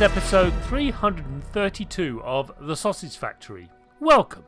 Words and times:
Is 0.00 0.04
episode 0.04 0.54
332 0.62 2.22
of 2.22 2.50
The 2.58 2.74
Sausage 2.74 3.18
Factory. 3.18 3.68
Welcome. 4.00 4.46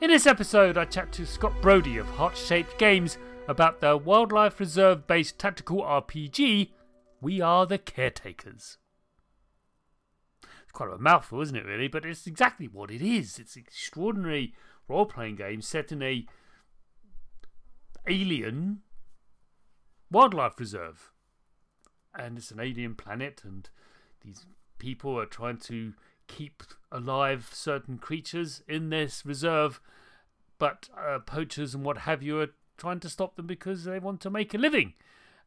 In 0.00 0.10
this 0.10 0.26
episode, 0.26 0.76
I 0.76 0.84
chat 0.86 1.12
to 1.12 1.24
Scott 1.24 1.52
Brodie 1.62 1.98
of 1.98 2.08
Heart 2.08 2.36
Shaped 2.36 2.76
Games 2.76 3.16
about 3.46 3.80
their 3.80 3.96
wildlife 3.96 4.58
reserve 4.58 5.06
based 5.06 5.38
tactical 5.38 5.82
RPG, 5.82 6.70
We 7.20 7.40
Are 7.40 7.64
the 7.64 7.78
Caretakers. 7.78 8.78
It's 10.42 10.72
quite 10.72 10.92
a 10.92 10.98
mouthful, 10.98 11.40
isn't 11.42 11.54
it, 11.54 11.64
really? 11.64 11.86
But 11.86 12.04
it's 12.04 12.26
exactly 12.26 12.66
what 12.66 12.90
it 12.90 13.02
is. 13.02 13.38
It's 13.38 13.54
an 13.54 13.62
extraordinary 13.64 14.52
role 14.88 15.06
playing 15.06 15.36
game 15.36 15.62
set 15.62 15.92
in 15.92 16.02
a 16.02 16.26
alien 18.08 18.80
wildlife 20.10 20.58
reserve 20.58 21.12
and 22.18 22.38
it's 22.38 22.50
an 22.50 22.60
alien 22.60 22.94
planet, 22.94 23.42
and 23.44 23.68
these 24.24 24.46
people 24.78 25.18
are 25.18 25.26
trying 25.26 25.58
to 25.58 25.94
keep 26.26 26.62
alive 26.90 27.50
certain 27.52 27.98
creatures 27.98 28.62
in 28.68 28.90
this 28.90 29.24
reserve, 29.24 29.80
but 30.58 30.88
uh, 30.96 31.18
poachers 31.20 31.74
and 31.74 31.84
what 31.84 31.98
have 31.98 32.22
you 32.22 32.40
are 32.40 32.50
trying 32.76 33.00
to 33.00 33.08
stop 33.08 33.36
them 33.36 33.46
because 33.46 33.84
they 33.84 33.98
want 33.98 34.20
to 34.20 34.30
make 34.30 34.54
a 34.54 34.58
living. 34.58 34.94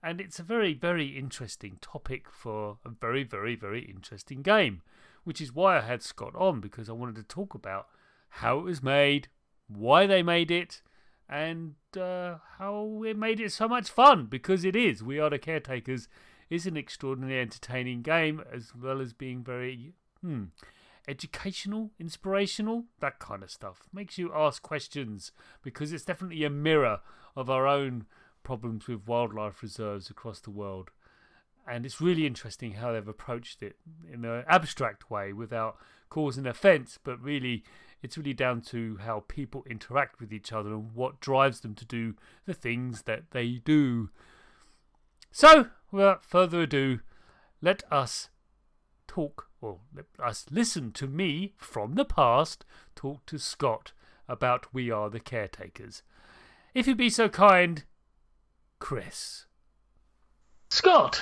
And 0.02 0.22
it's 0.22 0.40
a 0.40 0.44
very, 0.44 0.74
very 0.74 1.08
interesting 1.08 1.78
topic 1.82 2.28
for 2.32 2.78
a 2.86 2.90
very, 2.90 3.24
very, 3.24 3.56
very 3.56 3.82
interesting 3.82 4.42
game, 4.42 4.82
which 5.24 5.42
is 5.42 5.54
why 5.54 5.78
I 5.78 5.82
had 5.82 6.02
Scott 6.02 6.34
on 6.36 6.62
because 6.62 6.90
I 6.90 6.94
wanted 6.94 7.16
to 7.18 7.24
talk 7.24 7.54
about 7.54 7.88
how 8.30 8.60
it 8.60 8.64
was 8.64 8.82
made, 8.82 9.28
why 9.68 10.08
they 10.08 10.24
made 10.24 10.52
it, 10.52 10.82
and 11.28 11.76
uh, 12.00 12.36
how 12.58 13.04
it 13.06 13.18
made 13.18 13.40
it 13.40 13.52
so 13.52 13.68
much 13.68 13.90
fun 13.90 14.26
because 14.26 14.64
it 14.64 14.76
is. 14.76 15.04
We 15.04 15.20
are 15.20 15.30
the 15.30 15.38
caretakers 15.38 16.08
is 16.50 16.66
an 16.66 16.78
extraordinarily 16.78 17.40
entertaining 17.40 18.02
game 18.02 18.42
as 18.52 18.74
well 18.76 19.02
as 19.02 19.14
being 19.14 19.44
very 19.44 19.94
hmm, 20.22 20.46
educational, 21.08 21.92
inspirational, 22.00 22.86
that 23.00 23.20
kind 23.20 23.44
of 23.44 23.52
stuff. 23.52 23.84
Makes 23.94 24.18
you 24.18 24.32
ask 24.34 24.62
questions 24.62 25.32
because 25.64 25.94
it's 25.94 26.06
definitely 26.06 26.44
a 26.44 26.50
mirror 26.50 27.00
of 27.36 27.50
our 27.50 27.68
own 27.68 28.06
problems 28.44 28.88
with 28.88 29.08
wildlife 29.08 29.62
reserves 29.62 30.10
across 30.10 30.40
the 30.40 30.52
world. 30.52 30.90
And 31.68 31.86
it's 31.86 32.02
really 32.02 32.26
interesting 32.26 32.74
how 32.74 32.94
they've 32.94 33.08
approached 33.08 33.62
it 33.62 33.76
in 34.12 34.26
an 34.26 34.44
abstract 34.48 35.12
way 35.12 35.34
without 35.34 35.78
causing 36.10 36.48
offence, 36.48 36.98
but 37.04 37.22
really 37.22 37.64
it's 38.02 38.18
really 38.18 38.34
down 38.34 38.62
to 38.62 38.98
how 39.04 39.24
people 39.28 39.66
interact 39.70 40.20
with 40.20 40.32
each 40.32 40.52
other 40.52 40.70
and 40.70 40.94
what 40.96 41.20
drives 41.20 41.60
them 41.60 41.76
to 41.76 41.86
do 41.86 42.16
the 42.46 42.54
things 42.54 43.04
that 43.04 43.32
they 43.32 43.62
do. 43.64 44.10
So, 45.32 45.68
without 45.92 46.24
further 46.24 46.62
ado, 46.62 47.00
let 47.62 47.84
us 47.92 48.30
talk, 49.08 49.48
or 49.62 49.80
let 49.96 50.06
us 50.24 50.46
listen 50.50 50.92
to 50.94 51.08
me 51.08 51.54
from 51.58 51.94
the 51.94 52.06
past 52.06 52.66
talk 52.96 53.26
to 53.28 53.38
Scott 53.38 53.92
about 54.28 54.74
We 54.74 54.92
Are 54.92 55.10
the 55.10 55.20
Caretakers. 55.20 56.04
If 56.74 56.88
you'd 56.88 56.98
be 56.98 57.10
so 57.10 57.30
kind, 57.30 57.84
Chris. 58.80 59.46
Scott, 60.70 61.22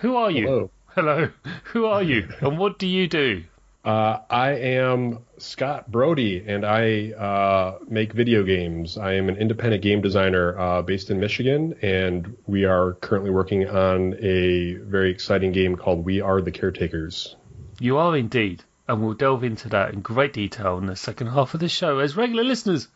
who 0.00 0.16
are 0.16 0.30
you? 0.30 0.46
Hello. 0.46 0.70
Hello. 0.94 1.28
Who 1.72 1.86
are 1.86 2.04
you, 2.04 2.28
and 2.40 2.56
what 2.56 2.78
do 2.78 2.86
you 2.86 3.08
do? 3.08 3.42
Uh, 3.84 4.20
I 4.30 4.52
am 4.52 5.18
Scott 5.36 5.92
Brodie, 5.92 6.42
and 6.46 6.64
I 6.64 7.12
uh, 7.12 7.78
make 7.86 8.14
video 8.14 8.42
games. 8.42 8.96
I 8.96 9.12
am 9.12 9.28
an 9.28 9.36
independent 9.36 9.82
game 9.82 10.00
designer 10.00 10.58
uh, 10.58 10.80
based 10.80 11.10
in 11.10 11.20
Michigan, 11.20 11.74
and 11.82 12.34
we 12.46 12.64
are 12.64 12.94
currently 12.94 13.30
working 13.30 13.68
on 13.68 14.14
a 14.20 14.76
very 14.76 15.10
exciting 15.10 15.52
game 15.52 15.76
called 15.76 16.02
We 16.02 16.22
Are 16.22 16.40
the 16.40 16.50
Caretakers. 16.50 17.36
You 17.78 17.98
are 17.98 18.16
indeed, 18.16 18.64
and 18.88 19.02
we'll 19.02 19.12
delve 19.12 19.44
into 19.44 19.68
that 19.68 19.92
in 19.92 20.00
great 20.00 20.32
detail 20.32 20.78
in 20.78 20.86
the 20.86 20.96
second 20.96 21.26
half 21.26 21.52
of 21.52 21.60
the 21.60 21.68
show, 21.68 21.98
as 21.98 22.16
regular 22.16 22.42
listeners 22.42 22.88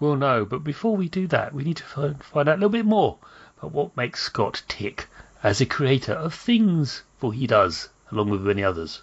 will 0.00 0.16
know. 0.16 0.44
But 0.44 0.64
before 0.64 0.96
we 0.96 1.08
do 1.08 1.28
that, 1.28 1.54
we 1.54 1.62
need 1.62 1.76
to 1.76 1.84
find, 1.84 2.24
find 2.24 2.48
out 2.48 2.54
a 2.54 2.58
little 2.58 2.70
bit 2.70 2.86
more 2.86 3.18
about 3.58 3.70
what 3.70 3.96
makes 3.96 4.22
Scott 4.22 4.62
tick 4.66 5.06
as 5.44 5.60
a 5.60 5.66
creator 5.66 6.14
of 6.14 6.34
things, 6.34 7.04
for 7.18 7.32
he 7.32 7.46
does, 7.46 7.88
along 8.10 8.30
with 8.30 8.40
many 8.40 8.64
others. 8.64 9.02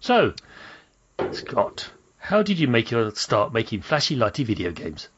So, 0.00 0.32
Scott, 1.32 1.90
how 2.18 2.42
did 2.42 2.58
you 2.58 2.68
make 2.68 2.90
your 2.90 3.10
start 3.14 3.52
making 3.52 3.82
flashy, 3.82 4.16
lighty 4.16 4.44
video 4.44 4.70
games? 4.70 5.08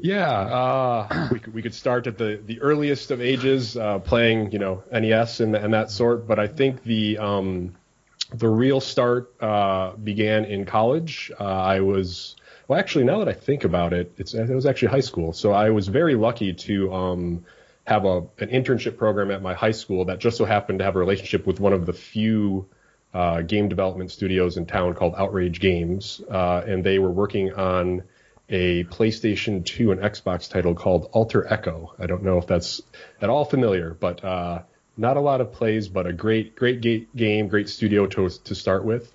Yeah, 0.00 0.30
uh, 0.30 1.28
we, 1.32 1.40
could, 1.40 1.54
we 1.54 1.62
could 1.62 1.74
start 1.74 2.06
at 2.06 2.18
the, 2.18 2.40
the 2.44 2.60
earliest 2.60 3.10
of 3.10 3.20
ages, 3.20 3.76
uh, 3.76 3.98
playing 3.98 4.52
you 4.52 4.58
know 4.58 4.84
NES 4.92 5.40
and, 5.40 5.56
and 5.56 5.74
that 5.74 5.90
sort. 5.90 6.28
But 6.28 6.38
I 6.38 6.46
think 6.46 6.84
the 6.84 7.18
um, 7.18 7.74
the 8.32 8.48
real 8.48 8.80
start 8.80 9.32
uh, 9.40 9.92
began 9.96 10.44
in 10.44 10.64
college. 10.64 11.32
Uh, 11.38 11.44
I 11.44 11.80
was 11.80 12.36
well, 12.68 12.78
actually, 12.78 13.04
now 13.04 13.18
that 13.18 13.28
I 13.28 13.32
think 13.32 13.64
about 13.64 13.92
it, 13.92 14.12
it's 14.18 14.34
it 14.34 14.48
was 14.48 14.66
actually 14.66 14.88
high 14.88 15.00
school. 15.00 15.32
So 15.32 15.52
I 15.52 15.70
was 15.70 15.88
very 15.88 16.14
lucky 16.14 16.52
to 16.52 16.92
um, 16.92 17.44
have 17.86 18.04
a 18.04 18.18
an 18.38 18.48
internship 18.50 18.96
program 18.96 19.30
at 19.30 19.42
my 19.42 19.54
high 19.54 19.72
school 19.72 20.04
that 20.06 20.18
just 20.18 20.36
so 20.36 20.44
happened 20.44 20.78
to 20.80 20.84
have 20.84 20.96
a 20.96 20.98
relationship 20.98 21.46
with 21.46 21.60
one 21.60 21.72
of 21.72 21.86
the 21.86 21.92
few 21.92 22.68
uh, 23.16 23.40
game 23.40 23.66
development 23.66 24.10
studios 24.10 24.58
in 24.58 24.66
town 24.66 24.92
called 24.92 25.14
Outrage 25.16 25.58
Games, 25.58 26.20
uh, 26.30 26.62
and 26.66 26.84
they 26.84 26.98
were 26.98 27.10
working 27.10 27.50
on 27.54 28.02
a 28.50 28.84
PlayStation 28.84 29.64
2 29.64 29.90
and 29.92 30.02
Xbox 30.02 30.50
title 30.50 30.74
called 30.74 31.08
Alter 31.12 31.50
Echo. 31.50 31.94
I 31.98 32.04
don't 32.06 32.22
know 32.22 32.36
if 32.36 32.46
that's 32.46 32.82
at 33.22 33.30
all 33.30 33.46
familiar, 33.46 33.94
but 33.94 34.22
uh, 34.22 34.62
not 34.98 35.16
a 35.16 35.20
lot 35.20 35.40
of 35.40 35.50
plays, 35.52 35.88
but 35.88 36.06
a 36.06 36.12
great, 36.12 36.56
great 36.56 36.82
game, 37.16 37.48
great 37.48 37.70
studio 37.70 38.06
to, 38.06 38.28
to 38.28 38.54
start 38.54 38.84
with. 38.84 39.10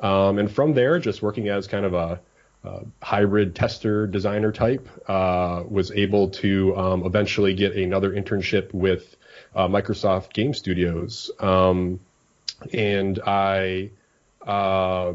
Um, 0.00 0.38
and 0.38 0.52
from 0.52 0.74
there, 0.74 0.98
just 0.98 1.22
working 1.22 1.48
as 1.48 1.66
kind 1.66 1.86
of 1.86 1.94
a, 1.94 2.20
a 2.62 2.80
hybrid 3.00 3.54
tester 3.56 4.06
designer 4.06 4.52
type, 4.52 4.86
uh, 5.08 5.62
was 5.66 5.90
able 5.92 6.28
to 6.42 6.76
um, 6.76 7.06
eventually 7.06 7.54
get 7.54 7.74
another 7.74 8.10
internship 8.10 8.74
with 8.74 9.16
uh, 9.54 9.66
Microsoft 9.66 10.34
Game 10.34 10.52
Studios. 10.52 11.30
Um, 11.40 12.00
and 12.72 13.18
I, 13.24 13.90
uh, 14.46 15.14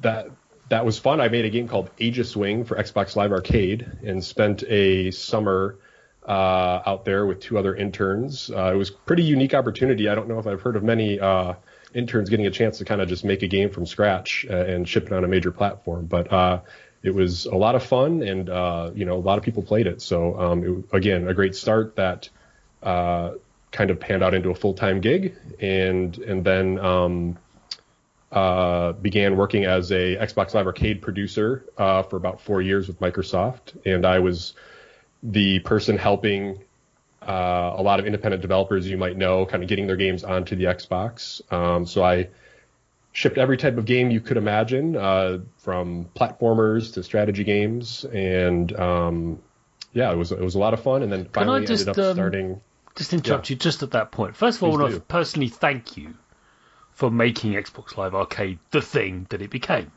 that 0.00 0.30
that 0.68 0.84
was 0.84 0.98
fun. 0.98 1.20
I 1.20 1.28
made 1.28 1.44
a 1.44 1.50
game 1.50 1.68
called 1.68 1.90
Aegis 1.98 2.36
Wing 2.36 2.64
for 2.64 2.76
Xbox 2.76 3.16
Live 3.16 3.32
Arcade 3.32 3.86
and 4.04 4.22
spent 4.22 4.62
a 4.64 5.10
summer 5.10 5.78
uh, 6.26 6.82
out 6.84 7.04
there 7.04 7.24
with 7.24 7.40
two 7.40 7.56
other 7.58 7.74
interns. 7.74 8.50
Uh, 8.50 8.72
it 8.74 8.76
was 8.76 8.90
pretty 8.90 9.22
unique 9.22 9.54
opportunity. 9.54 10.08
I 10.08 10.14
don't 10.14 10.28
know 10.28 10.38
if 10.38 10.46
I've 10.46 10.60
heard 10.60 10.76
of 10.76 10.82
many 10.82 11.18
uh, 11.18 11.54
interns 11.94 12.28
getting 12.28 12.46
a 12.46 12.50
chance 12.50 12.78
to 12.78 12.84
kind 12.84 13.00
of 13.00 13.08
just 13.08 13.24
make 13.24 13.42
a 13.42 13.46
game 13.46 13.70
from 13.70 13.86
scratch 13.86 14.46
uh, 14.48 14.54
and 14.54 14.86
ship 14.86 15.06
it 15.06 15.12
on 15.12 15.24
a 15.24 15.28
major 15.28 15.50
platform, 15.50 16.04
but 16.04 16.30
uh, 16.30 16.60
it 17.02 17.14
was 17.14 17.46
a 17.46 17.54
lot 17.54 17.74
of 17.74 17.82
fun 17.82 18.22
and 18.22 18.50
uh, 18.50 18.90
you 18.94 19.06
know 19.06 19.14
a 19.14 19.24
lot 19.24 19.38
of 19.38 19.44
people 19.44 19.62
played 19.62 19.86
it. 19.86 20.02
So 20.02 20.38
um, 20.38 20.64
it, 20.64 20.96
again, 20.96 21.28
a 21.28 21.34
great 21.34 21.56
start 21.56 21.96
that 21.96 22.28
kind 23.78 23.92
of 23.92 24.00
panned 24.00 24.24
out 24.24 24.34
into 24.34 24.50
a 24.50 24.54
full 24.56 24.74
time 24.74 25.00
gig, 25.00 25.36
and 25.60 26.18
and 26.18 26.44
then. 26.44 26.78
Um, 26.78 27.38
uh, 28.30 28.92
began 28.92 29.38
working 29.38 29.64
as 29.64 29.90
a 29.90 30.16
Xbox 30.16 30.52
Live 30.52 30.66
Arcade 30.66 31.00
producer 31.00 31.64
uh, 31.78 32.02
for 32.02 32.16
about 32.16 32.42
four 32.42 32.60
years 32.60 32.86
with 32.86 33.00
Microsoft, 33.00 33.74
and 33.86 34.04
I 34.04 34.18
was 34.18 34.52
the 35.22 35.60
person 35.60 35.96
helping 35.96 36.62
uh, 37.26 37.72
a 37.74 37.82
lot 37.82 38.00
of 38.00 38.04
independent 38.04 38.42
developers 38.42 38.86
you 38.86 38.98
might 38.98 39.16
know, 39.16 39.46
kind 39.46 39.62
of 39.62 39.68
getting 39.70 39.86
their 39.86 39.96
games 39.96 40.24
onto 40.24 40.56
the 40.56 40.64
Xbox. 40.64 41.40
Um, 41.50 41.86
so 41.86 42.04
I 42.04 42.28
shipped 43.12 43.38
every 43.38 43.56
type 43.56 43.78
of 43.78 43.86
game 43.86 44.10
you 44.10 44.20
could 44.20 44.36
imagine, 44.36 44.94
uh, 44.94 45.38
from 45.56 46.10
platformers 46.14 46.92
to 46.92 47.02
strategy 47.02 47.44
games, 47.44 48.04
and 48.04 48.78
um, 48.78 49.38
yeah, 49.94 50.12
it 50.12 50.16
was 50.16 50.32
it 50.32 50.40
was 50.40 50.54
a 50.54 50.58
lot 50.58 50.74
of 50.74 50.82
fun. 50.82 51.02
And 51.02 51.10
then 51.10 51.24
finally 51.32 51.64
just, 51.64 51.88
ended 51.88 52.04
up 52.04 52.10
um, 52.10 52.14
starting. 52.14 52.60
Just 52.98 53.12
interrupt 53.12 53.48
yeah. 53.48 53.54
you 53.54 53.58
just 53.60 53.84
at 53.84 53.92
that 53.92 54.10
point. 54.10 54.34
First 54.34 54.58
of 54.58 54.64
all, 54.64 54.76
I 54.76 54.82
want 54.82 54.94
to 54.94 55.00
personally 55.00 55.48
thank 55.48 55.96
you 55.96 56.14
for 56.90 57.12
making 57.12 57.52
Xbox 57.52 57.96
Live 57.96 58.12
Arcade 58.12 58.58
the 58.72 58.82
thing 58.82 59.24
that 59.30 59.40
it 59.40 59.50
became. 59.50 59.92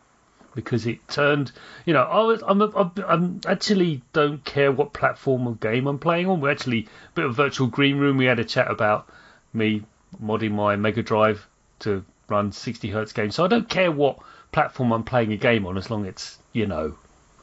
Because 0.53 0.86
it 0.86 1.00
turned, 1.07 1.51
you 1.86 1.94
know, 1.94 2.03
I 2.03 2.21
was, 2.21 2.44
I'm, 2.45 2.62
a, 2.62 2.92
I'm 3.07 3.42
actually 3.48 4.03
don't 4.13 4.45
care 4.45 4.71
what 4.71 4.94
platform 4.94 5.48
of 5.48 5.59
game 5.59 5.88
I'm 5.88 5.98
playing 5.98 6.27
on. 6.27 6.42
We're 6.42 6.51
actually 6.51 6.81
a 6.81 7.15
bit 7.15 7.25
of 7.25 7.36
virtual 7.36 7.68
green 7.68 7.98
room. 7.98 8.18
We 8.18 8.25
had 8.25 8.38
a 8.38 8.45
chat 8.45 8.69
about 8.69 9.09
me 9.51 9.81
modding 10.21 10.51
my 10.51 10.75
Mega 10.75 11.01
Drive 11.01 11.48
to 11.80 12.06
run 12.27 12.51
60 12.51 12.89
hertz 12.89 13.13
games. 13.13 13.33
So 13.33 13.44
I 13.44 13.48
don't 13.48 13.68
care 13.68 13.92
what 13.92 14.19
platform 14.51 14.92
I'm 14.92 15.03
playing 15.03 15.33
a 15.33 15.38
game 15.38 15.65
on, 15.65 15.75
as 15.75 15.89
long 15.89 16.03
as 16.03 16.09
it's, 16.09 16.38
you 16.53 16.68
know, 16.68 16.95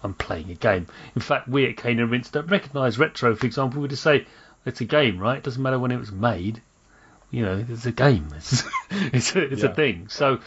I'm 0.05 0.15
playing 0.15 0.53
a 0.53 0.55
game. 0.55 0.87
In 1.17 1.21
fact, 1.21 1.49
we 1.49 1.67
at 1.69 1.77
Cane 1.77 1.99
and 1.99 2.13
Rinse 2.13 2.31
don't 2.31 2.47
recognise 2.47 2.97
retro, 2.97 3.35
for 3.35 3.47
example. 3.47 3.83
We 3.83 3.89
just 3.89 4.05
say 4.05 4.27
it's 4.69 4.81
a 4.81 4.85
game, 4.85 5.19
right? 5.19 5.39
It 5.39 5.45
doesn't 5.45 5.63
matter 5.63 5.79
when 5.79 5.91
it 5.91 5.99
was 5.99 6.13
made 6.13 6.63
you 7.31 7.45
know, 7.45 7.65
it's 7.69 7.87
a 7.87 7.93
game. 7.93 8.29
It's 8.37 8.65
it's 8.91 9.37
a, 9.37 9.43
it's 9.53 9.63
yeah. 9.63 9.71
a 9.71 9.75
thing. 9.75 10.09
So, 10.09 10.41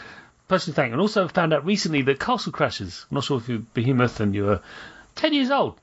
personally, 0.48 0.74
thank. 0.74 0.92
And 0.92 1.00
also 1.00 1.28
found 1.28 1.52
out 1.52 1.64
recently 1.64 2.02
that 2.02 2.18
Castle 2.18 2.52
Crashers. 2.52 3.04
I'm 3.10 3.16
not 3.16 3.24
sure 3.24 3.38
if 3.38 3.48
you're 3.48 3.60
Behemoth 3.60 4.20
and 4.20 4.34
you're 4.34 4.60
ten 5.14 5.32
years 5.32 5.50
old. 5.50 5.80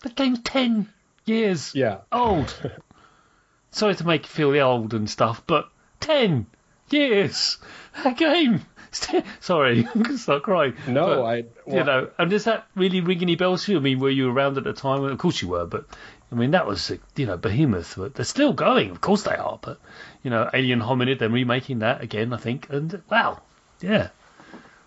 The 0.00 0.10
game's 0.10 0.40
ten 0.40 0.88
years 1.24 1.74
yeah. 1.74 1.98
old. 2.12 2.54
Sorry 3.72 3.94
to 3.96 4.06
make 4.06 4.22
you 4.22 4.28
feel 4.28 4.56
old 4.62 4.94
and 4.94 5.10
stuff, 5.10 5.42
but 5.46 5.68
ten 5.98 6.46
years. 6.90 7.58
A 8.04 8.12
game. 8.12 8.64
Sorry, 9.40 9.86
I'm 9.94 10.02
gonna 10.02 10.18
start 10.18 10.44
crying. 10.44 10.74
No, 10.86 11.06
but, 11.06 11.22
I. 11.24 11.44
Well, 11.66 11.76
you 11.76 11.84
know, 11.84 12.10
and 12.18 12.30
does 12.30 12.44
that 12.44 12.66
really 12.74 13.00
ring 13.00 13.20
any 13.20 13.34
bells 13.34 13.64
for 13.64 13.72
you? 13.72 13.78
I 13.78 13.80
mean, 13.80 13.98
were 13.98 14.10
you 14.10 14.30
around 14.30 14.58
at 14.58 14.64
the 14.64 14.72
time? 14.72 15.02
Of 15.04 15.18
course 15.18 15.42
you 15.42 15.48
were, 15.48 15.66
but 15.66 15.86
I 16.30 16.34
mean, 16.34 16.50
that 16.52 16.66
was, 16.66 16.92
you 17.16 17.26
know, 17.26 17.36
Behemoth. 17.36 17.94
But 17.96 18.14
they're 18.14 18.24
still 18.24 18.52
going. 18.52 18.90
Of 18.90 19.00
course 19.00 19.22
they 19.22 19.36
are. 19.36 19.58
But, 19.60 19.78
you 20.22 20.30
know, 20.30 20.50
Alien 20.52 20.80
Hominid, 20.80 21.18
they're 21.18 21.28
remaking 21.28 21.80
that 21.80 22.02
again, 22.02 22.32
I 22.32 22.36
think. 22.36 22.68
And, 22.70 23.02
wow, 23.10 23.42
yeah. 23.80 24.08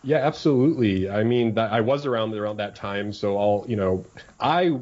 Yeah, 0.03 0.17
absolutely. 0.17 1.09
I 1.09 1.23
mean, 1.23 1.57
I 1.57 1.81
was 1.81 2.05
around 2.05 2.33
around 2.33 2.57
that 2.57 2.75
time, 2.75 3.11
so 3.11 3.35
all 3.35 3.65
you 3.67 3.75
know, 3.75 4.05
I 4.39 4.79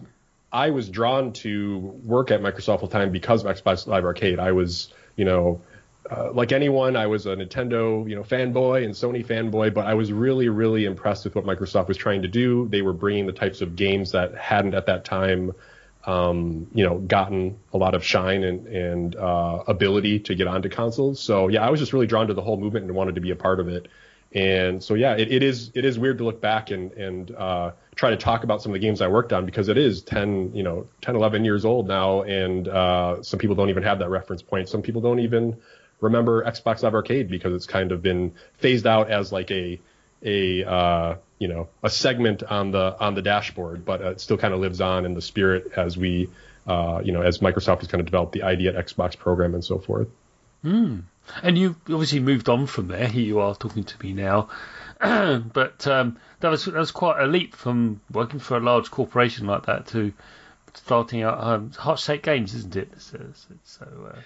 I 0.51 0.69
was 0.69 0.89
drawn 0.89 1.33
to 1.33 1.79
work 2.05 2.29
at 2.29 2.41
Microsoft 2.41 2.79
full 2.79 2.87
time 2.87 3.11
because 3.11 3.43
of 3.43 3.55
Xbox 3.55 3.87
Live 3.87 4.05
Arcade. 4.05 4.39
I 4.39 4.51
was, 4.51 4.93
you 5.15 5.25
know, 5.25 5.61
uh, 6.09 6.31
like 6.31 6.51
anyone, 6.51 6.95
I 6.95 7.07
was 7.07 7.25
a 7.25 7.35
Nintendo, 7.35 8.07
you 8.07 8.15
know, 8.15 8.23
fanboy 8.23 8.85
and 8.85 8.93
Sony 8.93 9.25
fanboy, 9.25 9.73
but 9.73 9.87
I 9.87 9.95
was 9.95 10.13
really, 10.13 10.49
really 10.49 10.85
impressed 10.85 11.25
with 11.25 11.35
what 11.35 11.45
Microsoft 11.45 11.87
was 11.87 11.97
trying 11.97 12.21
to 12.21 12.27
do. 12.27 12.67
They 12.69 12.83
were 12.83 12.93
bringing 12.93 13.25
the 13.25 13.33
types 13.33 13.61
of 13.61 13.75
games 13.75 14.11
that 14.11 14.35
hadn't 14.35 14.75
at 14.75 14.85
that 14.85 15.03
time 15.03 15.53
um, 16.07 16.67
you 16.73 16.85
know, 16.85 16.99
gotten 16.99 17.59
a 17.73 17.77
lot 17.77 17.93
of 17.93 18.03
shine 18.03 18.43
and, 18.45 18.65
and 18.67 19.15
uh, 19.17 19.63
ability 19.67 20.19
to 20.21 20.35
get 20.35 20.47
onto 20.47 20.69
consoles. 20.69 21.19
So 21.19 21.49
yeah, 21.49 21.67
I 21.67 21.69
was 21.69 21.81
just 21.81 21.91
really 21.91 22.07
drawn 22.07 22.27
to 22.27 22.33
the 22.33 22.41
whole 22.41 22.57
movement 22.57 22.85
and 22.85 22.95
wanted 22.95 23.15
to 23.15 23.21
be 23.21 23.31
a 23.31 23.35
part 23.35 23.59
of 23.59 23.67
it. 23.67 23.89
And 24.33 24.81
so 24.81 24.93
yeah, 24.93 25.15
it, 25.15 25.31
it 25.31 25.43
is 25.43 25.71
it 25.73 25.83
is 25.85 25.99
weird 25.99 26.17
to 26.19 26.23
look 26.23 26.41
back 26.41 26.71
and 26.71 26.93
and 26.93 27.31
uh, 27.31 27.71
try 27.95 28.09
to 28.09 28.17
talk 28.17 28.45
about 28.45 28.61
some 28.61 28.71
of 28.71 28.73
the 28.73 28.79
games 28.79 29.01
I 29.01 29.07
worked 29.07 29.33
on 29.33 29.45
because 29.45 29.67
it 29.67 29.77
is 29.77 30.01
10 30.01 30.53
you 30.53 30.63
know 30.63 30.87
10 31.01 31.15
11 31.15 31.43
years 31.43 31.65
old 31.65 31.87
now, 31.87 32.21
and 32.21 32.67
uh, 32.67 33.21
some 33.21 33.39
people 33.39 33.55
don't 33.55 33.69
even 33.69 33.83
have 33.83 33.99
that 33.99 34.09
reference 34.09 34.41
point. 34.41 34.69
Some 34.69 34.81
people 34.81 35.01
don't 35.01 35.19
even 35.19 35.57
remember 35.99 36.43
Xbox 36.43 36.83
Live 36.83 36.93
Arcade 36.93 37.29
because 37.29 37.53
it's 37.53 37.65
kind 37.65 37.91
of 37.91 38.01
been 38.01 38.33
phased 38.57 38.87
out 38.87 39.09
as 39.09 39.31
like 39.31 39.51
a 39.51 39.79
a 40.23 40.63
uh, 40.63 41.15
you 41.39 41.47
know 41.47 41.67
a 41.83 41.89
segment 41.89 42.43
on 42.43 42.71
the 42.71 42.95
on 42.99 43.15
the 43.15 43.21
dashboard, 43.21 43.85
but 43.85 44.01
it 44.01 44.21
still 44.21 44.37
kind 44.37 44.53
of 44.53 44.59
lives 44.59 44.81
on 44.81 45.05
in 45.05 45.13
the 45.13 45.21
spirit 45.21 45.71
as 45.75 45.97
we 45.97 46.29
uh, 46.67 47.01
you 47.03 47.11
know 47.11 47.21
as 47.21 47.39
Microsoft 47.39 47.79
has 47.79 47.87
kind 47.87 47.99
of 47.99 48.05
developed 48.05 48.33
the 48.33 48.43
ID 48.43 48.67
at 48.67 48.75
Xbox 48.75 49.17
program 49.17 49.53
and 49.53 49.63
so 49.63 49.79
forth. 49.79 50.07
Mm. 50.63 51.03
And 51.43 51.57
you 51.57 51.75
obviously 51.89 52.19
moved 52.19 52.47
on 52.49 52.67
from 52.67 52.87
there. 52.87 53.07
Here 53.07 53.23
you 53.23 53.39
are 53.39 53.53
talking 53.53 53.83
to 53.83 54.03
me 54.03 54.13
now, 54.13 54.49
but 54.99 55.85
um, 55.85 56.17
that 56.39 56.49
was 56.49 56.65
that 56.65 56.73
was 56.73 56.91
quite 56.91 57.21
a 57.21 57.27
leap 57.27 57.55
from 57.55 58.01
working 58.11 58.39
for 58.39 58.57
a 58.57 58.59
large 58.59 58.89
corporation 58.89 59.47
like 59.47 59.65
that 59.65 59.87
to 59.87 60.13
starting 60.73 61.23
out 61.23 61.43
um, 61.43 61.71
Heart 61.71 61.99
Shaped 61.99 62.23
Games, 62.23 62.53
isn't 62.53 62.75
it? 62.75 62.89
So, 62.97 63.19
so 63.63 63.85
uh, 64.13 64.19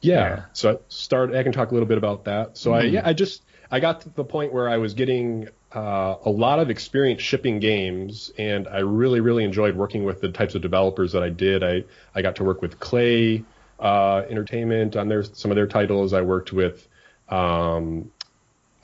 yeah. 0.00 0.14
yeah. 0.14 0.42
So 0.52 0.72
I 0.72 0.76
start. 0.88 1.34
I 1.34 1.42
can 1.42 1.52
talk 1.52 1.70
a 1.70 1.74
little 1.74 1.88
bit 1.88 1.98
about 1.98 2.24
that. 2.24 2.56
So 2.56 2.70
mm. 2.70 2.74
I 2.74 2.86
hmm. 2.86 2.94
yeah 2.94 3.02
I 3.04 3.12
just 3.12 3.42
I 3.70 3.80
got 3.80 4.02
to 4.02 4.08
the 4.10 4.24
point 4.24 4.52
where 4.52 4.68
I 4.68 4.76
was 4.76 4.94
getting 4.94 5.48
uh, 5.74 6.16
a 6.24 6.30
lot 6.30 6.58
of 6.58 6.70
experience 6.70 7.22
shipping 7.22 7.60
games, 7.60 8.30
and 8.38 8.68
I 8.68 8.78
really, 8.78 9.20
really 9.20 9.44
enjoyed 9.44 9.76
working 9.76 10.04
with 10.04 10.20
the 10.20 10.30
types 10.30 10.54
of 10.54 10.62
developers 10.62 11.12
that 11.12 11.22
I 11.22 11.30
did. 11.30 11.62
I, 11.62 11.84
I 12.14 12.22
got 12.22 12.36
to 12.36 12.44
work 12.44 12.62
with 12.62 12.78
Klei 12.78 13.44
uh, 13.80 14.22
Entertainment 14.28 14.96
on 14.96 15.08
their 15.08 15.22
some 15.22 15.50
of 15.50 15.56
their 15.56 15.66
titles. 15.66 16.12
I 16.12 16.22
worked 16.22 16.52
with 16.52 16.86
um, 17.28 18.10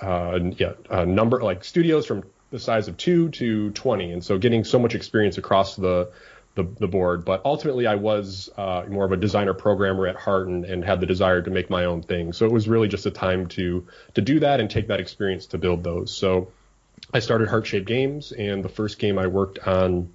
uh, 0.00 0.38
yeah, 0.56 0.72
a 0.90 1.06
number 1.06 1.42
like 1.42 1.64
studios 1.64 2.06
from 2.06 2.24
the 2.50 2.58
size 2.58 2.88
of 2.88 2.96
two 2.96 3.30
to 3.30 3.70
20, 3.70 4.12
and 4.12 4.24
so 4.24 4.36
getting 4.36 4.64
so 4.64 4.78
much 4.78 4.94
experience 4.94 5.38
across 5.38 5.76
the 5.76 6.10
the, 6.54 6.64
the 6.78 6.88
board. 6.88 7.24
But 7.24 7.42
ultimately, 7.44 7.86
I 7.86 7.94
was 7.94 8.50
uh, 8.56 8.84
more 8.88 9.04
of 9.04 9.12
a 9.12 9.16
designer 9.16 9.54
programmer 9.54 10.06
at 10.06 10.16
heart 10.16 10.48
and, 10.48 10.64
and 10.64 10.84
had 10.84 11.00
the 11.00 11.06
desire 11.06 11.42
to 11.42 11.50
make 11.50 11.70
my 11.70 11.84
own 11.84 12.02
thing. 12.02 12.32
So 12.32 12.46
it 12.46 12.52
was 12.52 12.68
really 12.68 12.88
just 12.88 13.06
a 13.06 13.10
time 13.10 13.46
to 13.48 13.86
to 14.14 14.20
do 14.20 14.40
that 14.40 14.60
and 14.60 14.70
take 14.70 14.88
that 14.88 15.00
experience 15.00 15.46
to 15.46 15.58
build 15.58 15.82
those. 15.82 16.14
So 16.14 16.52
I 17.12 17.20
started 17.20 17.48
Heart 17.48 17.66
Shaped 17.66 17.86
Games, 17.86 18.32
and 18.32 18.64
the 18.64 18.68
first 18.68 18.98
game 18.98 19.18
I 19.18 19.26
worked 19.26 19.58
on 19.60 20.10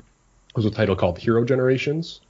was 0.56 0.66
a 0.66 0.72
title 0.72 0.96
called 0.96 1.20
Hero 1.20 1.44
Generations. 1.46 2.22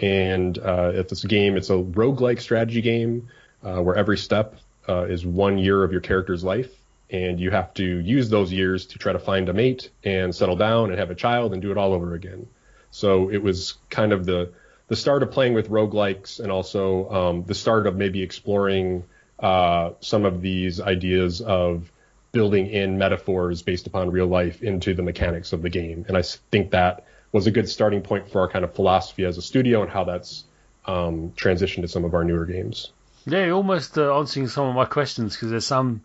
And 0.00 0.56
uh, 0.58 0.92
it's 0.94 1.10
this 1.10 1.24
game, 1.24 1.56
it's 1.56 1.70
a 1.70 1.74
roguelike 1.74 2.40
strategy 2.40 2.80
game 2.80 3.28
uh, 3.64 3.80
where 3.82 3.96
every 3.96 4.16
step 4.16 4.54
uh, 4.88 5.04
is 5.04 5.26
one 5.26 5.58
year 5.58 5.82
of 5.82 5.90
your 5.90 6.00
character's 6.00 6.44
life. 6.44 6.70
And 7.10 7.40
you 7.40 7.50
have 7.50 7.74
to 7.74 7.84
use 7.84 8.28
those 8.28 8.52
years 8.52 8.86
to 8.86 8.98
try 8.98 9.12
to 9.12 9.18
find 9.18 9.48
a 9.48 9.52
mate 9.52 9.90
and 10.04 10.34
settle 10.34 10.56
down 10.56 10.90
and 10.90 10.98
have 10.98 11.10
a 11.10 11.14
child 11.14 11.52
and 11.52 11.62
do 11.62 11.70
it 11.70 11.78
all 11.78 11.94
over 11.94 12.14
again. 12.14 12.46
So 12.90 13.30
it 13.30 13.42
was 13.42 13.74
kind 13.90 14.12
of 14.12 14.26
the 14.26 14.52
the 14.88 14.96
start 14.96 15.22
of 15.22 15.30
playing 15.30 15.52
with 15.52 15.68
roguelikes 15.68 16.40
and 16.40 16.50
also 16.50 17.10
um, 17.10 17.44
the 17.44 17.54
start 17.54 17.86
of 17.86 17.96
maybe 17.96 18.22
exploring 18.22 19.04
uh, 19.38 19.90
some 20.00 20.24
of 20.24 20.40
these 20.40 20.80
ideas 20.80 21.42
of 21.42 21.92
building 22.32 22.68
in 22.68 22.96
metaphors 22.96 23.60
based 23.60 23.86
upon 23.86 24.10
real 24.10 24.26
life 24.26 24.62
into 24.62 24.94
the 24.94 25.02
mechanics 25.02 25.52
of 25.52 25.60
the 25.60 25.68
game. 25.68 26.06
And 26.08 26.16
I 26.16 26.22
think 26.22 26.70
that 26.70 27.04
was 27.32 27.46
a 27.46 27.50
good 27.50 27.68
starting 27.68 28.00
point 28.00 28.30
for 28.30 28.40
our 28.40 28.48
kind 28.48 28.64
of 28.64 28.74
philosophy 28.74 29.26
as 29.26 29.36
a 29.36 29.42
studio 29.42 29.82
and 29.82 29.90
how 29.90 30.04
that's 30.04 30.44
um, 30.86 31.32
transitioned 31.36 31.82
to 31.82 31.88
some 31.88 32.06
of 32.06 32.14
our 32.14 32.24
newer 32.24 32.46
games. 32.46 32.90
Yeah, 33.26 33.50
almost 33.50 33.98
uh, 33.98 34.18
answering 34.18 34.48
some 34.48 34.68
of 34.68 34.74
my 34.74 34.86
questions 34.86 35.34
because 35.34 35.50
there's 35.50 35.66
some 35.66 36.02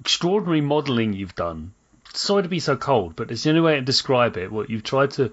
extraordinary 0.00 0.60
modelling 0.60 1.14
you've 1.14 1.34
done 1.34 1.72
sorry 2.14 2.42
to 2.42 2.48
be 2.48 2.60
so 2.60 2.76
cold, 2.76 3.16
but 3.16 3.30
it's 3.30 3.42
the 3.42 3.50
only 3.50 3.60
way 3.60 3.76
to 3.76 3.80
describe 3.80 4.36
it. 4.36 4.52
What 4.52 4.70
you've 4.70 4.82
tried 4.82 5.12
to 5.12 5.32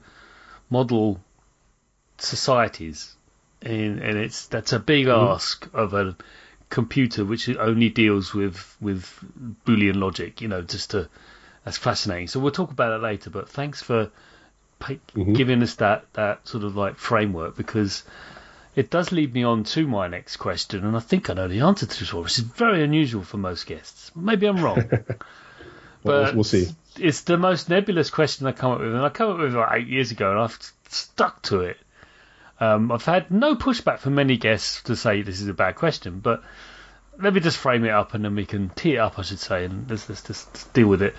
model 0.69 1.19
societies, 2.17 3.15
and, 3.61 3.99
and 3.99 4.17
it's 4.17 4.47
that's 4.47 4.73
a 4.73 4.79
big 4.79 5.07
mm-hmm. 5.07 5.31
ask 5.31 5.67
of 5.73 5.93
a 5.93 6.15
computer 6.69 7.25
which 7.25 7.49
only 7.49 7.89
deals 7.89 8.33
with 8.33 8.77
with 8.79 9.05
Boolean 9.65 9.95
logic. 9.95 10.41
You 10.41 10.47
know, 10.47 10.61
just 10.61 10.91
to 10.91 11.09
that's 11.63 11.77
fascinating. 11.77 12.27
So 12.27 12.39
we'll 12.39 12.51
talk 12.51 12.71
about 12.71 12.93
it 12.93 13.03
later. 13.03 13.29
But 13.29 13.49
thanks 13.49 13.81
for 13.81 14.11
mm-hmm. 14.79 15.33
giving 15.33 15.61
us 15.61 15.75
that 15.75 16.05
that 16.13 16.47
sort 16.47 16.63
of 16.63 16.75
like 16.75 16.97
framework 16.97 17.55
because 17.55 18.03
it 18.75 18.89
does 18.89 19.11
lead 19.11 19.33
me 19.33 19.43
on 19.43 19.63
to 19.65 19.87
my 19.87 20.07
next 20.07 20.37
question, 20.37 20.85
and 20.85 20.95
I 20.95 20.99
think 20.99 21.29
I 21.29 21.33
know 21.33 21.47
the 21.47 21.61
answer 21.61 21.85
to 21.85 21.99
this 21.99 22.13
one, 22.13 22.23
which 22.23 22.37
is 22.37 22.43
very 22.43 22.83
unusual 22.83 23.23
for 23.23 23.37
most 23.37 23.65
guests. 23.65 24.11
Maybe 24.15 24.47
I'm 24.47 24.63
wrong. 24.63 24.77
well, 26.03 26.23
but 26.23 26.35
we'll 26.35 26.43
see. 26.43 26.67
It's 26.99 27.21
the 27.21 27.37
most 27.37 27.69
nebulous 27.69 28.09
question 28.09 28.47
I 28.47 28.51
come 28.51 28.71
up 28.71 28.79
with, 28.79 28.93
and 28.93 29.03
I 29.03 29.09
come 29.09 29.31
up 29.31 29.39
with 29.39 29.53
it 29.53 29.57
like 29.57 29.81
eight 29.81 29.87
years 29.87 30.11
ago, 30.11 30.31
and 30.31 30.39
I've 30.39 30.57
stuck 30.89 31.41
to 31.43 31.61
it. 31.61 31.77
Um, 32.59 32.91
I've 32.91 33.05
had 33.05 33.31
no 33.31 33.55
pushback 33.55 33.99
from 33.99 34.15
many 34.15 34.37
guests 34.37 34.83
to 34.83 34.95
say 34.95 35.21
this 35.21 35.39
is 35.39 35.47
a 35.47 35.53
bad 35.53 35.75
question, 35.75 36.19
but 36.19 36.43
let 37.17 37.33
me 37.33 37.39
just 37.39 37.57
frame 37.57 37.85
it 37.85 37.91
up 37.91 38.13
and 38.13 38.23
then 38.23 38.35
we 38.35 38.45
can 38.45 38.69
tee 38.69 38.95
it 38.95 38.97
up, 38.97 39.19
I 39.19 39.23
should 39.23 39.39
say, 39.39 39.65
and 39.65 39.89
let's, 39.89 40.07
let's 40.09 40.23
just 40.23 40.73
deal 40.73 40.87
with 40.87 41.01
it. 41.01 41.15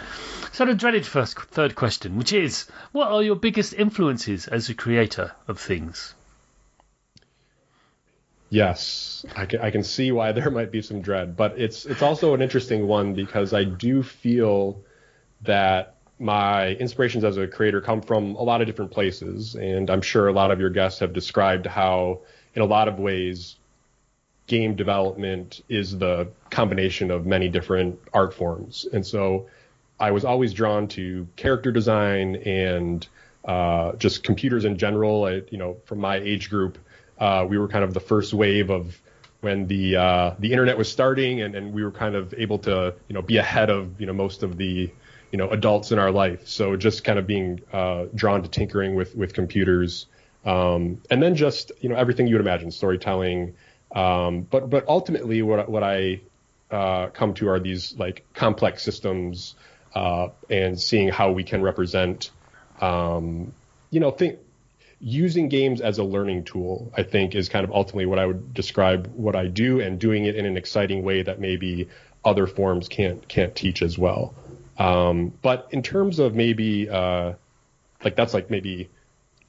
So, 0.53 0.65
the 0.65 0.75
dreaded 0.75 1.07
first, 1.07 1.39
third 1.39 1.75
question, 1.75 2.17
which 2.17 2.33
is 2.33 2.67
what 2.93 3.09
are 3.09 3.23
your 3.23 3.37
biggest 3.37 3.75
influences 3.75 4.49
as 4.49 4.69
a 4.69 4.75
creator 4.75 5.33
of 5.49 5.59
things? 5.59 6.15
Yes, 8.49 9.25
I 9.37 9.47
can, 9.47 9.61
I 9.61 9.71
can 9.71 9.85
see 9.85 10.11
why 10.11 10.33
there 10.33 10.51
might 10.51 10.73
be 10.73 10.83
some 10.83 11.03
dread, 11.03 11.37
but 11.37 11.59
it's 11.59 11.87
it's 11.87 12.03
also 12.03 12.35
an 12.35 12.43
interesting 12.43 12.87
one 12.87 13.15
because 13.15 13.53
I 13.55 13.65
do 13.65 14.03
feel 14.03 14.83
that 15.43 15.95
my 16.19 16.73
inspirations 16.75 17.25
as 17.25 17.37
a 17.39 17.47
creator 17.47 17.81
come 17.81 18.03
from 18.03 18.35
a 18.35 18.43
lot 18.43 18.61
of 18.61 18.67
different 18.67 18.91
places, 18.91 19.55
and 19.55 19.89
I'm 19.91 20.03
sure 20.03 20.29
a 20.29 20.33
lot 20.33 20.51
of 20.51 20.61
your 20.61 20.71
guests 20.71 21.01
have 21.01 21.13
described 21.13 21.67
how, 21.67 22.21
in 22.55 22.63
a 22.63 22.67
lot 22.67 22.89
of 22.89 22.99
ways, 22.99 23.57
game 24.47 24.75
development 24.75 25.63
is 25.69 25.97
the 25.97 26.29
combination 26.51 27.11
of 27.11 27.25
many 27.25 27.49
different 27.49 27.99
art 28.13 28.35
forms, 28.35 28.87
and 28.93 29.07
so 29.07 29.47
I 29.99 30.11
was 30.13 30.25
always 30.25 30.55
drawn 30.55 30.89
to 30.89 31.29
character 31.37 31.71
design 31.71 32.37
and 32.37 33.07
uh, 33.45 33.93
just 33.93 34.23
computers 34.23 34.65
in 34.65 34.79
general. 34.79 35.25
I, 35.25 35.43
you 35.51 35.59
know, 35.59 35.77
from 35.85 35.99
my 35.99 36.17
age 36.17 36.49
group, 36.49 36.79
uh, 37.19 37.47
we 37.49 37.59
were 37.59 37.69
kind 37.69 37.85
of 37.85 37.93
the 37.93 38.01
first 38.01 38.33
wave 38.33 38.71
of 38.71 39.01
when 39.41 39.67
the 39.67 39.97
uh, 39.97 40.35
the 40.39 40.53
internet 40.53 40.77
was 40.79 40.91
starting, 40.91 41.43
and, 41.43 41.55
and 41.55 41.73
we 41.73 41.85
were 41.85 41.91
kind 41.91 42.15
of 42.15 42.35
able 42.37 42.59
to 42.61 42.95
you 43.09 43.15
know 43.15 43.23
be 43.23 43.37
ahead 43.37 43.71
of 43.71 44.01
you 44.01 44.07
know 44.07 44.13
most 44.15 44.43
of 44.43 44.57
the 44.57 44.91
you 45.31 45.39
know 45.39 45.49
adults 45.51 45.93
in 45.93 45.99
our 45.99 46.11
life. 46.11 46.49
So 46.49 46.77
just 46.77 47.05
kind 47.05 47.19
of 47.19 47.27
being 47.27 47.61
uh, 47.73 48.07
drawn 48.15 48.43
to 48.43 48.49
tinkering 48.49 48.95
with 48.95 49.15
with 49.15 49.33
computers, 49.33 50.07
um, 50.45 51.01
and 51.11 51.23
then 51.23 51.35
just 51.35 51.73
you 51.81 51.89
know 51.89 51.97
everything 51.97 52.27
you 52.27 52.35
would 52.35 52.41
imagine, 52.41 52.71
storytelling. 52.71 53.55
Um, 53.95 54.43
but 54.43 54.71
but 54.71 54.89
ultimately, 54.89 55.43
what 55.43 55.69
what 55.69 55.83
I 55.83 56.21
uh, 56.71 57.09
come 57.09 57.35
to 57.35 57.49
are 57.49 57.61
these 57.61 57.97
like 57.97 58.25
complex 58.35 58.83
systems, 58.83 59.55
uh, 59.95 60.29
and 60.49 60.81
seeing 60.81 61.09
how 61.09 61.33
we 61.33 61.45
can 61.45 61.63
represent, 61.63 62.31
um, 62.81 63.53
you 63.91 64.01
know, 64.01 64.11
think 64.11 64.39
using 65.01 65.49
games 65.49 65.81
as 65.81 65.99
a 65.99 66.05
learning 66.05 66.45
tool, 66.45 66.93
I 66.97 67.03
think, 67.05 67.35
is 67.35 67.49
kind 67.49 67.65
of 67.65 67.73
ultimately 67.73 68.07
what 68.07 68.19
I 68.19 68.27
would 68.27 68.53
describe 68.53 69.13
what 69.15 69.35
I 69.35 69.47
do, 69.47 69.81
and 69.81 69.99
doing 69.99 70.25
it 70.25 70.37
in 70.37 70.45
an 70.45 70.57
exciting 70.57 71.03
way 71.03 71.23
that 71.23 71.41
maybe 71.41 71.89
other 72.25 72.47
forms 72.47 72.89
can't 72.89 73.27
can't 73.29 73.55
teach 73.55 73.83
as 73.83 73.97
well. 73.97 74.35
Um, 74.81 75.35
but 75.43 75.69
in 75.73 75.83
terms 75.83 76.19
of 76.19 76.35
maybe 76.35 76.89
uh, 76.89 77.35
like 78.03 78.17
that's 78.17 78.33
like 78.33 78.51
maybe 78.51 78.89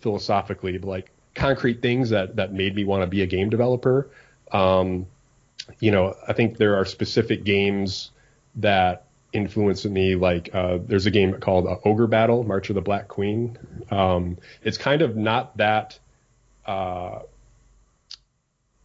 philosophically 0.02 0.78
like 0.78 1.10
concrete 1.36 1.82
things 1.82 2.10
that 2.10 2.36
that 2.36 2.52
made 2.52 2.76
me 2.76 2.84
want 2.84 3.04
to 3.04 3.08
be 3.08 3.22
a 3.22 3.28
game 3.28 3.50
developer. 3.50 4.10
Um, 4.52 5.08
you 5.80 5.92
know, 5.92 6.16
I 6.28 6.34
think 6.34 6.58
there 6.58 6.76
are 6.76 6.84
specific 6.84 7.46
games 7.46 8.12
that 8.56 9.06
influenced 9.32 9.86
me. 9.86 10.16
Like 10.16 10.54
uh, 10.54 10.80
there's 10.86 11.06
a 11.06 11.12
game 11.12 11.40
called 11.40 11.66
uh, 11.66 11.78
Ogre 11.86 12.08
Battle: 12.08 12.44
March 12.44 12.70
of 12.70 12.76
the 12.76 12.82
Black 12.82 13.08
Queen. 13.08 13.58
Um, 13.90 14.38
it's 14.64 14.78
kind 14.78 15.02
of 15.02 15.16
not 15.16 15.56
that. 15.58 15.98
Uh, 16.66 17.20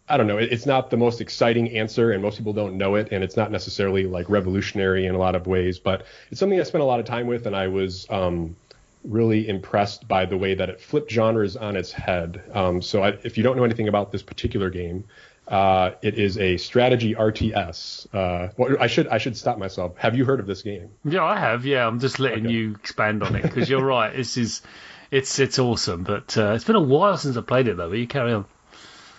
I 0.09 0.17
don't 0.17 0.29
know. 0.29 0.39
It's 0.39 0.67
not 0.67 0.91
the 0.91 0.97
most 0.97 1.21
exciting 1.21 1.71
answer, 1.77 2.13
and 2.13 2.23
most 2.23 2.39
people 2.39 2.53
don't 2.53 2.79
know 2.79 2.95
it, 2.95 3.09
and 3.11 3.25
it's 3.25 3.37
not 3.37 3.51
necessarily 3.51 4.05
like 4.05 4.31
revolutionary 4.31 5.07
in 5.07 5.15
a 5.15 5.19
lot 5.19 5.35
of 5.35 5.47
ways. 5.47 5.81
But 5.81 6.07
it's 6.31 6.39
something 6.39 6.61
I 6.61 6.63
spent 6.63 6.83
a 6.83 6.87
lot 6.87 7.01
of 7.01 7.07
time 7.07 7.27
with, 7.27 7.47
and 7.47 7.57
I 7.57 7.69
was 7.69 8.07
um, 8.09 8.55
really 9.03 9.49
impressed 9.49 10.07
by 10.07 10.27
the 10.27 10.37
way 10.37 10.55
that 10.55 10.69
it 10.69 10.81
flipped 10.81 11.11
genres 11.11 11.57
on 11.57 11.77
its 11.77 11.91
head. 11.91 12.43
Um, 12.53 12.83
so 12.83 13.03
I, 13.03 13.09
if 13.25 13.37
you 13.37 13.43
don't 13.43 13.57
know 13.57 13.65
anything 13.65 13.89
about 13.89 14.13
this 14.13 14.23
particular 14.23 14.71
game, 14.71 15.05
uh, 15.49 15.93
it 16.03 16.19
is 16.19 16.39
a 16.39 16.57
strategy 16.57 17.15
RTS. 17.15 18.07
Uh, 18.15 18.53
well, 18.57 18.77
I 18.81 18.89
should 18.89 19.09
I 19.09 19.19
should 19.19 19.37
stop 19.37 19.59
myself. 19.59 19.97
Have 19.99 20.17
you 20.17 20.25
heard 20.25 20.41
of 20.41 20.47
this 20.47 20.63
game? 20.63 20.91
Yeah, 21.05 21.25
I 21.25 21.39
have. 21.39 21.65
Yeah, 21.65 21.87
I'm 21.87 22.01
just 22.01 22.19
letting 22.19 22.47
okay. 22.47 22.55
you 22.55 22.75
expand 22.75 23.23
on 23.23 23.37
it 23.37 23.43
because 23.43 23.69
you're 23.71 23.85
right. 23.85 24.15
This 24.15 24.37
is 24.37 24.63
it's 25.11 25.39
it's 25.39 25.59
awesome, 25.59 26.03
but 26.03 26.37
uh, 26.37 26.53
it's 26.53 26.65
been 26.65 26.77
a 26.77 26.81
while 26.81 27.17
since 27.17 27.37
I 27.37 27.43
played 27.43 27.69
it 27.69 27.77
though. 27.77 27.89
But 27.89 27.99
you 27.99 28.07
carry 28.07 28.33
on. 28.33 28.45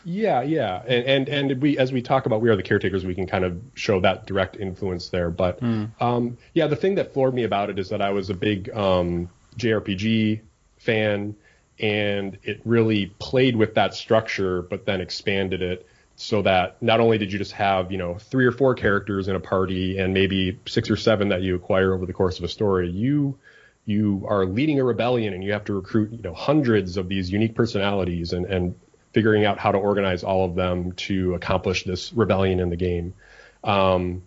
Yeah, 0.10 0.42
yeah, 0.42 0.82
and, 0.88 1.28
and 1.28 1.52
and 1.52 1.62
we 1.62 1.78
as 1.78 1.92
we 1.92 2.02
talk 2.02 2.28
about 2.28 2.40
we 2.40 2.48
are 2.48 2.56
the 2.56 2.64
caretakers, 2.64 3.06
we 3.06 3.14
can 3.14 3.28
kind 3.28 3.44
of 3.44 3.60
show 3.74 4.00
that 4.00 4.26
direct 4.26 4.56
influence 4.56 5.10
there. 5.10 5.30
But 5.30 5.60
mm. 5.60 5.92
um, 6.02 6.38
yeah, 6.54 6.68
the 6.68 6.78
thing 6.78 6.96
that 6.96 7.14
floored 7.14 7.34
me 7.34 7.44
about 7.44 7.70
it 7.70 7.78
is 7.78 7.90
that 7.90 8.02
I 8.02 8.12
was 8.12 8.30
a 8.30 8.34
big 8.34 8.70
um, 8.70 9.30
JRPG 9.58 10.40
fan, 10.78 11.36
and 11.78 12.38
it 12.44 12.62
really 12.64 13.08
played 13.20 13.58
with 13.58 13.76
that 13.76 13.96
structure, 13.96 14.62
but 14.62 14.86
then 14.86 15.02
expanded 15.02 15.62
it 15.62 15.86
so 16.16 16.42
that 16.44 16.82
not 16.82 17.02
only 17.02 17.18
did 17.18 17.34
you 17.34 17.38
just 17.38 17.52
have 17.52 17.92
you 17.92 17.98
know 17.98 18.18
three 18.18 18.46
or 18.46 18.54
four 18.54 18.76
characters 18.76 19.28
in 19.28 19.36
a 19.36 19.42
party 19.42 19.98
and 19.98 20.14
maybe 20.14 20.58
six 20.68 20.90
or 20.90 20.96
seven 20.96 21.28
that 21.30 21.42
you 21.42 21.54
acquire 21.54 21.94
over 21.94 22.06
the 22.06 22.14
course 22.14 22.38
of 22.38 22.46
a 22.46 22.48
story, 22.48 22.90
you 22.90 23.38
you 23.84 24.26
are 24.30 24.46
leading 24.46 24.80
a 24.80 24.86
rebellion 24.86 25.34
and 25.34 25.44
you 25.44 25.52
have 25.52 25.66
to 25.66 25.74
recruit 25.74 26.14
you 26.14 26.22
know 26.22 26.34
hundreds 26.34 26.96
of 26.96 27.10
these 27.10 27.30
unique 27.30 27.56
personalities 27.56 28.32
and 28.32 28.46
and 28.46 28.76
figuring 29.18 29.46
out 29.46 29.58
how 29.58 29.72
to 29.72 29.80
organize 29.80 30.24
all 30.24 30.46
of 30.46 30.54
them 30.54 30.92
to 30.92 31.34
accomplish 31.34 31.86
this 31.86 32.14
rebellion 32.14 32.60
in 32.60 32.70
the 32.70 32.76
game. 32.76 33.16
Um, 33.64 34.22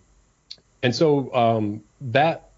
and 0.83 0.93
so 0.93 1.33
um, 1.33 1.83
that 2.01 2.49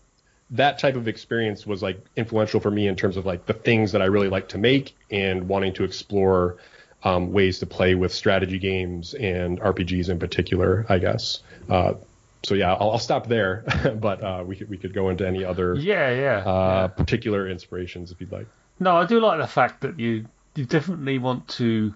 that 0.50 0.80
type 0.80 0.96
of 0.96 1.08
experience 1.08 1.64
was 1.68 1.84
like 1.84 2.04
influential 2.16 2.60
for 2.60 2.72
me 2.72 2.88
in 2.88 2.96
terms 2.96 3.18
of 3.18 3.28
like 3.28 3.46
the 3.46 3.54
things 3.54 3.92
that 3.92 4.02
I 4.02 4.06
really 4.06 4.30
like 4.30 4.50
to 4.50 4.58
make 4.58 4.96
and 5.12 5.48
wanting 5.48 5.74
to 5.74 5.84
explore 5.84 6.58
um, 7.04 7.34
ways 7.34 7.60
to 7.60 7.68
play 7.68 7.94
with 7.94 8.12
strategy 8.12 8.58
games 8.58 9.14
and 9.14 9.60
RPGs 9.60 10.10
in 10.10 10.18
particular, 10.18 10.88
I 10.90 10.98
guess. 10.98 11.44
Uh, 11.70 11.94
so 12.42 12.56
yeah, 12.56 12.74
I'll, 12.74 12.94
I'll 12.94 12.98
stop 12.98 13.28
there, 13.28 13.64
but 14.00 14.24
uh, 14.24 14.44
we 14.44 14.56
could 14.56 14.72
we 14.72 14.78
could 14.80 14.96
go 14.96 15.10
into 15.10 15.28
any 15.28 15.46
other 15.46 15.76
yeah 15.76 16.10
yeah, 16.10 16.38
uh, 16.38 16.82
yeah 16.82 16.88
particular 16.88 17.48
inspirations 17.48 18.12
if 18.12 18.20
you'd 18.20 18.32
like. 18.32 18.48
No, 18.80 18.96
I 18.96 19.06
do 19.06 19.20
like 19.20 19.40
the 19.40 19.46
fact 19.46 19.82
that 19.82 20.00
you 20.00 20.26
you 20.56 20.66
definitely 20.66 21.20
want 21.20 21.48
to 21.60 21.94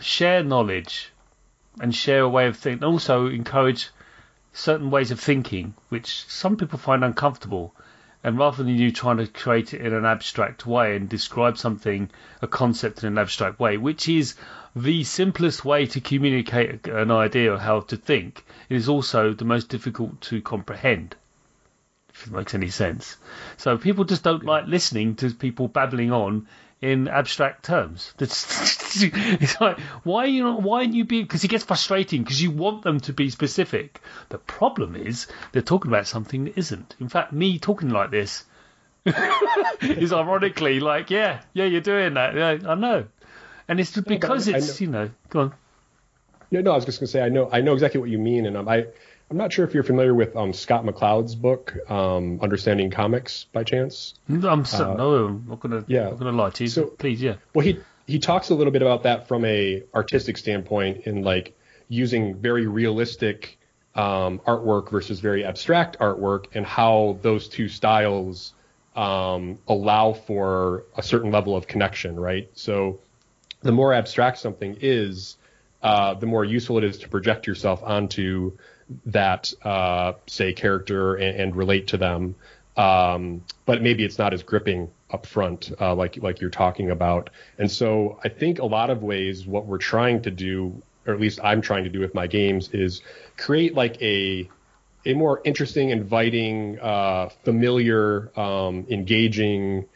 share 0.00 0.42
knowledge 0.42 1.10
and 1.80 1.94
share 1.94 2.22
a 2.22 2.28
way 2.28 2.46
of 2.46 2.56
thinking. 2.56 2.84
Also, 2.84 3.26
encourage 3.26 3.90
certain 4.52 4.90
ways 4.90 5.10
of 5.10 5.20
thinking, 5.20 5.74
which 5.88 6.24
some 6.28 6.56
people 6.56 6.78
find 6.78 7.04
uncomfortable. 7.04 7.74
And 8.24 8.38
rather 8.38 8.64
than 8.64 8.74
you 8.74 8.90
trying 8.90 9.18
to 9.18 9.26
create 9.26 9.74
it 9.74 9.82
in 9.82 9.92
an 9.92 10.04
abstract 10.04 10.66
way 10.66 10.96
and 10.96 11.08
describe 11.08 11.58
something, 11.58 12.10
a 12.42 12.48
concept 12.48 13.04
in 13.04 13.08
an 13.08 13.18
abstract 13.18 13.60
way, 13.60 13.76
which 13.76 14.08
is 14.08 14.34
the 14.74 15.04
simplest 15.04 15.64
way 15.64 15.86
to 15.86 16.00
communicate 16.00 16.88
an 16.88 17.10
idea 17.10 17.52
of 17.52 17.60
how 17.60 17.80
to 17.80 17.96
think, 17.96 18.44
it 18.68 18.76
is 18.76 18.88
also 18.88 19.32
the 19.32 19.44
most 19.44 19.68
difficult 19.68 20.20
to 20.22 20.42
comprehend. 20.42 21.14
If 22.12 22.26
it 22.26 22.32
makes 22.32 22.54
any 22.54 22.70
sense. 22.70 23.16
So 23.58 23.76
people 23.78 24.04
just 24.04 24.24
don't 24.24 24.44
like 24.44 24.66
listening 24.66 25.16
to 25.16 25.30
people 25.30 25.68
babbling 25.68 26.12
on 26.12 26.48
in 26.80 27.08
abstract 27.08 27.64
terms. 27.64 28.12
it's 28.18 29.60
like 29.60 29.78
why 30.04 30.24
are 30.24 30.28
you 30.28 30.44
not, 30.44 30.62
why 30.62 30.80
aren't 30.80 30.94
you 30.94 31.04
being 31.04 31.24
because 31.24 31.44
it 31.44 31.48
gets 31.48 31.64
frustrating 31.64 32.22
because 32.22 32.42
you 32.42 32.50
want 32.50 32.82
them 32.82 33.00
to 33.00 33.12
be 33.12 33.30
specific. 33.30 34.00
The 34.28 34.38
problem 34.38 34.94
is 34.96 35.26
they're 35.52 35.62
talking 35.62 35.90
about 35.90 36.06
something 36.06 36.44
that 36.44 36.58
isn't. 36.58 36.94
In 37.00 37.08
fact, 37.08 37.32
me 37.32 37.58
talking 37.58 37.90
like 37.90 38.10
this 38.10 38.44
is 39.80 40.12
ironically 40.12 40.80
like 40.80 41.10
yeah 41.10 41.40
yeah 41.54 41.64
you're 41.64 41.80
doing 41.80 42.14
that 42.14 42.34
yeah 42.34 42.70
I 42.70 42.74
know, 42.74 43.06
and 43.68 43.80
it's 43.80 43.98
because 43.98 44.48
it's 44.48 44.80
you 44.80 44.88
know 44.88 45.10
go 45.30 45.40
on. 45.40 45.54
No, 46.50 46.60
no, 46.60 46.72
I 46.72 46.74
was 46.76 46.84
just 46.84 47.00
gonna 47.00 47.08
say 47.08 47.22
I 47.22 47.28
know 47.28 47.48
I 47.50 47.60
know 47.60 47.72
exactly 47.72 48.00
what 48.00 48.10
you 48.10 48.18
mean, 48.18 48.46
and 48.46 48.56
um, 48.56 48.68
I 48.68 48.86
I'm 49.30 49.36
not 49.36 49.52
sure 49.52 49.64
if 49.64 49.74
you're 49.74 49.82
familiar 49.82 50.14
with 50.14 50.36
um, 50.36 50.52
Scott 50.52 50.84
McCloud's 50.84 51.34
book, 51.34 51.76
um, 51.90 52.38
Understanding 52.40 52.90
Comics, 52.90 53.44
by 53.52 53.64
chance. 53.64 54.14
I'm 54.28 54.64
so, 54.64 54.92
uh, 54.92 54.94
no, 54.94 55.26
I'm 55.26 55.46
not 55.48 55.60
gonna, 55.60 55.84
yeah. 55.88 56.04
not 56.04 56.18
gonna 56.18 56.32
lie 56.32 56.50
to 56.50 56.64
you. 56.64 56.68
So, 56.70 56.86
please, 56.86 57.20
yeah. 57.20 57.36
Well, 57.52 57.66
he 57.66 57.80
he 58.06 58.20
talks 58.20 58.50
a 58.50 58.54
little 58.54 58.72
bit 58.72 58.82
about 58.82 59.02
that 59.02 59.26
from 59.26 59.44
a 59.44 59.82
artistic 59.94 60.36
standpoint, 60.36 61.06
in 61.06 61.22
like 61.22 61.56
using 61.88 62.36
very 62.36 62.66
realistic 62.66 63.58
um, 63.96 64.38
artwork 64.46 64.90
versus 64.90 65.18
very 65.18 65.44
abstract 65.44 65.98
artwork, 65.98 66.46
and 66.54 66.64
how 66.64 67.18
those 67.22 67.48
two 67.48 67.68
styles 67.68 68.52
um, 68.94 69.58
allow 69.66 70.12
for 70.12 70.84
a 70.96 71.02
certain 71.02 71.32
level 71.32 71.56
of 71.56 71.66
connection, 71.66 72.18
right? 72.18 72.48
So 72.54 73.00
the 73.62 73.72
more 73.72 73.92
abstract 73.92 74.38
something 74.38 74.76
is, 74.80 75.36
uh, 75.82 76.14
the 76.14 76.26
more 76.26 76.44
useful 76.44 76.78
it 76.78 76.84
is 76.84 76.98
to 76.98 77.08
project 77.08 77.48
yourself 77.48 77.82
onto 77.82 78.52
that, 79.06 79.52
uh, 79.62 80.14
say, 80.26 80.52
character 80.52 81.14
and, 81.14 81.40
and, 81.40 81.56
relate 81.56 81.88
to 81.88 81.96
them. 81.96 82.36
Um, 82.76 83.42
but 83.64 83.82
maybe 83.82 84.04
it's 84.04 84.18
not 84.18 84.32
as 84.32 84.42
gripping 84.42 84.90
up 85.10 85.26
front, 85.26 85.72
uh, 85.80 85.94
like 85.94 86.18
like 86.22 86.40
you're 86.40 86.50
talking 86.50 86.90
about. 86.90 87.30
And 87.58 87.70
so 87.70 88.20
I 88.22 88.28
think 88.28 88.58
a 88.58 88.66
lot 88.66 88.90
of 88.90 89.02
ways 89.02 89.46
what 89.46 89.66
we're 89.66 89.78
trying 89.78 90.22
to 90.22 90.30
do, 90.30 90.82
or 91.06 91.14
at 91.14 91.20
least 91.20 91.40
I'm 91.42 91.62
trying 91.62 91.84
to 91.84 91.90
do 91.90 92.00
with 92.00 92.14
my 92.14 92.26
games, 92.26 92.68
is 92.72 93.02
create 93.36 93.74
like 93.74 94.00
a 94.02 94.48
a 95.06 95.14
more 95.14 95.40
interesting, 95.44 95.90
inviting, 95.90 96.78
uh, 96.80 97.28
familiar, 97.44 98.30
um, 98.38 98.86
engaging 98.90 99.86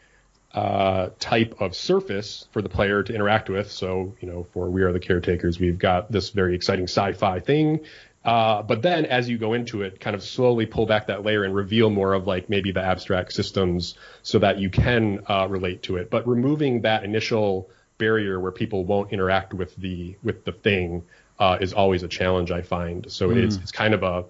uh, 0.55 1.11
type 1.19 1.61
of 1.61 1.75
surface 1.75 2.49
for 2.53 2.63
the 2.63 2.69
player 2.69 3.03
to 3.03 3.15
interact 3.15 3.49
with. 3.49 3.71
So, 3.71 4.15
you 4.21 4.29
know, 4.29 4.47
for 4.53 4.71
We 4.71 4.83
Are 4.83 4.93
the 4.93 5.01
Caretakers, 5.01 5.59
we've 5.61 5.79
got 5.79 6.11
this 6.11 6.31
very 6.31 6.55
exciting 6.55 6.85
sci-fi 6.85 7.41
thing. 7.41 7.81
Uh, 8.25 8.63
but 8.63 8.83
then 8.83 9.07
as 9.07 9.29
you 9.29 9.39
go 9.39 9.55
into 9.55 9.83
it, 9.83 9.99
kind 9.99 10.15
of 10.15 10.23
slowly 10.23 10.67
pull 10.67 10.85
back 10.85 11.07
that 11.07 11.25
layer 11.25 11.43
and 11.43 11.55
reveal 11.55 11.89
more 11.89 12.13
of 12.13 12.27
like 12.27 12.51
maybe 12.51 12.71
the 12.71 12.83
abstract 12.83 13.33
systems 13.33 13.95
so 14.23 14.39
that 14.39 14.59
you 14.59 14.69
can 14.69 15.21
uh, 15.29 15.47
relate 15.49 15.83
to 15.83 15.97
it. 15.97 16.11
But 16.11 16.29
removing 16.29 16.83
that 16.83 17.03
initial 17.05 17.71
barrier 17.97 18.39
where 18.39 18.53
people 18.53 18.85
won't 18.85 19.13
interact 19.13 19.55
with 19.55 19.75
the 19.77 20.17
with 20.23 20.45
the 20.45 20.53
thing 20.53 21.03
uh, 21.39 21.59
is 21.61 21.73
always 21.73 22.03
a 22.03 22.09
challenge 22.09 22.51
I 22.51 22.63
find. 22.63 23.11
So 23.11 23.29
mm. 23.29 23.37
it's 23.37 23.57
it's 23.57 23.73
kind 23.73 23.95
of 23.95 24.03
a 24.03 24.25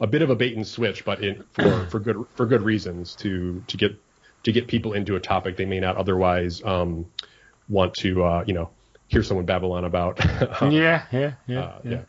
a 0.00 0.06
bit 0.06 0.22
of 0.22 0.30
a 0.30 0.36
bait 0.36 0.56
and 0.56 0.66
switch, 0.66 1.04
but 1.04 1.22
in, 1.22 1.44
for 1.52 1.86
for 1.86 2.00
good 2.00 2.24
for 2.34 2.46
good 2.46 2.62
reasons 2.62 3.14
to 3.16 3.62
to 3.66 3.76
get 3.76 3.94
to 4.44 4.52
get 4.52 4.68
people 4.68 4.94
into 4.94 5.16
a 5.16 5.20
topic 5.20 5.56
they 5.56 5.64
may 5.64 5.80
not 5.80 5.96
otherwise 5.96 6.62
um, 6.64 7.06
want 7.68 7.94
to 7.94 8.24
uh, 8.24 8.44
you 8.46 8.54
know 8.54 8.70
hear 9.08 9.22
someone 9.22 9.44
babble 9.44 9.72
on 9.72 9.84
about. 9.84 10.18
yeah, 10.62 11.04
yeah, 11.12 11.32
yeah, 11.46 11.60
uh, 11.60 11.78
yeah. 11.84 11.90
yeah. 11.90 12.00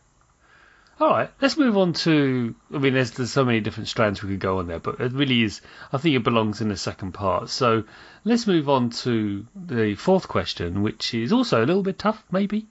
All 0.98 1.10
right, 1.10 1.30
let's 1.42 1.58
move 1.58 1.76
on 1.76 1.92
to. 1.92 2.54
I 2.72 2.78
mean, 2.78 2.94
there's 2.94 3.10
there's 3.10 3.30
so 3.30 3.44
many 3.44 3.60
different 3.60 3.88
strands 3.88 4.22
we 4.22 4.30
could 4.30 4.40
go 4.40 4.60
on 4.60 4.66
there, 4.66 4.78
but 4.78 4.98
it 4.98 5.12
really 5.12 5.42
is. 5.42 5.60
I 5.92 5.98
think 5.98 6.16
it 6.16 6.24
belongs 6.24 6.62
in 6.62 6.70
the 6.70 6.76
second 6.76 7.12
part. 7.12 7.50
So 7.50 7.84
let's 8.24 8.46
move 8.46 8.70
on 8.70 8.88
to 8.90 9.46
the 9.54 9.94
fourth 9.94 10.26
question, 10.26 10.82
which 10.82 11.12
is 11.12 11.34
also 11.34 11.62
a 11.62 11.66
little 11.66 11.82
bit 11.82 11.98
tough, 11.98 12.24
maybe, 12.30 12.66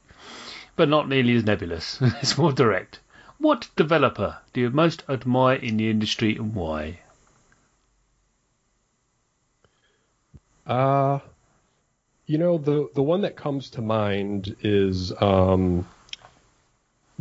but 0.76 0.90
not 0.90 1.08
nearly 1.08 1.36
as 1.36 1.44
nebulous. 1.44 2.00
it's 2.02 2.36
more 2.36 2.52
direct. 2.52 3.00
What 3.38 3.70
developer 3.76 4.38
do 4.54 4.62
you 4.62 4.70
most 4.72 5.04
admire 5.08 5.58
in 5.58 5.78
the 5.78 5.92
industry 5.92 6.36
and 6.36 6.56
why? 6.56 7.02
Uh, 10.66 11.20
you 12.26 12.40
know, 12.40 12.58
the, 12.58 12.90
the 12.96 13.04
one 13.04 13.22
that 13.22 13.36
comes 13.36 13.70
to 13.72 13.84
mind 13.84 14.56
is 14.62 15.14
um, 15.22 15.86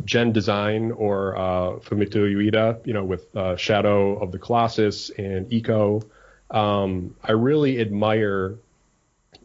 genDESIGN 0.03 0.93
or 0.97 1.37
uh, 1.37 1.79
Fumito 1.79 2.17
Ueda, 2.17 2.85
you 2.85 2.93
know, 2.93 3.03
with 3.03 3.35
uh, 3.35 3.55
Shadow 3.55 4.17
of 4.17 4.31
the 4.31 4.39
Colossus 4.39 5.09
and 5.09 5.49
Ico. 5.49 6.03
Um, 6.51 7.15
I 7.23 7.31
really 7.31 7.79
admire 7.79 8.57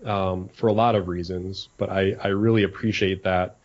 um, 0.04 0.48
for 0.48 0.66
a 0.66 0.72
lot 0.72 0.94
of 0.94 1.08
reasons, 1.08 1.68
but 1.78 1.90
I, 1.90 2.16
I 2.20 2.28
really 2.28 2.64
appreciate 2.64 3.24
that 3.24 3.56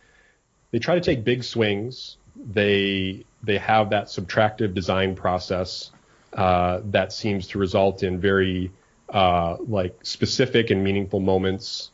they 0.70 0.78
try 0.78 0.94
to 0.94 1.00
take 1.00 1.24
big 1.24 1.44
swings 1.44 2.16
they 2.44 3.24
they 3.42 3.58
have 3.58 3.90
that 3.90 4.06
subtractive 4.06 4.74
design 4.74 5.14
process 5.14 5.90
uh, 6.32 6.80
that 6.84 7.12
seems 7.12 7.48
to 7.48 7.58
result 7.58 8.02
in 8.02 8.20
very 8.20 8.70
uh, 9.08 9.56
like 9.60 9.98
specific 10.02 10.70
and 10.70 10.82
meaningful 10.82 11.20
moments. 11.20 11.90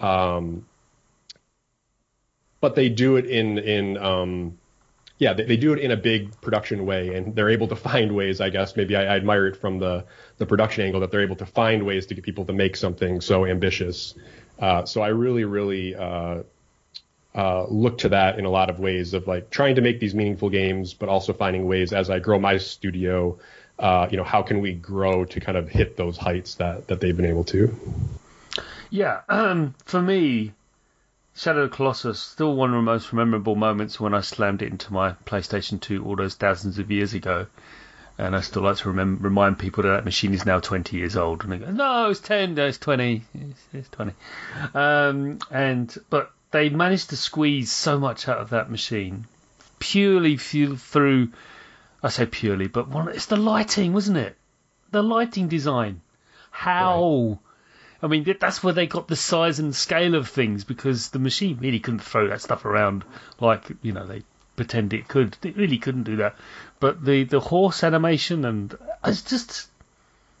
Um, 0.00 0.66
but 2.60 2.74
they 2.74 2.88
do 2.88 3.16
it 3.16 3.26
in 3.26 3.58
in 3.58 3.96
um, 3.96 4.58
yeah 5.18 5.32
they, 5.32 5.44
they, 5.44 5.56
do 5.56 5.72
it 5.72 5.78
in 5.78 5.90
a 5.90 5.96
big 5.96 6.40
production 6.40 6.84
way 6.84 7.14
and 7.14 7.34
they're 7.34 7.50
able 7.50 7.68
to 7.68 7.76
find 7.76 8.14
ways 8.14 8.40
i 8.40 8.50
guess 8.50 8.76
maybe 8.76 8.96
I, 8.96 9.04
I, 9.04 9.16
admire 9.16 9.46
it 9.46 9.56
from 9.56 9.78
the 9.78 10.04
the 10.38 10.46
production 10.46 10.84
angle 10.84 11.00
that 11.00 11.10
they're 11.10 11.22
able 11.22 11.36
to 11.36 11.46
find 11.46 11.84
ways 11.84 12.06
to 12.06 12.14
get 12.14 12.24
people 12.24 12.44
to 12.46 12.52
make 12.52 12.76
something 12.76 13.20
so 13.20 13.46
ambitious 13.46 14.14
uh, 14.58 14.84
so 14.84 15.00
i 15.00 15.08
really 15.08 15.44
really 15.44 15.94
uh, 15.94 16.42
uh, 17.36 17.66
look 17.68 17.98
to 17.98 18.08
that 18.08 18.38
in 18.38 18.46
a 18.46 18.50
lot 18.50 18.70
of 18.70 18.80
ways 18.80 19.12
of 19.12 19.26
like 19.26 19.50
trying 19.50 19.74
to 19.74 19.82
make 19.82 20.00
these 20.00 20.14
meaningful 20.14 20.48
games, 20.48 20.94
but 20.94 21.08
also 21.08 21.34
finding 21.34 21.66
ways 21.66 21.92
as 21.92 22.08
I 22.08 22.18
grow 22.18 22.38
my 22.38 22.56
studio, 22.56 23.38
uh, 23.78 24.08
you 24.10 24.16
know, 24.16 24.24
how 24.24 24.42
can 24.42 24.60
we 24.60 24.72
grow 24.72 25.26
to 25.26 25.38
kind 25.38 25.58
of 25.58 25.68
hit 25.68 25.98
those 25.98 26.16
heights 26.16 26.54
that, 26.54 26.88
that 26.88 27.00
they've 27.00 27.16
been 27.16 27.26
able 27.26 27.44
to? 27.44 27.78
Yeah, 28.88 29.20
um, 29.28 29.74
for 29.84 30.00
me, 30.00 30.54
Shadow 31.36 31.64
of 31.64 31.70
Colossus 31.70 32.18
still 32.18 32.54
one 32.54 32.70
of 32.70 32.76
the 32.76 32.82
most 32.82 33.12
memorable 33.12 33.56
moments 33.56 34.00
when 34.00 34.14
I 34.14 34.22
slammed 34.22 34.62
it 34.62 34.72
into 34.72 34.92
my 34.92 35.12
PlayStation 35.26 35.80
2 35.80 36.04
all 36.04 36.16
those 36.16 36.34
thousands 36.34 36.78
of 36.78 36.90
years 36.90 37.12
ago. 37.12 37.46
And 38.16 38.34
I 38.34 38.40
still 38.40 38.62
like 38.62 38.78
to 38.78 38.88
remember, 38.88 39.24
remind 39.24 39.58
people 39.58 39.82
that 39.82 39.90
that 39.90 40.04
machine 40.06 40.32
is 40.32 40.46
now 40.46 40.60
20 40.60 40.96
years 40.96 41.14
old. 41.14 41.42
And 41.42 41.52
they 41.52 41.58
go, 41.58 41.70
no, 41.70 42.08
it's 42.08 42.20
10, 42.20 42.54
no, 42.54 42.66
it's 42.66 42.78
20. 42.78 43.22
It's, 43.34 43.60
it's 43.74 43.88
20. 43.90 44.12
Um, 44.74 45.38
and, 45.50 45.94
but 46.08 46.32
they 46.52 46.70
managed 46.70 47.10
to 47.10 47.16
squeeze 47.18 47.70
so 47.70 47.98
much 47.98 48.26
out 48.26 48.38
of 48.38 48.50
that 48.50 48.70
machine 48.70 49.26
purely 49.78 50.38
through. 50.38 51.32
I 52.02 52.08
say 52.08 52.24
purely, 52.24 52.68
but 52.68 52.88
one, 52.88 53.08
it's 53.08 53.26
the 53.26 53.36
lighting, 53.36 53.92
wasn't 53.92 54.16
it? 54.18 54.36
The 54.90 55.02
lighting 55.02 55.48
design. 55.48 56.00
How? 56.50 57.28
Right. 57.28 57.38
I 58.02 58.08
mean, 58.08 58.36
that's 58.40 58.62
where 58.62 58.74
they 58.74 58.86
got 58.86 59.08
the 59.08 59.16
size 59.16 59.58
and 59.58 59.74
scale 59.74 60.14
of 60.14 60.28
things 60.28 60.64
because 60.64 61.10
the 61.10 61.18
machine 61.18 61.58
really 61.60 61.80
couldn't 61.80 62.00
throw 62.00 62.28
that 62.28 62.42
stuff 62.42 62.64
around 62.64 63.04
like 63.40 63.64
you 63.82 63.92
know 63.92 64.06
they 64.06 64.22
pretend 64.56 64.92
it 64.92 65.08
could. 65.08 65.36
It 65.42 65.56
really 65.56 65.78
couldn't 65.78 66.04
do 66.04 66.16
that. 66.16 66.36
But 66.80 67.04
the 67.04 67.24
the 67.24 67.40
horse 67.40 67.84
animation 67.84 68.44
and 68.44 68.74
uh, 68.74 68.76
it's 69.06 69.22
just 69.22 69.68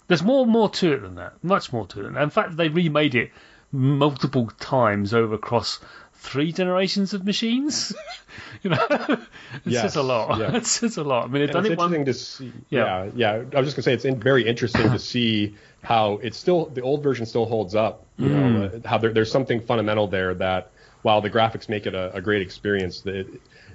there's 0.08 0.22
more 0.22 0.46
more 0.46 0.68
to 0.70 0.92
it 0.92 1.02
than 1.02 1.16
that. 1.16 1.42
Much 1.42 1.72
more 1.72 1.86
to 1.88 2.00
it. 2.00 2.06
And 2.06 2.16
in 2.16 2.30
fact, 2.30 2.56
they 2.56 2.68
remade 2.68 3.14
it 3.14 3.30
multiple 3.72 4.50
times 4.58 5.12
over 5.12 5.34
across 5.34 5.80
three 6.14 6.52
generations 6.52 7.14
of 7.14 7.24
machines. 7.24 7.94
you 8.62 8.70
know, 8.70 8.86
it 8.90 9.18
yes, 9.64 9.82
says 9.82 9.96
a 9.96 10.02
lot. 10.02 10.38
Yeah. 10.38 10.56
it 10.56 10.66
says 10.66 10.96
a 10.96 11.04
lot. 11.04 11.24
I 11.24 11.28
mean, 11.28 11.42
it's 11.42 11.54
interesting 11.54 11.76
one... 11.76 12.04
to 12.04 12.14
see. 12.14 12.52
Yeah. 12.70 13.04
yeah, 13.14 13.40
yeah. 13.40 13.44
I 13.54 13.60
was 13.60 13.74
just 13.74 13.76
gonna 13.76 13.98
say 13.98 14.08
it's 14.08 14.22
very 14.22 14.46
interesting 14.46 14.90
to 14.90 14.98
see 14.98 15.54
how 15.86 16.14
it's 16.14 16.36
still 16.36 16.66
the 16.66 16.80
old 16.80 17.00
version 17.00 17.26
still 17.26 17.46
holds 17.46 17.76
up. 17.76 18.04
You 18.18 18.28
mm. 18.28 18.32
know, 18.32 18.64
uh, 18.64 18.88
how 18.88 18.98
there, 18.98 19.12
there's 19.12 19.30
something 19.30 19.60
fundamental 19.60 20.08
there 20.08 20.34
that 20.34 20.72
while 21.02 21.20
the 21.20 21.30
graphics 21.30 21.68
make 21.68 21.86
it 21.86 21.94
a, 21.94 22.12
a 22.12 22.20
great 22.20 22.42
experience, 22.42 23.02
that 23.02 23.28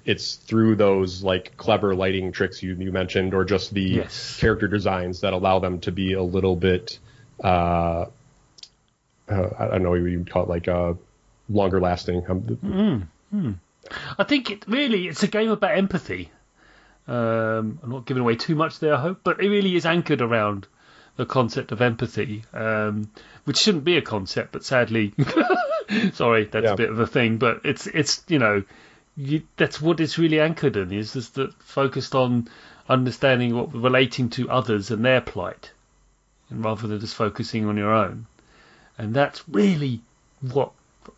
it's 0.04 0.36
through 0.36 0.76
those 0.76 1.24
like 1.24 1.56
clever 1.56 1.95
lighting 1.95 2.34
tricks 2.34 2.62
you, 2.62 2.76
you 2.76 2.91
mentioned, 2.91 3.34
or 3.34 3.45
just 3.45 3.74
the 3.74 3.82
yes. 3.82 4.38
character 4.41 4.67
designs 4.67 5.21
that 5.21 5.32
allow 5.32 5.60
them 5.60 5.80
to 5.80 5.93
be 5.93 6.12
a 6.12 6.21
little 6.21 6.58
bit. 6.58 7.00
Uh, 7.41 8.08
uh, 9.30 9.50
I 9.58 9.67
don't 9.69 9.84
know 9.84 9.91
what 9.91 10.02
you 10.02 10.17
would 10.17 10.30
call 10.30 10.43
it, 10.43 10.50
like 10.50 10.67
uh, 10.67 10.95
longer 11.50 11.80
lasting. 11.80 12.24
Mm, 12.24 13.08
mm. 13.34 13.56
I 14.19 14.24
think 14.26 14.52
it 14.52 14.65
really 14.67 15.08
it's 15.08 15.24
a 15.24 15.28
game 15.28 15.52
about 15.52 15.78
empathy. 15.78 16.30
Um, 17.08 17.80
I'm 17.82 17.89
not 17.89 18.06
giving 18.06 18.21
away 18.21 18.36
too 18.36 18.56
much 18.56 18.80
there, 18.80 18.95
I 18.95 19.00
hope, 19.00 19.21
but 19.24 19.41
it 19.41 19.47
really 19.47 19.78
is 19.78 19.86
anchored 19.86 20.21
around 20.21 20.67
the 21.17 21.26
concept 21.26 21.71
of 21.71 21.82
empathy, 21.82 22.43
um, 22.54 23.10
which 23.43 23.58
shouldn't 23.58 23.84
be 23.84 23.97
a 23.97 24.02
concept, 24.02 24.52
but 24.52 24.63
sadly, 24.63 25.13
sorry, 26.13 26.45
that's 26.45 26.65
yeah. 26.65 26.74
a 26.74 26.78
bit 26.78 26.89
of 26.89 27.00
a 27.00 27.08
thing. 27.08 27.38
But 27.38 27.62
it's 27.63 27.88
it's 27.88 28.24
you 28.28 28.39
know 28.39 28.63
you, 29.17 29.43
that's 29.58 29.82
what 29.82 30.00
it's 30.00 30.17
really 30.17 30.39
anchored 30.39 30.78
in 30.78 30.91
is 30.91 31.13
just 31.13 31.36
that 31.36 31.54
focused 31.62 32.15
on 32.15 32.47
understanding 32.88 33.56
what 33.56 33.74
relating 33.74 34.30
to 34.32 34.50
others 34.50 34.91
and 34.91 35.04
their 35.04 35.21
plight, 35.21 35.71
and 36.50 36.63
rather 36.63 36.88
than 36.88 37.00
just 37.00 37.15
focusing 37.15 37.65
on 37.65 37.78
your 37.78 37.93
own. 37.93 38.26
And 38.97 39.13
that's 39.13 39.47
really 39.50 40.02
what 40.41 40.71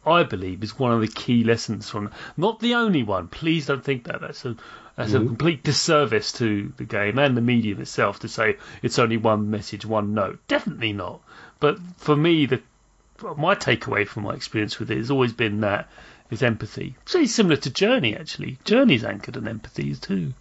I 0.06 0.24
believe 0.24 0.64
is 0.64 0.80
one 0.80 0.94
of 0.94 1.02
the 1.02 1.08
key 1.08 1.44
lessons 1.44 1.90
from. 1.90 2.12
Not 2.38 2.60
the 2.60 2.76
only 2.76 3.04
one. 3.04 3.28
Please 3.28 3.66
don't 3.66 3.84
think 3.84 4.06
that. 4.06 4.22
That's 4.22 4.46
a 4.46 4.56
that's 4.96 5.12
mm-hmm. 5.12 5.24
a 5.24 5.28
complete 5.28 5.64
disservice 5.64 6.32
to 6.34 6.72
the 6.78 6.84
game 6.84 7.18
and 7.18 7.36
the 7.36 7.42
medium 7.42 7.82
itself 7.82 8.20
to 8.20 8.28
say 8.28 8.58
it's 8.82 9.00
only 9.00 9.18
one 9.18 9.50
message, 9.50 9.86
one 9.86 10.14
note. 10.14 10.40
Definitely 10.48 10.94
not. 10.94 11.22
But 11.60 11.80
for 11.98 12.16
me, 12.16 12.46
the 12.46 12.62
my 13.38 13.56
takeaway 13.56 14.08
from 14.08 14.24
my 14.24 14.34
experience 14.34 14.80
with 14.80 14.92
it 14.92 14.98
has 14.98 15.12
always 15.12 15.34
been 15.34 15.62
that 15.62 15.90
is 16.30 16.44
empathy. 16.44 16.96
It's 17.16 17.34
similar 17.34 17.56
to 17.58 17.70
Journey, 17.70 18.16
actually. 18.16 18.58
Journey's 18.66 19.04
anchored 19.04 19.38
in 19.38 19.48
empathy 19.48 19.96
too. 19.96 20.34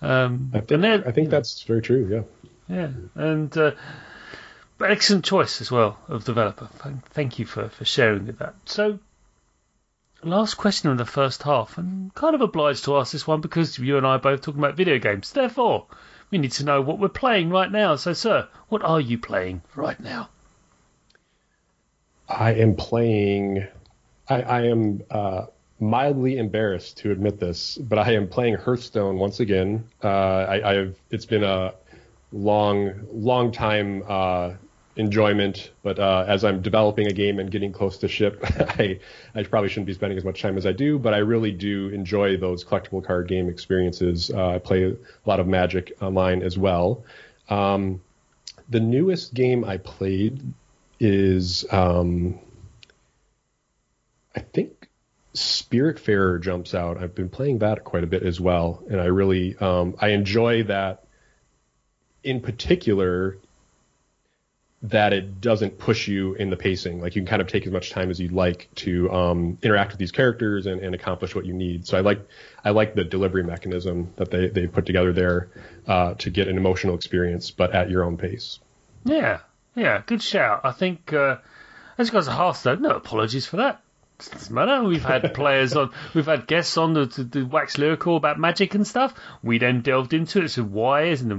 Um, 0.00 0.50
I 0.54 0.60
think, 0.60 0.84
I 0.84 1.12
think 1.12 1.28
that's 1.28 1.62
very 1.64 1.82
true. 1.82 2.08
Yeah. 2.10 2.22
Yeah, 2.70 2.90
and 3.16 3.56
uh, 3.58 3.72
excellent 4.80 5.24
choice 5.24 5.60
as 5.60 5.70
well 5.70 5.98
of 6.08 6.24
developer. 6.24 6.68
Thank 7.10 7.40
you 7.40 7.44
for, 7.44 7.68
for 7.68 7.84
sharing 7.84 8.26
with 8.26 8.38
that. 8.38 8.54
So, 8.64 9.00
last 10.22 10.54
question 10.54 10.90
of 10.90 10.98
the 10.98 11.04
first 11.04 11.42
half, 11.42 11.78
and 11.78 12.14
kind 12.14 12.34
of 12.34 12.40
obliged 12.40 12.84
to 12.84 12.96
ask 12.96 13.12
this 13.12 13.26
one 13.26 13.40
because 13.40 13.78
you 13.78 13.96
and 13.96 14.06
I 14.06 14.10
are 14.10 14.18
both 14.18 14.42
talking 14.42 14.60
about 14.60 14.76
video 14.76 14.98
games. 14.98 15.32
Therefore, 15.32 15.86
we 16.30 16.38
need 16.38 16.52
to 16.52 16.64
know 16.64 16.80
what 16.80 16.98
we're 16.98 17.08
playing 17.08 17.50
right 17.50 17.70
now. 17.70 17.96
So, 17.96 18.12
sir, 18.12 18.48
what 18.68 18.82
are 18.82 19.00
you 19.00 19.18
playing 19.18 19.62
right 19.74 19.98
now? 19.98 20.28
I 22.28 22.54
am 22.54 22.76
playing. 22.76 23.66
I, 24.28 24.42
I 24.42 24.62
am 24.66 25.02
uh, 25.10 25.46
mildly 25.80 26.38
embarrassed 26.38 26.98
to 26.98 27.10
admit 27.10 27.40
this, 27.40 27.76
but 27.78 27.98
I 27.98 28.12
am 28.12 28.28
playing 28.28 28.54
Hearthstone 28.54 29.18
once 29.18 29.40
again. 29.40 29.84
Uh, 30.02 30.08
I, 30.64 30.74
have 30.74 30.94
It's 31.10 31.26
been 31.26 31.42
a 31.42 31.74
long, 32.32 33.06
long 33.12 33.50
time 33.50 34.04
uh, 34.06 34.52
enjoyment, 34.96 35.70
but 35.82 35.98
uh, 35.98 36.24
as 36.26 36.44
I'm 36.44 36.62
developing 36.62 37.06
a 37.06 37.12
game 37.12 37.38
and 37.38 37.50
getting 37.50 37.72
close 37.72 37.98
to 37.98 38.08
ship, 38.08 38.40
I 38.44 39.00
I 39.34 39.42
probably 39.44 39.68
shouldn't 39.68 39.86
be 39.86 39.94
spending 39.94 40.18
as 40.18 40.24
much 40.24 40.42
time 40.42 40.56
as 40.56 40.66
I 40.66 40.72
do. 40.72 40.98
But 40.98 41.14
I 41.14 41.18
really 41.18 41.52
do 41.52 41.88
enjoy 41.88 42.36
those 42.36 42.64
collectible 42.64 43.04
card 43.04 43.28
game 43.28 43.48
experiences. 43.48 44.30
Uh, 44.30 44.50
I 44.50 44.58
play 44.58 44.84
a 44.84 44.96
lot 45.26 45.40
of 45.40 45.46
Magic 45.46 45.92
online 46.00 46.42
as 46.42 46.58
well. 46.58 47.04
Um, 47.48 48.00
the 48.68 48.80
newest 48.80 49.34
game 49.34 49.64
I 49.64 49.78
played 49.78 50.42
is 51.00 51.64
um, 51.72 52.38
I 54.34 54.40
think 54.40 54.88
Spiritfarer 55.34 56.40
jumps 56.42 56.74
out. 56.74 56.98
I've 56.98 57.14
been 57.14 57.28
playing 57.28 57.58
that 57.58 57.84
quite 57.84 58.04
a 58.04 58.06
bit 58.06 58.22
as 58.22 58.40
well, 58.40 58.82
and 58.88 59.00
I 59.00 59.06
really 59.06 59.56
um, 59.56 59.94
I 60.00 60.08
enjoy 60.08 60.64
that. 60.64 61.04
In 62.22 62.40
particular, 62.40 63.38
that 64.82 65.12
it 65.12 65.42
doesn't 65.42 65.76
push 65.78 66.08
you 66.08 66.34
in 66.34 66.48
the 66.48 66.56
pacing. 66.56 67.00
Like 67.00 67.14
you 67.14 67.20
can 67.20 67.28
kind 67.28 67.42
of 67.42 67.48
take 67.48 67.66
as 67.66 67.72
much 67.72 67.90
time 67.90 68.10
as 68.10 68.18
you'd 68.18 68.32
like 68.32 68.68
to 68.76 69.12
um, 69.12 69.58
interact 69.62 69.92
with 69.92 69.98
these 69.98 70.12
characters 70.12 70.66
and, 70.66 70.80
and, 70.80 70.94
accomplish 70.94 71.34
what 71.34 71.44
you 71.44 71.52
need. 71.52 71.86
So 71.86 71.98
I 71.98 72.00
like 72.00 72.26
I 72.64 72.70
like 72.70 72.94
the 72.94 73.04
delivery 73.04 73.42
mechanism 73.42 74.12
that 74.16 74.30
they 74.30 74.48
they 74.48 74.66
put 74.66 74.86
together 74.86 75.12
there 75.12 75.50
uh, 75.86 76.14
to 76.14 76.30
get 76.30 76.48
an 76.48 76.56
emotional 76.56 76.94
experience, 76.94 77.50
but 77.50 77.74
at 77.74 77.90
your 77.90 78.04
own 78.04 78.16
pace. 78.16 78.58
Yeah, 79.04 79.40
yeah, 79.74 80.02
good 80.06 80.22
shout. 80.22 80.62
I 80.64 80.72
think 80.72 81.12
uh, 81.12 81.36
as 81.98 82.08
regards 82.08 82.26
to 82.28 82.32
Hearthstone, 82.32 82.80
no 82.80 82.90
apologies 82.90 83.46
for 83.46 83.58
that. 83.58 83.82
Doesn't 84.18 84.54
matter. 84.54 84.82
We've 84.84 85.02
had 85.02 85.34
players 85.34 85.74
on, 85.76 85.92
we've 86.14 86.26
had 86.26 86.46
guests 86.46 86.76
on 86.76 86.92
the, 86.92 87.06
to, 87.06 87.24
to 87.24 87.44
wax 87.44 87.78
lyrical 87.78 88.16
about 88.16 88.38
magic 88.38 88.74
and 88.74 88.86
stuff. 88.86 89.14
We 89.42 89.58
then 89.58 89.80
delved 89.80 90.12
into 90.12 90.42
it, 90.42 90.48
so 90.48 90.62
why 90.62 91.04
isn't 91.04 91.30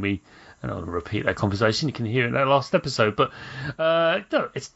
and 0.62 0.72
we 0.72 0.78
and 0.78 0.88
I'll 0.88 0.94
repeat 0.94 1.26
that 1.26 1.36
conversation. 1.36 1.90
You 1.90 1.94
can 1.94 2.06
hear 2.06 2.26
it 2.26 2.28
in 2.28 2.34
that 2.34 2.48
last 2.48 2.76
episode. 2.76 3.16
But 3.16 3.32
uh, 3.78 4.22
no, 4.32 4.50
it's. 4.54 4.72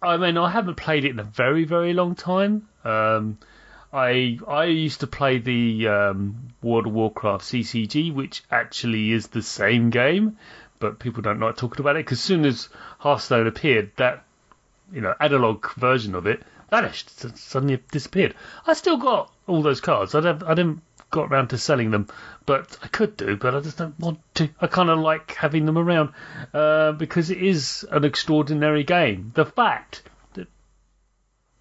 I 0.00 0.16
mean, 0.16 0.38
I 0.38 0.48
haven't 0.50 0.76
played 0.76 1.04
it 1.04 1.10
in 1.10 1.18
a 1.18 1.24
very, 1.24 1.64
very 1.64 1.92
long 1.92 2.14
time. 2.14 2.68
Um, 2.84 3.38
I 3.92 4.38
I 4.46 4.64
used 4.64 5.00
to 5.00 5.06
play 5.06 5.38
the 5.38 5.88
um, 5.88 6.52
World 6.62 6.86
of 6.86 6.92
Warcraft 6.92 7.44
CCG, 7.44 8.12
which 8.12 8.42
actually 8.50 9.12
is 9.12 9.28
the 9.28 9.42
same 9.42 9.90
game, 9.90 10.38
but 10.78 10.98
people 10.98 11.22
don't 11.22 11.40
like 11.40 11.56
talking 11.56 11.80
about 11.80 11.96
it 11.96 12.04
because 12.04 12.18
as 12.18 12.24
soon 12.24 12.44
as 12.44 12.68
Hearthstone 12.98 13.46
appeared, 13.46 13.90
that 13.96 14.24
you 14.92 15.00
know 15.00 15.14
analog 15.20 15.68
version 15.74 16.14
of 16.14 16.26
it 16.26 16.42
vanished, 16.70 17.10
suddenly 17.38 17.82
disappeared. 17.90 18.34
I 18.66 18.74
still 18.74 18.98
got 18.98 19.32
all 19.46 19.62
those 19.62 19.80
cards. 19.80 20.14
I 20.14 20.20
don't, 20.20 20.42
I 20.42 20.54
didn't 20.54 20.82
got 21.10 21.30
around 21.30 21.48
to 21.48 21.58
selling 21.58 21.90
them, 21.90 22.08
but 22.46 22.78
I 22.82 22.88
could 22.88 23.16
do, 23.16 23.36
but 23.36 23.54
I 23.54 23.60
just 23.60 23.78
don't 23.78 23.98
want 23.98 24.20
to. 24.34 24.50
I 24.60 24.66
kind 24.66 24.90
of 24.90 24.98
like 24.98 25.34
having 25.34 25.66
them 25.66 25.78
around 25.78 26.12
uh, 26.52 26.92
because 26.92 27.30
it 27.30 27.42
is 27.42 27.86
an 27.90 28.04
extraordinary 28.04 28.84
game. 28.84 29.32
The 29.34 29.46
fact, 29.46 30.02
the 30.34 30.46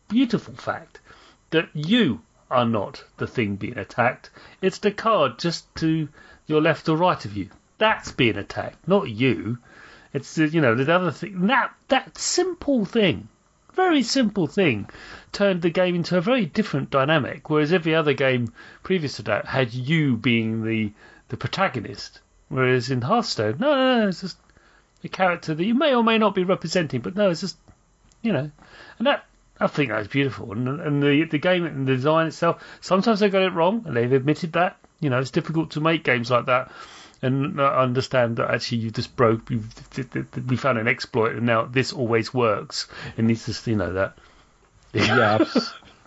beautiful 0.08 0.56
fact, 0.56 1.00
that 1.52 1.70
you 1.74 2.22
are 2.50 2.66
not 2.66 3.04
the 3.18 3.28
thing 3.28 3.56
being 3.56 3.78
attacked. 3.78 4.30
It's 4.62 4.80
the 4.80 4.92
card 4.92 5.40
just 5.40 5.74
to 5.76 6.10
your 6.46 6.62
left 6.62 6.90
or 6.90 6.98
right 6.98 7.24
of 7.26 7.36
you. 7.36 7.50
That's 7.78 8.12
being 8.12 8.38
attacked, 8.38 8.88
not 8.88 9.10
you. 9.10 9.60
It's 10.14 10.38
you 10.38 10.62
know 10.62 10.76
the 10.76 10.94
other 10.94 11.12
thing. 11.12 11.48
That 11.48 11.74
that 11.90 12.18
simple 12.18 12.86
thing 12.86 13.30
very 13.78 14.04
simple 14.04 14.48
thing 14.48 14.90
turned 15.32 15.62
the 15.62 15.70
game 15.70 15.96
into 15.96 16.18
a 16.18 16.22
very 16.22 16.46
different 16.46 16.90
dynamic. 16.90 17.50
Whereas 17.50 17.72
every 17.72 17.96
other 17.96 18.13
game 18.13 18.52
previous 18.84 19.18
to 19.18 19.24
that 19.24 19.46
had 19.46 19.74
you 19.74 20.18
being 20.18 20.66
the 20.66 20.92
the 21.30 21.38
protagonist. 21.38 22.20
Whereas 22.50 22.90
in 22.90 23.02
Hearthstone, 23.02 23.58
no, 23.60 23.76
no, 23.76 24.00
no, 24.00 24.08
it's 24.08 24.22
just 24.22 24.38
a 25.04 25.10
character 25.10 25.54
that 25.54 25.63
you 25.63 25.76
may 25.76 25.94
or 25.94 26.04
may 26.04 26.18
not 26.18 26.36
be 26.36 26.44
representing, 26.44 27.02
but 27.02 27.16
no, 27.16 27.30
it's 27.30 27.42
just 27.42 27.58
you 28.22 28.34
know, 28.34 28.50
and 28.98 29.08
that 29.08 29.26
I 29.60 29.68
think 29.68 29.92
that's 29.92 30.08
beautiful. 30.08 30.52
And 30.52 30.68
and 30.68 31.02
the 31.02 31.26
the 31.26 31.38
game 31.38 31.66
and 31.66 31.88
the 31.88 31.96
design 31.96 32.28
itself, 32.28 32.63
sometimes 32.82 33.20
they 33.20 33.30
got 33.30 33.44
it 33.44 33.54
wrong, 33.54 33.84
and 33.86 33.96
they've 33.96 34.12
admitted 34.12 34.54
that. 34.54 34.78
You 35.00 35.12
know, 35.12 35.20
it's 35.20 35.30
difficult 35.30 35.72
to 35.72 35.82
make 35.82 36.04
games 36.04 36.32
like 36.32 36.48
that 36.48 36.72
and 37.22 37.60
understand 37.60 38.38
that 38.38 38.50
actually 38.50 38.80
you 38.80 38.92
just 38.92 39.16
broke. 39.16 39.50
we 39.50 40.58
found 40.58 40.78
an 40.78 40.88
exploit, 40.88 41.36
and 41.36 41.46
now 41.46 41.66
this 41.66 41.94
always 41.94 42.34
works. 42.34 42.88
It 43.18 43.24
needs 43.24 43.46
to, 43.46 43.70
you 43.72 43.78
know 43.78 43.94
that. 43.94 44.18
yeah. 44.94 45.46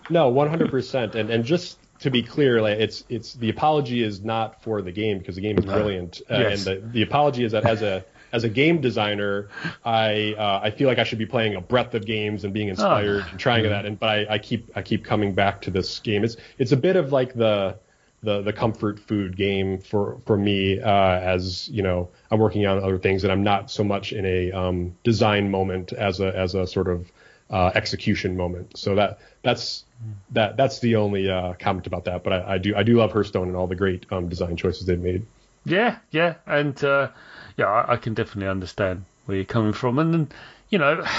No, 0.09 0.27
one 0.29 0.49
hundred 0.49 0.71
percent. 0.71 1.15
And 1.15 1.29
and 1.29 1.45
just 1.45 1.77
to 1.99 2.09
be 2.09 2.23
clear, 2.23 2.61
like 2.61 2.79
it's 2.79 3.05
it's 3.07 3.33
the 3.33 3.49
apology 3.49 4.03
is 4.03 4.21
not 4.21 4.61
for 4.63 4.81
the 4.81 4.91
game 4.91 5.19
because 5.19 5.35
the 5.35 5.41
game 5.41 5.57
is 5.57 5.65
brilliant, 5.65 6.21
uh, 6.29 6.37
yes. 6.37 6.67
and 6.67 6.83
the 6.83 6.87
the 6.87 7.01
apology 7.03 7.45
is 7.45 7.53
that 7.53 7.65
as 7.65 7.81
a 7.81 8.03
as 8.31 8.43
a 8.43 8.49
game 8.49 8.81
designer, 8.81 9.49
I 9.85 10.35
uh, 10.37 10.59
I 10.63 10.71
feel 10.71 10.87
like 10.87 10.99
I 10.99 11.03
should 11.03 11.19
be 11.19 11.25
playing 11.25 11.55
a 11.55 11.61
breadth 11.61 11.93
of 11.93 12.05
games 12.05 12.43
and 12.43 12.53
being 12.53 12.69
inspired 12.69 13.23
oh, 13.25 13.29
and 13.29 13.39
trying 13.39 13.63
that. 13.63 13.85
And 13.85 13.99
but 13.99 14.09
I, 14.09 14.25
I 14.31 14.37
keep 14.39 14.71
I 14.75 14.81
keep 14.81 15.05
coming 15.05 15.33
back 15.33 15.61
to 15.61 15.71
this 15.71 15.99
game. 15.99 16.23
It's 16.23 16.37
it's 16.57 16.71
a 16.71 16.77
bit 16.77 16.95
of 16.95 17.11
like 17.11 17.33
the 17.33 17.77
the 18.23 18.41
the 18.41 18.53
comfort 18.53 18.99
food 18.99 19.35
game 19.35 19.79
for 19.79 20.17
for 20.25 20.37
me 20.37 20.79
uh, 20.79 21.19
as 21.19 21.67
you 21.69 21.81
know 21.81 22.09
I'm 22.29 22.39
working 22.39 22.65
on 22.65 22.77
other 22.83 22.99
things 22.99 23.23
and 23.23 23.31
I'm 23.31 23.43
not 23.43 23.71
so 23.71 23.83
much 23.83 24.13
in 24.13 24.25
a 24.25 24.51
um, 24.51 24.95
design 25.03 25.49
moment 25.49 25.93
as 25.93 26.19
a 26.19 26.35
as 26.37 26.55
a 26.55 26.67
sort 26.67 26.87
of 26.87 27.11
uh, 27.51 27.71
execution 27.75 28.37
moment. 28.37 28.77
So 28.77 28.95
that 28.95 29.19
that's 29.43 29.83
that 30.31 30.57
that's 30.57 30.79
the 30.79 30.95
only 30.95 31.29
uh, 31.29 31.53
comment 31.59 31.85
about 31.85 32.05
that. 32.05 32.23
But 32.23 32.33
I, 32.33 32.53
I, 32.53 32.57
do 32.57 32.75
I 32.75 32.83
do 32.83 32.95
love 32.97 33.11
Hearthstone 33.11 33.47
and 33.47 33.57
all 33.57 33.67
the 33.67 33.75
great 33.75 34.05
um, 34.11 34.29
design 34.29 34.55
choices 34.55 34.85
they've 34.85 34.99
made. 34.99 35.25
Yeah, 35.65 35.97
yeah, 36.09 36.35
and 36.47 36.81
uh, 36.83 37.09
yeah, 37.57 37.65
I, 37.65 37.93
I, 37.93 37.97
can 37.97 38.15
definitely 38.15 38.49
understand 38.49 39.05
where 39.25 39.37
you're 39.37 39.45
coming 39.45 39.73
from, 39.73 39.99
and, 39.99 40.33
you 40.69 40.79
know. 40.79 41.05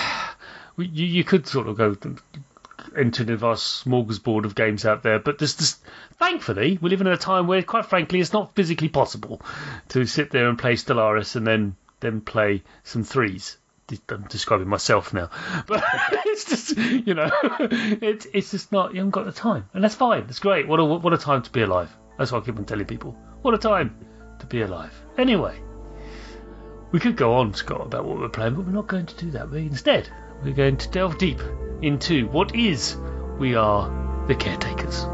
You, 0.79 1.05
you 1.05 1.23
could 1.23 1.47
sort 1.47 1.69
of 1.69 1.77
go 1.77 1.95
into 2.97 3.25
the 3.25 3.37
vast 3.37 3.85
smorgasbord 3.85 4.45
of 4.45 4.55
games 4.55 4.85
out 4.85 5.03
there. 5.03 5.19
But 5.19 5.39
just, 5.39 5.83
thankfully, 6.19 6.79
we 6.81 6.91
live 6.91 7.01
in 7.01 7.07
a 7.07 7.17
time 7.17 7.47
where, 7.47 7.63
quite 7.63 7.87
frankly, 7.87 8.21
it's 8.21 8.33
not 8.33 8.55
physically 8.55 8.89
possible 8.89 9.41
to 9.91 10.07
sit 10.07 10.31
there 10.31 10.49
and 10.49 10.59
play 10.59 10.75
Stellaris 10.75 11.37
and 11.37 11.47
then 11.47 11.77
then 12.01 12.21
play 12.21 12.63
some 12.83 13.05
threes. 13.05 13.57
I'm 14.09 14.23
describing 14.23 14.69
myself 14.69 15.13
now, 15.13 15.29
but 15.67 15.85
it's 16.27 16.45
just 16.47 16.77
you 16.77 17.15
know, 17.15 17.31
it's 17.61 18.27
it's 18.33 18.51
just 18.51 18.73
not. 18.73 18.93
You 18.93 18.99
haven't 18.99 19.11
got 19.11 19.27
the 19.27 19.33
time, 19.33 19.69
and 19.75 19.85
that's 19.85 19.95
fine. 19.95 20.27
It's 20.29 20.39
great. 20.39 20.67
What 20.67 20.81
a 20.81 20.85
what 20.85 21.13
a 21.13 21.19
time 21.19 21.43
to 21.43 21.51
be 21.51 21.63
alive. 21.63 21.95
That's 22.17 22.33
what 22.33 22.43
I 22.43 22.47
keep 22.47 22.57
on 22.57 22.65
telling 22.65 22.87
people. 22.87 23.17
What 23.43 23.55
a 23.55 23.59
time 23.59 23.95
to 24.39 24.47
be 24.47 24.63
alive. 24.63 24.95
Anyway, 25.19 25.61
we 26.91 27.01
could 27.01 27.17
go 27.17 27.35
on, 27.35 27.55
Scott, 27.55 27.83
about 27.83 28.05
what 28.05 28.19
we're 28.19 28.29
playing, 28.29 28.55
but 28.55 28.65
we're 28.65 28.73
not 28.73 28.87
going 28.87 29.07
to 29.07 29.17
do 29.17 29.31
that. 29.33 29.51
We 29.51 29.61
instead 29.61 30.09
we're 30.45 30.53
going 30.53 30.77
to 30.77 30.89
delve 30.89 31.19
deep 31.19 31.41
into 31.83 32.27
what 32.29 32.55
is 32.55 32.97
We 33.39 33.55
Are 33.55 34.27
the 34.27 34.35
Caretakers. 34.35 35.07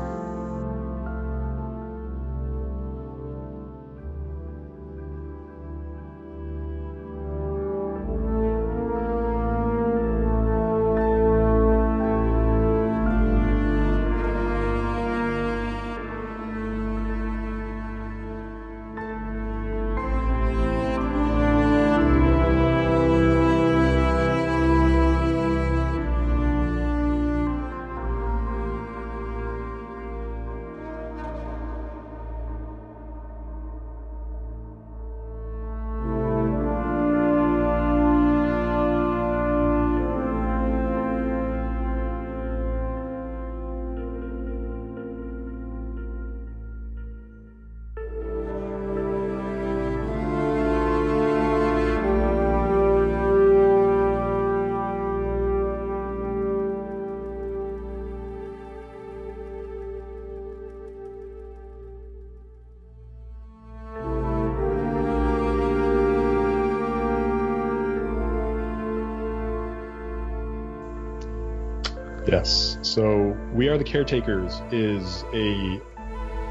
Yes. 72.29 72.77
So 72.83 73.35
We 73.55 73.69
Are 73.69 73.79
the 73.79 73.85
Caretakers 73.85 74.61
is 74.71 75.25
a 75.33 75.81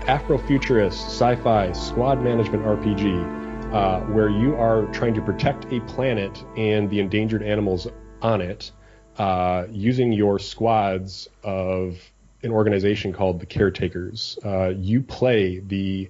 Afrofuturist 0.07 0.93
sci-fi 0.93 1.71
squad 1.73 2.19
management 2.23 2.63
RPG 2.63 3.71
uh, 3.75 3.99
where 4.11 4.27
you 4.27 4.55
are 4.55 4.87
trying 4.87 5.13
to 5.13 5.21
protect 5.21 5.71
a 5.71 5.79
planet 5.81 6.43
and 6.57 6.89
the 6.89 6.99
endangered 6.99 7.43
animals 7.43 7.87
on 8.23 8.41
it 8.41 8.71
uh, 9.19 9.65
using 9.69 10.11
your 10.11 10.39
squads 10.39 11.27
of 11.43 11.99
an 12.41 12.49
organization 12.49 13.13
called 13.13 13.39
the 13.39 13.45
Caretakers. 13.45 14.39
Uh, 14.43 14.69
you 14.69 15.03
play 15.03 15.59
the 15.59 16.09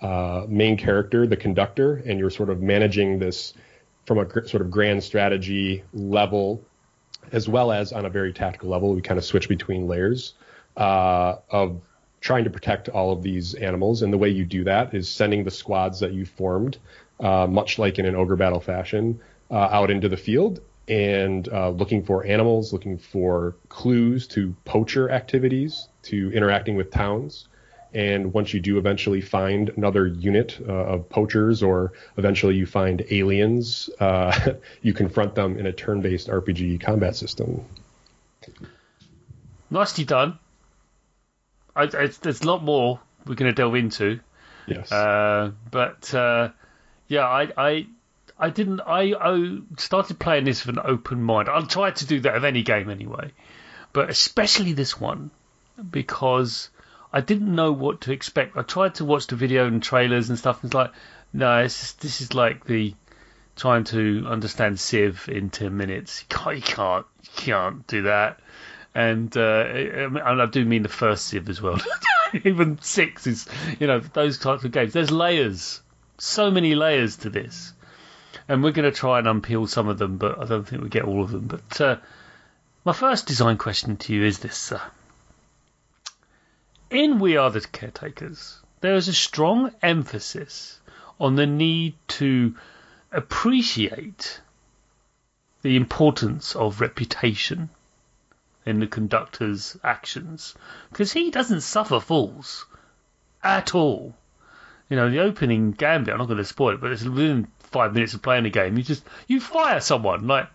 uh, 0.00 0.46
main 0.48 0.76
character, 0.76 1.26
the 1.26 1.36
conductor, 1.36 1.96
and 2.06 2.20
you're 2.20 2.30
sort 2.30 2.48
of 2.48 2.62
managing 2.62 3.18
this 3.18 3.54
from 4.06 4.18
a 4.18 4.24
gr- 4.24 4.46
sort 4.46 4.60
of 4.60 4.70
grand 4.70 5.02
strategy 5.02 5.82
level, 5.92 6.64
as 7.32 7.48
well 7.48 7.72
as 7.72 7.92
on 7.92 8.06
a 8.06 8.10
very 8.10 8.32
tactical 8.32 8.68
level. 8.68 8.94
We 8.94 9.02
kind 9.02 9.18
of 9.18 9.24
switch 9.24 9.48
between 9.48 9.86
layers 9.86 10.34
uh, 10.76 11.36
of 11.50 11.80
trying 12.20 12.44
to 12.44 12.50
protect 12.50 12.88
all 12.88 13.12
of 13.12 13.22
these 13.22 13.54
animals. 13.54 14.02
And 14.02 14.12
the 14.12 14.18
way 14.18 14.28
you 14.28 14.44
do 14.44 14.64
that 14.64 14.94
is 14.94 15.08
sending 15.08 15.44
the 15.44 15.50
squads 15.50 16.00
that 16.00 16.12
you 16.12 16.26
formed, 16.26 16.78
uh, 17.18 17.46
much 17.46 17.78
like 17.78 17.98
in 17.98 18.06
an 18.06 18.14
ogre 18.14 18.36
battle 18.36 18.60
fashion, 18.60 19.20
uh, 19.50 19.54
out 19.54 19.90
into 19.90 20.08
the 20.08 20.16
field 20.16 20.60
and 20.88 21.48
uh, 21.48 21.70
looking 21.70 22.02
for 22.04 22.26
animals, 22.26 22.72
looking 22.72 22.98
for 22.98 23.54
clues 23.68 24.26
to 24.26 24.54
poacher 24.64 25.10
activities, 25.10 25.88
to 26.02 26.32
interacting 26.32 26.76
with 26.76 26.90
towns. 26.90 27.46
And 27.92 28.32
once 28.32 28.54
you 28.54 28.60
do 28.60 28.78
eventually 28.78 29.20
find 29.20 29.68
another 29.70 30.06
unit 30.06 30.58
uh, 30.66 30.72
of 30.72 31.08
poachers, 31.08 31.62
or 31.62 31.92
eventually 32.16 32.54
you 32.54 32.66
find 32.66 33.04
aliens, 33.10 33.90
uh, 33.98 34.52
you 34.82 34.92
confront 34.92 35.34
them 35.34 35.58
in 35.58 35.66
a 35.66 35.72
turn-based 35.72 36.28
RPG 36.28 36.80
combat 36.80 37.16
system. 37.16 37.64
Nicely 39.70 40.04
done. 40.04 40.38
I, 41.74 41.84
I, 41.84 42.10
there's 42.22 42.42
a 42.42 42.46
lot 42.46 42.62
more 42.62 43.00
we're 43.26 43.34
going 43.34 43.50
to 43.50 43.54
delve 43.54 43.74
into. 43.74 44.20
Yes. 44.66 44.90
Uh, 44.92 45.52
but 45.70 46.12
uh, 46.14 46.50
yeah, 47.08 47.26
I, 47.26 47.48
I 47.56 47.86
I 48.38 48.50
didn't. 48.50 48.80
I, 48.80 49.12
I 49.12 49.58
started 49.76 50.18
playing 50.18 50.44
this 50.44 50.64
with 50.64 50.76
an 50.76 50.82
open 50.84 51.22
mind. 51.22 51.48
I'll 51.48 51.66
try 51.66 51.90
to 51.90 52.06
do 52.06 52.20
that 52.20 52.36
of 52.36 52.44
any 52.44 52.62
game 52.62 52.88
anyway, 52.88 53.32
but 53.92 54.08
especially 54.08 54.72
this 54.72 54.98
one 54.98 55.30
because 55.90 56.70
I 57.12 57.20
didn't 57.20 57.54
know 57.54 57.72
what 57.72 58.02
to 58.02 58.12
expect. 58.12 58.56
I 58.56 58.62
tried 58.62 58.96
to 58.96 59.04
watch 59.04 59.26
the 59.26 59.36
video 59.36 59.66
and 59.66 59.82
trailers 59.82 60.28
and 60.28 60.38
stuff. 60.38 60.62
And 60.62 60.68
it's 60.68 60.74
like, 60.74 60.92
no, 61.32 61.58
it's 61.58 61.92
this 61.94 62.20
is 62.20 62.34
like 62.34 62.64
the 62.64 62.94
trying 63.56 63.84
to 63.84 64.26
understand 64.28 64.78
Civ 64.78 65.28
in 65.28 65.50
ten 65.50 65.76
minutes. 65.76 66.22
You 66.22 66.36
can't, 66.36 66.56
you 66.56 66.62
can't, 66.62 67.06
you 67.22 67.30
can't 67.36 67.86
do 67.86 68.02
that. 68.02 68.40
And 68.94 69.36
uh, 69.36 69.64
and 69.64 70.42
I 70.42 70.46
do 70.46 70.64
mean 70.64 70.82
the 70.82 70.88
first 70.88 71.26
Civ 71.26 71.48
as 71.48 71.60
well. 71.60 71.80
Even 72.44 72.80
six 72.80 73.26
is, 73.26 73.46
you 73.80 73.86
know, 73.86 73.98
those 73.98 74.38
types 74.38 74.64
of 74.64 74.72
games. 74.72 74.92
There's 74.92 75.10
layers, 75.10 75.80
so 76.18 76.50
many 76.50 76.74
layers 76.76 77.16
to 77.18 77.30
this, 77.30 77.72
and 78.48 78.62
we're 78.62 78.72
going 78.72 78.90
to 78.90 78.96
try 78.96 79.18
and 79.18 79.26
unpeel 79.26 79.68
some 79.68 79.88
of 79.88 79.98
them, 79.98 80.16
but 80.16 80.40
I 80.40 80.44
don't 80.44 80.66
think 80.66 80.82
we 80.82 80.88
get 80.88 81.04
all 81.04 81.22
of 81.22 81.32
them. 81.32 81.46
But 81.46 81.80
uh, 81.80 81.96
my 82.84 82.92
first 82.92 83.26
design 83.26 83.58
question 83.58 83.96
to 83.96 84.14
you 84.14 84.24
is 84.24 84.38
this: 84.38 84.72
uh, 84.72 84.80
In 86.90 87.20
We 87.20 87.36
Are 87.36 87.52
the 87.52 87.60
Caretakers, 87.60 88.58
there 88.80 88.96
is 88.96 89.06
a 89.06 89.12
strong 89.12 89.72
emphasis 89.80 90.80
on 91.20 91.36
the 91.36 91.46
need 91.46 91.94
to 92.18 92.56
appreciate 93.12 94.40
the 95.62 95.76
importance 95.76 96.56
of 96.56 96.80
reputation 96.80 97.70
in 98.66 98.80
the 98.80 98.88
conductor's 98.88 99.76
actions 99.84 100.56
because 100.90 101.12
he 101.12 101.30
doesn't 101.30 101.60
suffer 101.60 102.00
fools 102.00 102.66
at 103.40 103.72
all. 103.72 104.16
You 104.88 104.96
know, 104.96 105.10
the 105.10 105.20
opening 105.20 105.70
gambit, 105.70 106.12
I'm 106.12 106.18
not 106.18 106.26
going 106.26 106.38
to 106.38 106.44
spoil 106.44 106.74
it, 106.74 106.80
but 106.80 106.90
it's 106.90 107.04
within 107.04 107.46
five 107.60 107.94
minutes 107.94 108.14
of 108.14 108.22
playing 108.22 108.42
the 108.42 108.50
game, 108.50 108.76
you 108.76 108.82
just, 108.82 109.04
you 109.28 109.38
fire 109.40 109.78
someone, 109.78 110.26
like, 110.26 110.48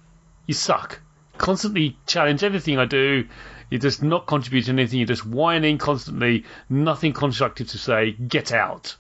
you 0.48 0.54
suck. 0.54 1.00
Constantly 1.38 1.98
challenge 2.06 2.44
everything 2.44 2.78
I 2.78 2.86
do. 2.86 3.26
You're 3.70 3.80
just 3.80 4.04
not 4.04 4.28
contributing 4.28 4.80
anything. 4.80 5.00
You're 5.00 5.08
just 5.08 5.26
whining 5.26 5.78
constantly. 5.78 6.46
Nothing 6.70 7.14
constructive 7.14 7.70
to 7.70 7.78
say. 7.78 8.12
Get 8.12 8.52
out. 8.52 8.96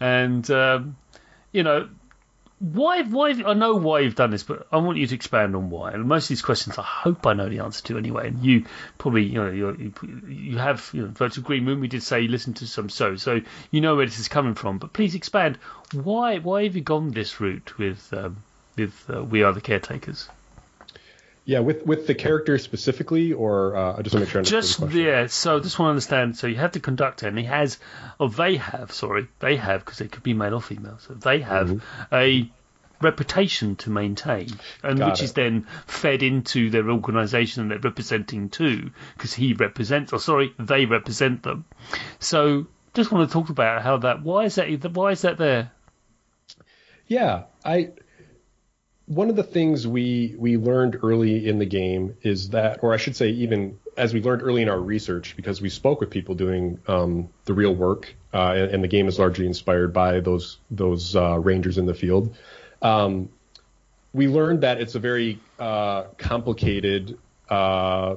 And, 0.00 0.50
um, 0.50 0.96
you 1.52 1.62
know, 1.62 1.88
why? 2.60 3.02
Why? 3.02 3.30
I 3.46 3.54
know 3.54 3.76
why 3.76 4.00
you've 4.00 4.14
done 4.14 4.30
this, 4.30 4.42
but 4.42 4.66
I 4.70 4.76
want 4.76 4.98
you 4.98 5.06
to 5.06 5.14
expand 5.14 5.56
on 5.56 5.70
why. 5.70 5.92
And 5.92 6.04
most 6.04 6.24
of 6.24 6.28
these 6.28 6.42
questions, 6.42 6.76
I 6.76 6.82
hope 6.82 7.26
I 7.26 7.32
know 7.32 7.48
the 7.48 7.60
answer 7.60 7.82
to 7.84 7.96
anyway. 7.96 8.28
And 8.28 8.44
you 8.44 8.66
probably, 8.98 9.24
you 9.24 9.42
know, 9.42 9.50
you 9.50 9.94
you 10.28 10.58
have 10.58 10.90
you 10.92 11.02
know, 11.02 11.08
virtual 11.08 11.42
green 11.42 11.64
room. 11.64 11.80
We 11.80 11.88
did 11.88 12.02
say 12.02 12.28
listen 12.28 12.52
to 12.54 12.66
some 12.66 12.90
so, 12.90 13.16
so 13.16 13.40
you 13.70 13.80
know 13.80 13.96
where 13.96 14.04
this 14.04 14.18
is 14.18 14.28
coming 14.28 14.54
from. 14.54 14.76
But 14.76 14.92
please 14.92 15.14
expand. 15.14 15.58
Why? 15.94 16.38
Why 16.38 16.64
have 16.64 16.76
you 16.76 16.82
gone 16.82 17.12
this 17.12 17.40
route 17.40 17.78
with 17.78 18.12
um, 18.12 18.36
with 18.76 19.08
uh, 19.08 19.24
We 19.24 19.42
Are 19.42 19.54
the 19.54 19.62
Caretakers? 19.62 20.28
Yeah, 21.50 21.58
with 21.58 21.84
with 21.84 22.06
the 22.06 22.14
character 22.14 22.58
specifically, 22.58 23.32
or 23.32 23.74
uh, 23.74 23.96
I 23.98 24.02
just 24.02 24.14
want 24.14 24.20
to 24.20 24.20
make 24.20 24.28
sure. 24.28 24.40
I 24.40 24.44
just 24.44 24.80
yeah. 24.92 25.26
So 25.26 25.58
just 25.58 25.80
want 25.80 25.88
to 25.88 25.90
understand. 25.90 26.36
So 26.36 26.46
you 26.46 26.54
have 26.54 26.70
the 26.70 26.78
conductor, 26.78 27.26
and 27.26 27.36
he 27.36 27.44
has, 27.46 27.76
or 28.20 28.30
they 28.30 28.56
have, 28.58 28.92
sorry, 28.92 29.26
they 29.40 29.56
have 29.56 29.84
because 29.84 30.00
it 30.00 30.12
could 30.12 30.22
be 30.22 30.32
male 30.32 30.54
or 30.54 30.62
female. 30.62 30.98
So 31.00 31.14
they 31.14 31.40
have 31.40 31.66
mm-hmm. 31.66 32.14
a 32.14 32.48
reputation 33.00 33.74
to 33.82 33.90
maintain, 33.90 34.50
and 34.84 35.00
Got 35.00 35.10
which 35.10 35.22
it. 35.22 35.24
is 35.24 35.32
then 35.32 35.66
fed 35.88 36.22
into 36.22 36.70
their 36.70 36.88
organisation 36.88 37.62
and 37.62 37.70
they're 37.72 37.80
representing 37.80 38.48
too, 38.48 38.92
because 39.16 39.34
he 39.34 39.52
represents, 39.52 40.12
or 40.12 40.20
sorry, 40.20 40.54
they 40.56 40.86
represent 40.86 41.42
them. 41.42 41.64
So 42.20 42.68
just 42.94 43.10
want 43.10 43.28
to 43.28 43.32
talk 43.32 43.50
about 43.50 43.82
how 43.82 43.96
that. 43.96 44.22
Why 44.22 44.44
is 44.44 44.54
that? 44.54 44.68
Why 44.92 45.10
is 45.10 45.22
that 45.22 45.36
there? 45.36 45.72
Yeah, 47.08 47.42
I 47.64 47.90
one 49.10 49.28
of 49.28 49.34
the 49.34 49.42
things 49.42 49.88
we 49.88 50.36
we 50.38 50.56
learned 50.56 51.00
early 51.02 51.48
in 51.48 51.58
the 51.58 51.66
game 51.66 52.16
is 52.22 52.50
that, 52.50 52.78
or 52.84 52.94
I 52.94 52.96
should 52.96 53.16
say, 53.16 53.30
even 53.30 53.80
as 53.96 54.14
we 54.14 54.22
learned 54.22 54.40
early 54.40 54.62
in 54.62 54.68
our 54.68 54.78
research, 54.78 55.34
because 55.34 55.60
we 55.60 55.68
spoke 55.68 55.98
with 55.98 56.10
people 56.10 56.36
doing 56.36 56.78
um, 56.86 57.28
the 57.44 57.52
real 57.52 57.74
work, 57.74 58.14
uh, 58.32 58.52
and, 58.56 58.70
and, 58.70 58.84
the 58.84 58.88
game 58.88 59.08
is 59.08 59.18
largely 59.18 59.46
inspired 59.46 59.92
by 59.92 60.20
those 60.20 60.58
those 60.70 61.16
uh, 61.16 61.36
rangers 61.40 61.76
in 61.76 61.86
the 61.86 61.94
field. 61.94 62.36
Um, 62.82 63.30
we 64.12 64.28
learned 64.28 64.60
that 64.60 64.80
it's 64.80 64.94
a 64.94 65.00
very 65.00 65.40
uh, 65.58 66.04
complicated 66.16 67.18
uh, 67.48 68.14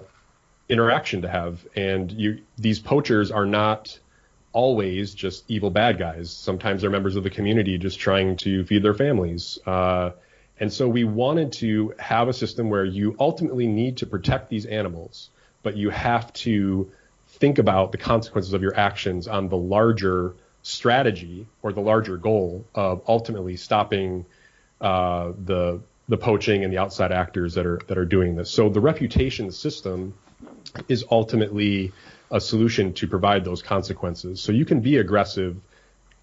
interaction 0.70 1.24
to 1.24 1.28
have, 1.28 1.66
and 1.76 2.12
you 2.12 2.44
these 2.60 2.80
poachers 2.80 3.32
are 3.32 3.48
not 3.48 3.98
always 4.52 5.16
just 5.16 5.44
evil 5.48 5.72
bad 5.72 5.98
guys. 5.98 6.32
Sometimes 6.32 6.82
they're 6.82 6.92
members 6.92 7.16
of 7.16 7.24
the 7.24 7.32
community 7.32 7.80
just 7.80 8.00
trying 8.00 8.38
to 8.38 8.64
feed 8.66 8.84
their 8.84 8.94
families. 8.94 9.58
Uh, 9.66 10.12
and 10.60 10.72
so 10.72 10.88
we 10.88 11.04
wanted 11.04 11.54
to 11.54 11.94
have 11.98 12.28
a 12.28 12.34
system 12.34 12.70
where 12.70 12.86
you 12.86 13.16
ultimately 13.20 13.68
need 13.68 13.98
to 13.98 14.06
protect 14.06 14.50
these 14.50 14.66
animals, 14.66 15.30
but 15.64 15.76
you 15.76 15.90
have 15.90 16.32
to 16.34 16.92
think 17.28 17.58
about 17.58 17.92
the 17.92 17.98
consequences 17.98 18.54
of 18.54 18.62
your 18.62 18.76
actions 18.76 19.28
on 19.28 19.50
the 19.50 19.58
larger 19.58 20.36
strategy 20.62 21.48
or 21.62 21.74
the 21.74 21.82
larger 21.82 22.18
goal 22.18 22.66
of 22.76 23.02
ultimately 23.08 23.58
stopping 23.58 24.26
uh, 24.80 25.32
the 25.44 25.82
the 26.10 26.18
poaching 26.18 26.64
and 26.64 26.72
the 26.72 26.78
outside 26.78 27.12
actors 27.12 27.56
that 27.56 27.66
are 27.66 27.80
that 27.88 27.98
are 27.98 28.06
doing 28.06 28.36
this. 28.36 28.52
So 28.52 28.70
the 28.70 28.82
reputation 28.82 29.52
system 29.52 30.14
is 30.88 31.06
ultimately 31.10 31.92
a 32.30 32.40
solution 32.40 32.94
to 32.94 33.08
provide 33.08 33.46
those 33.46 33.62
consequences. 33.62 34.42
So 34.42 34.52
you 34.52 34.66
can 34.66 34.82
be 34.82 34.98
aggressive 34.98 35.58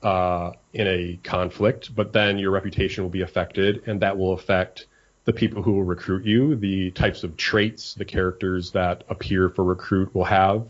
uh, 0.02 0.52
in 0.72 0.86
a 0.86 1.18
conflict, 1.22 1.94
but 1.94 2.12
then 2.12 2.38
your 2.38 2.50
reputation 2.50 3.04
will 3.04 3.10
be 3.10 3.22
affected, 3.22 3.82
and 3.86 4.00
that 4.00 4.16
will 4.16 4.32
affect 4.32 4.86
the 5.24 5.32
people 5.32 5.62
who 5.62 5.72
will 5.72 5.84
recruit 5.84 6.24
you, 6.24 6.56
the 6.56 6.90
types 6.92 7.24
of 7.24 7.36
traits 7.36 7.94
the 7.94 8.04
characters 8.04 8.72
that 8.72 9.04
appear 9.08 9.50
for 9.50 9.62
recruit 9.62 10.14
will 10.14 10.24
have. 10.24 10.66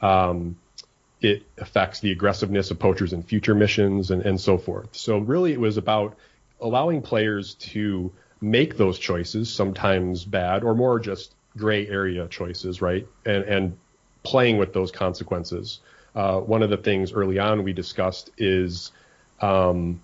Um, 0.00 0.56
it 1.20 1.42
affects 1.58 2.00
the 2.00 2.12
aggressiveness 2.12 2.70
of 2.70 2.78
poachers 2.78 3.12
in 3.12 3.22
future 3.22 3.54
missions 3.54 4.10
and, 4.10 4.22
and 4.22 4.40
so 4.40 4.56
forth. 4.56 4.96
So 4.96 5.18
really, 5.18 5.52
it 5.52 5.60
was 5.60 5.76
about 5.76 6.16
allowing 6.60 7.02
players 7.02 7.54
to 7.54 8.10
make 8.40 8.78
those 8.78 8.98
choices, 8.98 9.52
sometimes 9.52 10.24
bad 10.24 10.64
or 10.64 10.74
more 10.74 10.98
just 10.98 11.34
gray 11.56 11.86
area 11.86 12.26
choices, 12.28 12.80
right? 12.80 13.06
And, 13.26 13.44
and 13.44 13.78
playing 14.22 14.56
with 14.56 14.72
those 14.72 14.90
consequences 14.90 15.80
uh, 16.14 16.40
one 16.40 16.62
of 16.62 16.70
the 16.70 16.76
things 16.76 17.12
early 17.12 17.38
on 17.38 17.62
we 17.62 17.72
discussed 17.72 18.30
is, 18.36 18.92
um, 19.40 20.00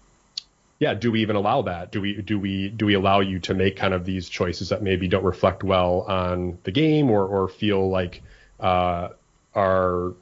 yeah, 0.79 0.95
do 0.95 1.11
we 1.11 1.23
even 1.23 1.37
allow 1.37 1.62
that? 1.62 1.90
Do 1.90 2.01
we 2.01 2.21
do 2.21 2.38
we 2.38 2.69
do 2.69 2.87
we 2.87 2.95
allow 2.95 3.21
you 3.21 3.38
to 3.40 3.55
make 3.55 3.77
kind 3.77 3.95
of 3.95 4.05
these 4.05 4.29
choices 4.29 4.69
that 4.69 4.83
maybe 4.83 5.09
don't 5.09 5.25
reflect 5.25 5.64
well 5.64 6.03
on 6.03 6.59
the 6.64 6.71
game 6.71 7.11
or 7.11 7.27
or 7.27 7.49
feel 7.49 7.88
like 7.88 8.23
uh, 8.61 9.09
are 9.55 10.12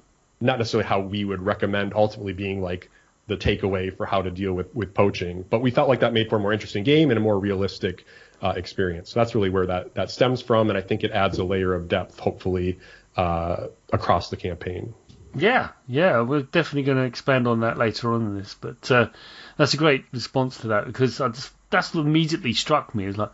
not 0.41 0.59
necessarily 0.59 0.87
how 0.89 1.01
we 1.01 1.25
would 1.25 1.43
recommend 1.43 1.93
ultimately 1.95 2.33
being 2.33 2.63
like 2.63 2.91
the 3.27 3.37
takeaway 3.37 3.95
for 3.97 4.07
how 4.07 4.23
to 4.23 4.31
deal 4.31 4.53
with 4.53 4.73
with 4.75 4.95
poaching. 4.95 5.45
But 5.49 5.61
we 5.61 5.71
felt 5.71 5.89
like 5.89 6.01
that 6.01 6.13
made 6.13 6.31
for 6.31 6.37
a 6.37 6.41
more 6.41 6.53
interesting 6.53 6.85
game 6.85 7.11
and 7.11 7.19
a 7.19 7.23
more 7.23 7.39
realistic 7.39 8.05
uh, 8.43 8.53
experience. 8.57 9.11
So 9.11 9.21
that's 9.21 9.35
really 9.35 9.51
where 9.51 9.67
that 9.67 9.95
that 9.95 10.11
stems 10.11 10.43
from, 10.43 10.69
and 10.69 10.79
I 10.79 10.83
think 10.83 11.03
it 11.03 11.11
adds 11.11 11.39
a 11.39 11.45
layer 11.45 11.75
of 11.75 11.89
depth, 11.89 12.19
hopefully, 12.19 12.79
uh, 13.17 13.69
across 13.93 14.31
the 14.31 14.37
campaign. 14.37 14.95
Yeah, 15.37 15.71
yeah, 15.89 16.21
we're 16.23 16.43
definitely 16.43 16.85
going 16.85 16.99
to 16.99 17.05
expand 17.05 17.47
on 17.49 17.61
that 17.61 17.77
later 17.79 18.13
on 18.13 18.23
in 18.23 18.39
this, 18.39 18.55
but 18.61 18.91
uh, 18.91 19.09
that's 19.57 19.75
a 19.75 19.77
great 19.77 20.05
response 20.13 20.59
to 20.59 20.69
that 20.69 20.87
because 20.87 21.19
just, 21.19 21.53
that's 21.71 21.95
what 21.95 22.07
immediately 22.07 22.53
struck 22.53 22.95
me. 22.95 23.05
Is 23.07 23.19
like, 23.19 23.33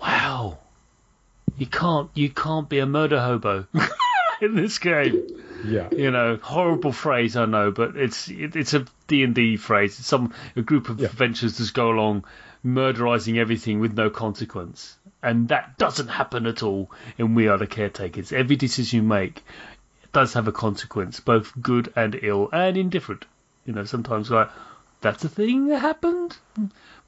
wow, 0.00 0.58
you 1.56 1.66
can't 1.66 2.10
you 2.14 2.28
can't 2.30 2.68
be 2.68 2.78
a 2.80 2.86
murder 2.86 3.20
hobo 3.20 3.66
in 4.40 4.54
this 4.56 4.78
game. 4.78 5.22
Yeah. 5.64 5.88
You 5.92 6.10
know, 6.10 6.38
horrible 6.42 6.92
phrase, 6.92 7.36
I 7.36 7.46
know, 7.46 7.70
but 7.70 7.96
it's 7.96 8.28
it, 8.28 8.56
it's 8.56 8.74
a 8.74 8.84
D 9.06 9.22
and 9.22 9.34
D 9.34 9.56
phrase. 9.56 9.98
It's 9.98 10.08
some 10.08 10.34
a 10.56 10.62
group 10.62 10.88
of 10.88 11.00
Yeah. 11.00 11.06
adventurers 11.06 11.58
just 11.58 11.72
go 11.74 11.90
along 11.90 12.24
murderizing 12.64 13.38
everything 13.38 13.80
with 13.80 13.92
no 13.94 14.08
consequence, 14.08 14.96
and 15.22 15.48
that 15.48 15.78
doesn't 15.78 16.08
happen 16.08 16.46
at 16.46 16.62
all 16.62 16.90
in 17.18 17.34
We 17.34 17.48
Are 17.48 17.58
the 17.58 17.66
Caretakers. 17.66 18.32
Every 18.32 18.54
decision 18.56 18.98
you 18.98 19.02
make 19.02 19.44
does 20.12 20.34
have 20.34 20.48
a 20.48 20.52
consequence, 20.52 21.20
both 21.20 21.52
good 21.60 21.92
and 21.96 22.18
ill 22.22 22.48
and 22.52 22.76
indifferent. 22.76 23.24
You 23.66 23.72
know, 23.72 23.84
sometimes 23.84 24.30
like 24.30 24.50
that's 25.00 25.24
a 25.24 25.28
thing 25.28 25.68
that 25.68 25.80
happened. 25.80 26.36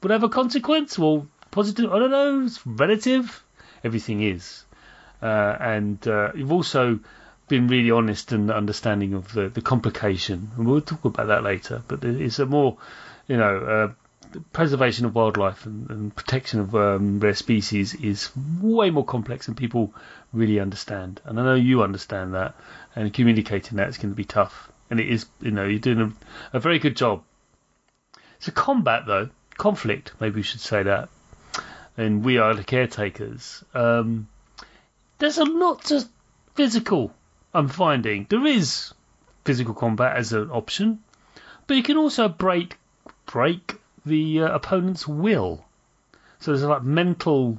Would 0.01 0.11
have 0.11 0.23
a 0.23 0.29
consequence? 0.29 0.97
Well, 0.97 1.27
positive. 1.51 1.91
I 1.91 1.99
don't 1.99 2.11
know. 2.11 2.43
It's 2.45 2.65
relative. 2.65 3.43
Everything 3.83 4.21
is, 4.21 4.65
uh, 5.21 5.55
and 5.59 6.05
uh, 6.07 6.31
you've 6.35 6.51
also 6.51 6.99
been 7.47 7.67
really 7.67 7.91
honest 7.91 8.31
and 8.31 8.49
understanding 8.49 9.13
of 9.13 9.31
the, 9.33 9.49
the 9.49 9.61
complication. 9.61 10.51
And 10.57 10.65
we'll 10.65 10.81
talk 10.81 11.05
about 11.05 11.27
that 11.27 11.43
later. 11.43 11.83
But 11.87 12.03
it's 12.03 12.39
a 12.39 12.45
more, 12.45 12.77
you 13.27 13.37
know, 13.37 13.57
uh, 13.57 13.93
preservation 14.53 15.05
of 15.05 15.15
wildlife 15.15 15.65
and, 15.65 15.89
and 15.89 16.15
protection 16.15 16.59
of 16.59 16.75
um, 16.75 17.19
rare 17.19 17.33
species 17.33 17.93
is 17.93 18.29
way 18.61 18.89
more 18.89 19.05
complex 19.05 19.45
than 19.45 19.55
people 19.55 19.93
really 20.33 20.59
understand. 20.59 21.21
And 21.25 21.39
I 21.39 21.43
know 21.43 21.55
you 21.55 21.83
understand 21.83 22.33
that, 22.33 22.55
and 22.95 23.13
communicating 23.13 23.77
that 23.77 23.89
is 23.89 23.97
going 23.97 24.11
to 24.11 24.15
be 24.15 24.25
tough. 24.25 24.71
And 24.89 24.99
it 24.99 25.09
is, 25.09 25.25
you 25.41 25.51
know, 25.51 25.65
you're 25.65 25.79
doing 25.79 26.01
a, 26.53 26.57
a 26.57 26.59
very 26.59 26.79
good 26.79 26.95
job. 26.95 27.23
So 28.39 28.51
combat 28.51 29.05
though, 29.05 29.29
conflict, 29.57 30.13
maybe 30.19 30.35
we 30.35 30.43
should 30.43 30.61
say 30.61 30.83
that. 30.83 31.09
And 31.97 32.23
we 32.23 32.37
are 32.37 32.53
the 32.53 32.63
caretakers. 32.63 33.63
Um, 33.73 34.27
there's 35.17 35.37
a 35.37 35.45
lot 35.45 35.91
of 35.91 36.05
physical. 36.55 37.13
I'm 37.53 37.69
finding 37.69 38.27
there 38.29 38.45
is 38.45 38.93
physical 39.45 39.73
combat 39.73 40.17
as 40.17 40.33
an 40.33 40.51
option, 40.51 40.99
but 41.67 41.77
you 41.77 41.83
can 41.83 41.97
also 41.97 42.27
break 42.27 42.77
break 43.25 43.79
the 44.05 44.43
uh, 44.43 44.55
opponent's 44.55 45.07
will. 45.07 45.65
So 46.39 46.51
there's 46.51 46.63
like 46.63 46.83
mental 46.83 47.57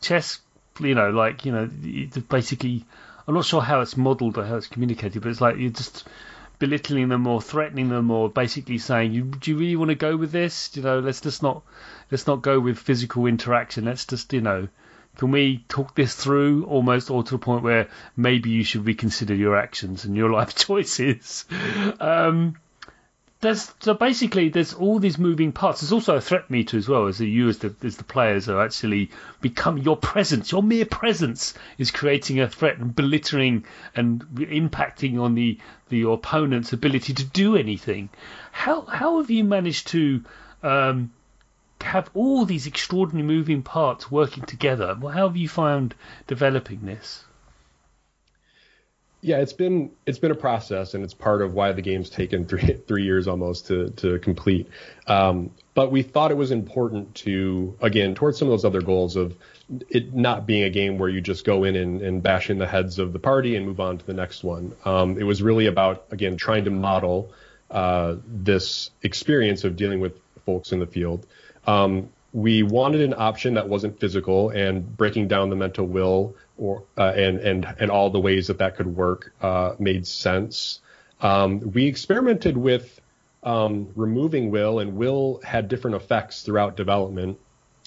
chess, 0.00 0.40
you 0.80 0.94
know, 0.94 1.10
like 1.10 1.44
you 1.44 1.52
know, 1.52 1.68
basically. 2.28 2.84
I'm 3.26 3.34
not 3.34 3.44
sure 3.44 3.60
how 3.60 3.82
it's 3.82 3.94
modelled 3.94 4.38
or 4.38 4.46
how 4.46 4.56
it's 4.56 4.68
communicated, 4.68 5.20
but 5.20 5.28
it's 5.28 5.42
like 5.42 5.58
you're 5.58 5.68
just 5.68 6.08
belittling 6.58 7.10
them 7.10 7.26
or 7.26 7.42
threatening 7.42 7.90
them 7.90 8.10
or 8.10 8.30
basically 8.30 8.78
saying, 8.78 9.12
"You 9.12 9.24
do 9.24 9.50
you 9.50 9.58
really 9.58 9.76
want 9.76 9.90
to 9.90 9.94
go 9.96 10.16
with 10.16 10.32
this? 10.32 10.70
You 10.74 10.82
know, 10.82 11.00
let's 11.00 11.20
just 11.20 11.42
not 11.42 11.62
let's 12.10 12.26
not 12.26 12.40
go 12.40 12.58
with 12.58 12.78
physical 12.78 13.26
interaction. 13.26 13.84
Let's 13.84 14.06
just 14.06 14.32
you 14.32 14.40
know." 14.40 14.68
Can 15.18 15.32
we 15.32 15.64
talk 15.68 15.96
this 15.96 16.14
through 16.14 16.66
almost 16.66 17.10
or 17.10 17.24
to 17.24 17.30
the 17.32 17.38
point 17.38 17.64
where 17.64 17.88
maybe 18.16 18.50
you 18.50 18.62
should 18.62 18.86
reconsider 18.86 19.34
your 19.34 19.56
actions 19.56 20.04
and 20.04 20.16
your 20.16 20.30
life 20.38 20.54
choices? 20.54 21.44
Um, 21.98 22.54
there's 23.40 23.72
so 23.78 23.94
basically 23.94 24.48
there's 24.48 24.74
all 24.74 24.98
these 24.98 25.16
moving 25.16 25.52
parts. 25.52 25.80
There's 25.80 25.92
also 25.92 26.16
a 26.16 26.20
threat 26.20 26.50
meter 26.50 26.76
as 26.76 26.88
well, 26.88 27.06
as 27.06 27.20
you 27.20 27.48
as 27.48 27.58
the 27.58 27.74
as 27.84 27.96
the 27.96 28.04
players 28.04 28.48
are 28.48 28.60
actually 28.60 29.10
become 29.40 29.78
your 29.78 29.96
presence, 29.96 30.50
your 30.50 30.62
mere 30.62 30.84
presence 30.84 31.54
is 31.78 31.92
creating 31.92 32.40
a 32.40 32.48
threat 32.48 32.78
and 32.78 32.94
belittling 32.94 33.64
and 33.94 34.22
impacting 34.36 35.20
on 35.20 35.34
the 35.34 35.58
the 35.88 36.02
opponent's 36.02 36.72
ability 36.72 37.14
to 37.14 37.24
do 37.24 37.56
anything. 37.56 38.08
How 38.50 38.82
how 38.82 39.18
have 39.18 39.30
you 39.30 39.44
managed 39.44 39.86
to 39.88 40.24
um, 40.64 41.12
have 41.80 42.10
all 42.14 42.44
these 42.44 42.66
extraordinary 42.66 43.26
moving 43.26 43.62
parts 43.62 44.10
working 44.10 44.44
together? 44.44 44.96
Well, 45.00 45.12
how 45.12 45.28
have 45.28 45.36
you 45.36 45.48
found 45.48 45.94
developing 46.26 46.80
this? 46.84 47.24
Yeah, 49.20 49.38
it's 49.38 49.52
been 49.52 49.90
it's 50.06 50.18
been 50.18 50.30
a 50.30 50.36
process, 50.36 50.94
and 50.94 51.02
it's 51.02 51.14
part 51.14 51.42
of 51.42 51.52
why 51.52 51.72
the 51.72 51.82
game's 51.82 52.08
taken 52.08 52.46
three 52.46 52.72
three 52.86 53.04
years 53.04 53.26
almost 53.26 53.66
to 53.66 53.90
to 53.90 54.18
complete. 54.20 54.68
Um, 55.06 55.50
but 55.74 55.90
we 55.90 56.02
thought 56.02 56.30
it 56.30 56.36
was 56.36 56.52
important 56.52 57.16
to 57.16 57.76
again 57.80 58.14
towards 58.14 58.38
some 58.38 58.46
of 58.46 58.52
those 58.52 58.64
other 58.64 58.80
goals 58.80 59.16
of 59.16 59.34
it 59.88 60.14
not 60.14 60.46
being 60.46 60.62
a 60.62 60.70
game 60.70 60.98
where 60.98 61.08
you 61.08 61.20
just 61.20 61.44
go 61.44 61.64
in 61.64 61.76
and, 61.76 62.00
and 62.00 62.22
bash 62.22 62.48
in 62.48 62.58
the 62.58 62.66
heads 62.66 62.98
of 62.98 63.12
the 63.12 63.18
party 63.18 63.56
and 63.56 63.66
move 63.66 63.80
on 63.80 63.98
to 63.98 64.06
the 64.06 64.14
next 64.14 64.44
one. 64.44 64.74
Um, 64.84 65.18
it 65.18 65.24
was 65.24 65.42
really 65.42 65.66
about 65.66 66.06
again 66.10 66.36
trying 66.36 66.64
to 66.64 66.70
model 66.70 67.32
uh, 67.70 68.16
this 68.24 68.90
experience 69.02 69.64
of 69.64 69.76
dealing 69.76 69.98
with 69.98 70.12
folks 70.46 70.70
in 70.70 70.78
the 70.78 70.86
field. 70.86 71.26
Um, 71.66 72.10
we 72.38 72.62
wanted 72.62 73.00
an 73.00 73.14
option 73.18 73.54
that 73.54 73.68
wasn't 73.68 73.98
physical 73.98 74.50
and 74.50 74.96
breaking 74.96 75.26
down 75.26 75.50
the 75.50 75.56
mental 75.56 75.84
will 75.84 76.36
or 76.56 76.84
uh, 76.96 77.12
and 77.16 77.40
and 77.40 77.74
and 77.80 77.90
all 77.90 78.10
the 78.10 78.20
ways 78.20 78.46
that 78.46 78.58
that 78.58 78.76
could 78.76 78.86
work 78.86 79.32
uh, 79.42 79.74
made 79.80 80.06
sense. 80.06 80.80
Um, 81.20 81.72
we 81.72 81.86
experimented 81.86 82.56
with 82.56 83.00
um, 83.42 83.88
removing 83.96 84.52
will, 84.52 84.78
and 84.78 84.96
will 84.96 85.40
had 85.42 85.68
different 85.68 85.96
effects 85.96 86.42
throughout 86.42 86.76
development. 86.76 87.38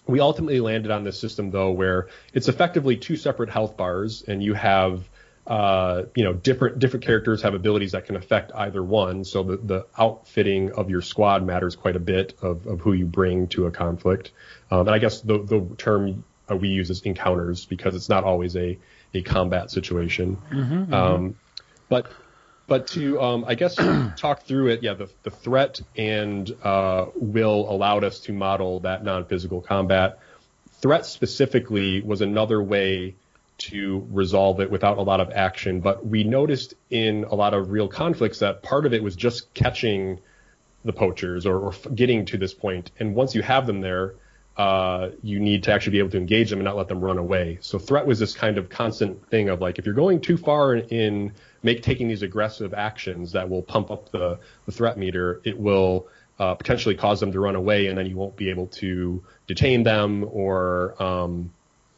We 0.06 0.20
ultimately 0.20 0.60
landed 0.60 0.92
on 0.92 1.06
this 1.06 1.18
system 1.18 1.52
though, 1.52 1.72
where 1.72 2.10
it's 2.34 2.50
effectively 2.50 2.98
two 2.98 3.16
separate 3.16 3.50
health 3.50 3.78
bars, 3.78 4.22
and 4.28 4.44
you 4.44 4.54
have 4.54 5.08
uh, 5.48 6.04
you 6.16 6.24
know 6.24 6.34
different 6.34 6.80
different 6.80 7.06
characters 7.06 7.42
have 7.42 7.54
abilities 7.54 7.94
that 7.94 8.06
can 8.06 8.16
affect 8.16 8.52
either 8.54 8.84
one. 8.84 9.24
So 9.24 9.44
the 9.44 9.58
the 9.58 9.86
outfitting 9.98 10.72
of 10.72 10.90
your 10.90 11.02
squad 11.02 11.44
matters 11.46 11.76
quite 11.76 11.96
a 11.96 12.00
bit 12.00 12.36
of, 12.42 12.68
of 12.68 12.82
who 12.82 12.94
you 12.94 13.06
bring 13.06 13.48
to 13.50 13.66
a 13.66 13.72
conflict. 13.72 14.32
Um, 14.70 14.82
and 14.82 14.92
I 14.92 15.00
guess 15.00 15.22
the 15.22 15.40
the 15.40 15.76
term 15.78 16.24
uh, 16.50 16.56
we 16.56 16.70
use 16.70 16.90
is 16.90 17.02
encounters 17.02 17.66
because 17.66 17.96
it's 17.96 18.10
not 18.10 18.24
always 18.24 18.56
a 18.56 18.78
a 19.14 19.22
combat 19.22 19.72
situation. 19.72 20.38
Mm-hmm, 20.52 20.94
Um, 20.94 21.36
but 21.90 22.08
but 22.68 22.88
to 22.88 23.22
um, 23.22 23.46
I 23.48 23.56
guess 23.56 23.76
talk 24.16 24.44
through 24.44 24.68
it, 24.68 24.84
yeah, 24.84 24.94
the 24.94 25.10
the 25.24 25.32
threat 25.32 25.82
and 25.98 26.50
uh, 26.64 27.08
will 27.16 27.70
allowed 27.70 28.04
us 28.04 28.20
to 28.22 28.34
model 28.34 28.82
that 28.82 29.04
non-physical 29.04 29.62
combat. 29.62 30.20
Threat 30.82 31.06
specifically 31.06 32.02
was 32.02 32.22
another 32.22 32.62
way 32.62 33.16
to 33.62 34.08
resolve 34.12 34.60
it 34.60 34.72
without 34.72 34.98
a 34.98 35.02
lot 35.02 35.20
of 35.20 35.32
action, 35.32 35.82
but 35.82 36.06
we 36.06 36.24
noticed 36.24 36.74
in 36.90 37.24
a 37.26 37.36
lot 37.36 37.54
of 37.54 37.72
real 37.72 37.88
conflicts 37.88 38.40
that 38.40 38.64
part 38.64 38.86
of 38.86 38.94
it 38.94 39.04
was 39.04 39.16
just 39.16 39.54
catching 39.54 40.20
the 40.84 40.94
poachers 40.94 41.46
or, 41.46 41.58
or 41.60 41.74
getting 41.94 42.26
to 42.26 42.38
this 42.38 42.54
point. 42.54 42.92
And 43.00 43.14
once 43.14 43.36
you 43.36 43.42
have 43.44 43.68
them 43.68 43.82
there, 43.82 44.16
uh, 44.58 45.10
you 45.24 45.40
need 45.40 45.64
to 45.64 45.72
actually 45.72 45.92
be 45.92 46.00
able 46.00 46.10
to 46.10 46.18
engage 46.18 46.50
them 46.50 46.60
and 46.60 46.66
not 46.66 46.76
let 46.76 46.88
them 46.88 47.00
run 47.00 47.18
away. 47.18 47.58
So 47.62 47.80
threat 47.80 48.06
was 48.06 48.20
this 48.20 48.34
kind 48.34 48.58
of 48.58 48.70
constant 48.70 49.30
thing 49.30 49.50
of 49.50 49.62
like 49.62 49.80
if 49.80 49.86
you're 49.86 49.96
going 49.96 50.22
too 50.22 50.38
far 50.38 50.76
in, 50.76 51.34
make 51.64 51.84
taking 51.84 52.08
these 52.08 52.24
aggressive 52.24 52.74
actions 52.74 53.32
that 53.34 53.50
will 53.50 53.62
pump 53.62 53.92
up 53.92 54.12
the, 54.12 54.40
the 54.66 54.72
threat 54.72 54.98
meter, 54.98 55.42
it 55.44 55.58
will 55.58 56.08
uh, 56.40 56.56
potentially 56.56 56.96
cause 56.96 57.20
them 57.20 57.32
to 57.32 57.40
run 57.40 57.56
away, 57.56 57.88
and 57.88 57.98
then 57.98 58.08
you 58.08 58.18
won't 58.18 58.36
be 58.36 58.50
able 58.50 58.68
to 58.68 59.24
detain 59.46 59.84
them 59.84 60.28
or 60.32 61.02
um, 61.02 61.52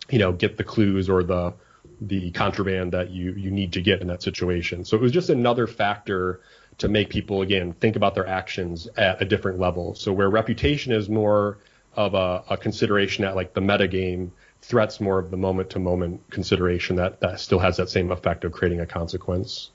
you 0.09 0.19
know 0.19 0.31
get 0.31 0.57
the 0.57 0.63
clues 0.63 1.09
or 1.09 1.23
the 1.23 1.53
the 2.01 2.31
contraband 2.31 2.93
that 2.93 3.11
you 3.11 3.33
you 3.33 3.51
need 3.51 3.73
to 3.73 3.81
get 3.81 4.01
in 4.01 4.07
that 4.07 4.23
situation. 4.23 4.85
So 4.85 4.97
it 4.97 5.01
was 5.01 5.11
just 5.11 5.29
another 5.29 5.67
factor 5.67 6.41
to 6.79 6.87
make 6.87 7.09
people 7.09 7.41
again 7.41 7.73
think 7.73 7.95
about 7.95 8.15
their 8.15 8.27
actions 8.27 8.87
at 8.97 9.21
a 9.21 9.25
different 9.25 9.59
level. 9.59 9.95
So 9.95 10.11
where 10.11 10.29
reputation 10.29 10.91
is 10.91 11.09
more 11.09 11.59
of 11.95 12.15
a, 12.15 12.43
a 12.49 12.57
consideration 12.57 13.23
at 13.23 13.35
like 13.35 13.53
the 13.53 13.61
meta 13.61 13.87
game, 13.87 14.31
threats 14.61 14.99
more 14.99 15.19
of 15.19 15.29
the 15.29 15.37
moment 15.37 15.71
to 15.71 15.79
moment 15.79 16.29
consideration 16.29 16.95
that 16.97 17.19
that 17.21 17.39
still 17.39 17.59
has 17.59 17.77
that 17.77 17.89
same 17.89 18.11
effect 18.11 18.43
of 18.43 18.51
creating 18.51 18.81
a 18.81 18.85
consequence. 18.85 19.69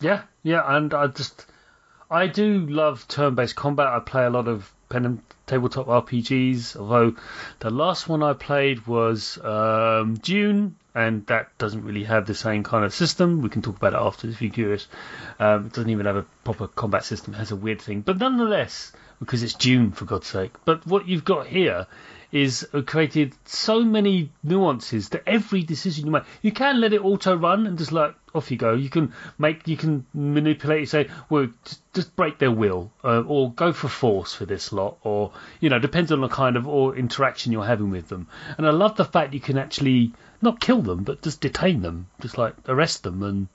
Yeah, 0.00 0.22
yeah, 0.42 0.62
and 0.66 0.92
I 0.94 1.08
just 1.08 1.46
I 2.10 2.26
do 2.26 2.66
love 2.66 3.06
turn-based 3.08 3.56
combat. 3.56 3.86
I 3.86 4.00
play 4.00 4.24
a 4.24 4.30
lot 4.30 4.48
of 4.48 4.72
pen 4.88 5.04
and 5.04 5.22
tabletop 5.46 5.86
RPGs. 5.86 6.76
Although 6.76 7.16
the 7.60 7.70
last 7.70 8.08
one 8.08 8.22
I 8.22 8.32
played 8.32 8.86
was 8.86 9.38
um, 9.42 10.14
Dune, 10.14 10.76
and 10.94 11.26
that 11.26 11.56
doesn't 11.58 11.84
really 11.84 12.04
have 12.04 12.26
the 12.26 12.34
same 12.34 12.62
kind 12.62 12.84
of 12.84 12.94
system. 12.94 13.42
We 13.42 13.48
can 13.48 13.62
talk 13.62 13.76
about 13.76 13.94
it 13.94 14.00
after 14.00 14.28
if 14.28 14.42
you're 14.42 14.50
curious. 14.50 14.88
Um, 15.38 15.66
it 15.66 15.72
doesn't 15.72 15.90
even 15.90 16.06
have 16.06 16.16
a 16.16 16.26
proper 16.44 16.66
combat 16.66 17.04
system. 17.04 17.34
It 17.34 17.38
has 17.38 17.50
a 17.50 17.56
weird 17.56 17.80
thing, 17.80 18.00
but 18.00 18.18
nonetheless, 18.18 18.92
because 19.20 19.42
it's 19.42 19.54
Dune 19.54 19.92
for 19.92 20.04
God's 20.04 20.26
sake. 20.26 20.52
But 20.64 20.86
what 20.86 21.06
you've 21.08 21.24
got 21.24 21.46
here 21.46 21.86
is 22.30 22.68
uh, 22.74 22.82
created 22.82 23.34
so 23.44 23.82
many 23.82 24.30
nuances 24.42 25.08
to 25.10 25.28
every 25.28 25.62
decision 25.62 26.06
you 26.06 26.12
make. 26.12 26.24
You 26.42 26.52
can 26.52 26.80
let 26.80 26.92
it 26.92 27.04
auto 27.04 27.36
run 27.36 27.66
and 27.66 27.78
just 27.78 27.92
like 27.92 28.14
off 28.38 28.50
you 28.50 28.56
go. 28.56 28.72
You 28.72 28.88
can 28.88 29.12
make, 29.38 29.68
you 29.68 29.76
can 29.76 30.06
manipulate. 30.14 30.80
You 30.80 30.86
say, 30.86 31.08
well, 31.28 31.48
just, 31.92 32.16
break 32.16 32.38
their 32.38 32.50
will, 32.50 32.90
uh, 33.04 33.20
or 33.20 33.52
go 33.52 33.72
for 33.72 33.88
force 33.88 34.32
for 34.32 34.46
this 34.46 34.72
lot, 34.72 34.98
or 35.02 35.32
you 35.60 35.68
know, 35.68 35.78
depends 35.78 36.10
on 36.12 36.20
the 36.20 36.28
kind 36.28 36.56
of 36.56 36.66
or 36.66 36.96
interaction 36.96 37.52
you're 37.52 37.64
having 37.64 37.90
with 37.90 38.08
them. 38.08 38.28
And 38.56 38.66
I 38.66 38.70
love 38.70 38.96
the 38.96 39.04
fact 39.04 39.34
you 39.34 39.40
can 39.40 39.58
actually 39.58 40.12
not 40.40 40.60
kill 40.60 40.80
them, 40.80 41.04
but 41.04 41.22
just 41.22 41.40
detain 41.40 41.82
them, 41.82 42.06
just 42.20 42.38
like 42.38 42.54
arrest 42.66 43.02
them 43.02 43.22
and 43.22 43.48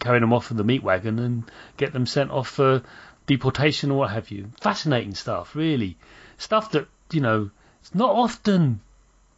carry 0.00 0.20
them 0.20 0.32
off 0.32 0.50
in 0.50 0.56
the 0.56 0.64
meat 0.64 0.82
wagon 0.82 1.18
and 1.18 1.50
get 1.76 1.92
them 1.92 2.04
sent 2.04 2.30
off 2.30 2.48
for 2.48 2.82
deportation 3.26 3.90
or 3.90 3.98
what 3.98 4.10
have 4.10 4.30
you. 4.30 4.50
Fascinating 4.60 5.14
stuff, 5.14 5.54
really. 5.56 5.96
Stuff 6.36 6.72
that 6.72 6.88
you 7.12 7.20
know, 7.20 7.50
it's 7.80 7.94
not 7.94 8.10
often 8.10 8.80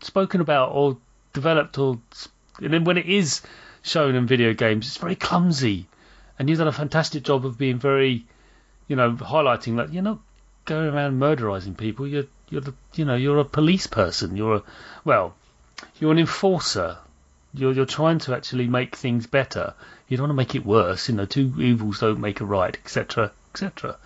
spoken 0.01 0.41
about 0.41 0.71
or 0.73 0.97
developed 1.33 1.79
or 1.79 1.99
and 2.61 2.73
then 2.73 2.85
when 2.85 2.97
it 2.97 3.07
is 3.07 3.43
shown 3.87 4.15
in 4.15 4.27
video 4.27 4.53
games, 4.53 4.87
it's 4.87 4.97
very 4.97 5.17
clumsy. 5.17 5.87
And 6.39 6.49
you've 6.49 6.59
done 6.59 6.69
a 6.69 6.73
fantastic 6.73 7.23
job 7.23 7.47
of 7.47 7.57
being 7.57 7.79
very, 7.79 8.27
you 8.89 8.97
know, 8.97 9.13
highlighting 9.13 9.77
that 9.77 9.93
you're 9.93 10.03
not 10.03 10.19
going 10.65 10.93
around 10.93 11.19
murderizing 11.19 11.77
people. 11.77 12.07
You're 12.07 12.27
you're 12.51 12.61
the 12.61 12.75
you 12.95 13.05
know 13.05 13.17
you're 13.17 13.39
a 13.39 13.45
police 13.45 13.87
person. 13.87 14.37
You're 14.37 14.57
a 14.57 14.63
well, 15.05 15.35
you're 15.99 16.13
an 16.13 16.19
enforcer. 16.19 16.99
You're 17.55 17.73
you're 17.73 17.87
trying 17.87 18.19
to 18.21 18.35
actually 18.35 18.67
make 18.67 18.97
things 18.97 19.27
better. 19.27 19.75
You 20.09 20.17
don't 20.17 20.25
want 20.25 20.33
to 20.33 20.43
make 20.43 20.55
it 20.55 20.67
worse. 20.67 21.09
You 21.09 21.15
know, 21.15 21.25
two 21.25 21.55
evils 21.59 22.01
don't 22.01 22.21
make 22.21 22.41
a 22.41 22.45
right, 22.45 22.77
etc., 22.77 23.33
etc. 23.53 23.97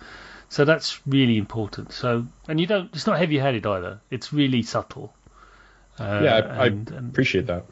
So 0.47 0.65
that's 0.65 1.05
really 1.05 1.37
important. 1.37 1.91
So 1.91 2.25
and 2.47 2.59
you 2.59 2.67
don't. 2.67 2.89
It's 2.93 3.07
not 3.07 3.17
heavy-handed 3.17 3.65
either. 3.65 3.99
It's 4.09 4.31
really 4.31 4.61
subtle. 4.61 5.13
Uh, 5.99 6.21
yeah, 6.23 6.35
I, 6.35 6.65
and, 6.67 6.91
I 6.95 6.97
appreciate 6.99 7.47
that. 7.47 7.65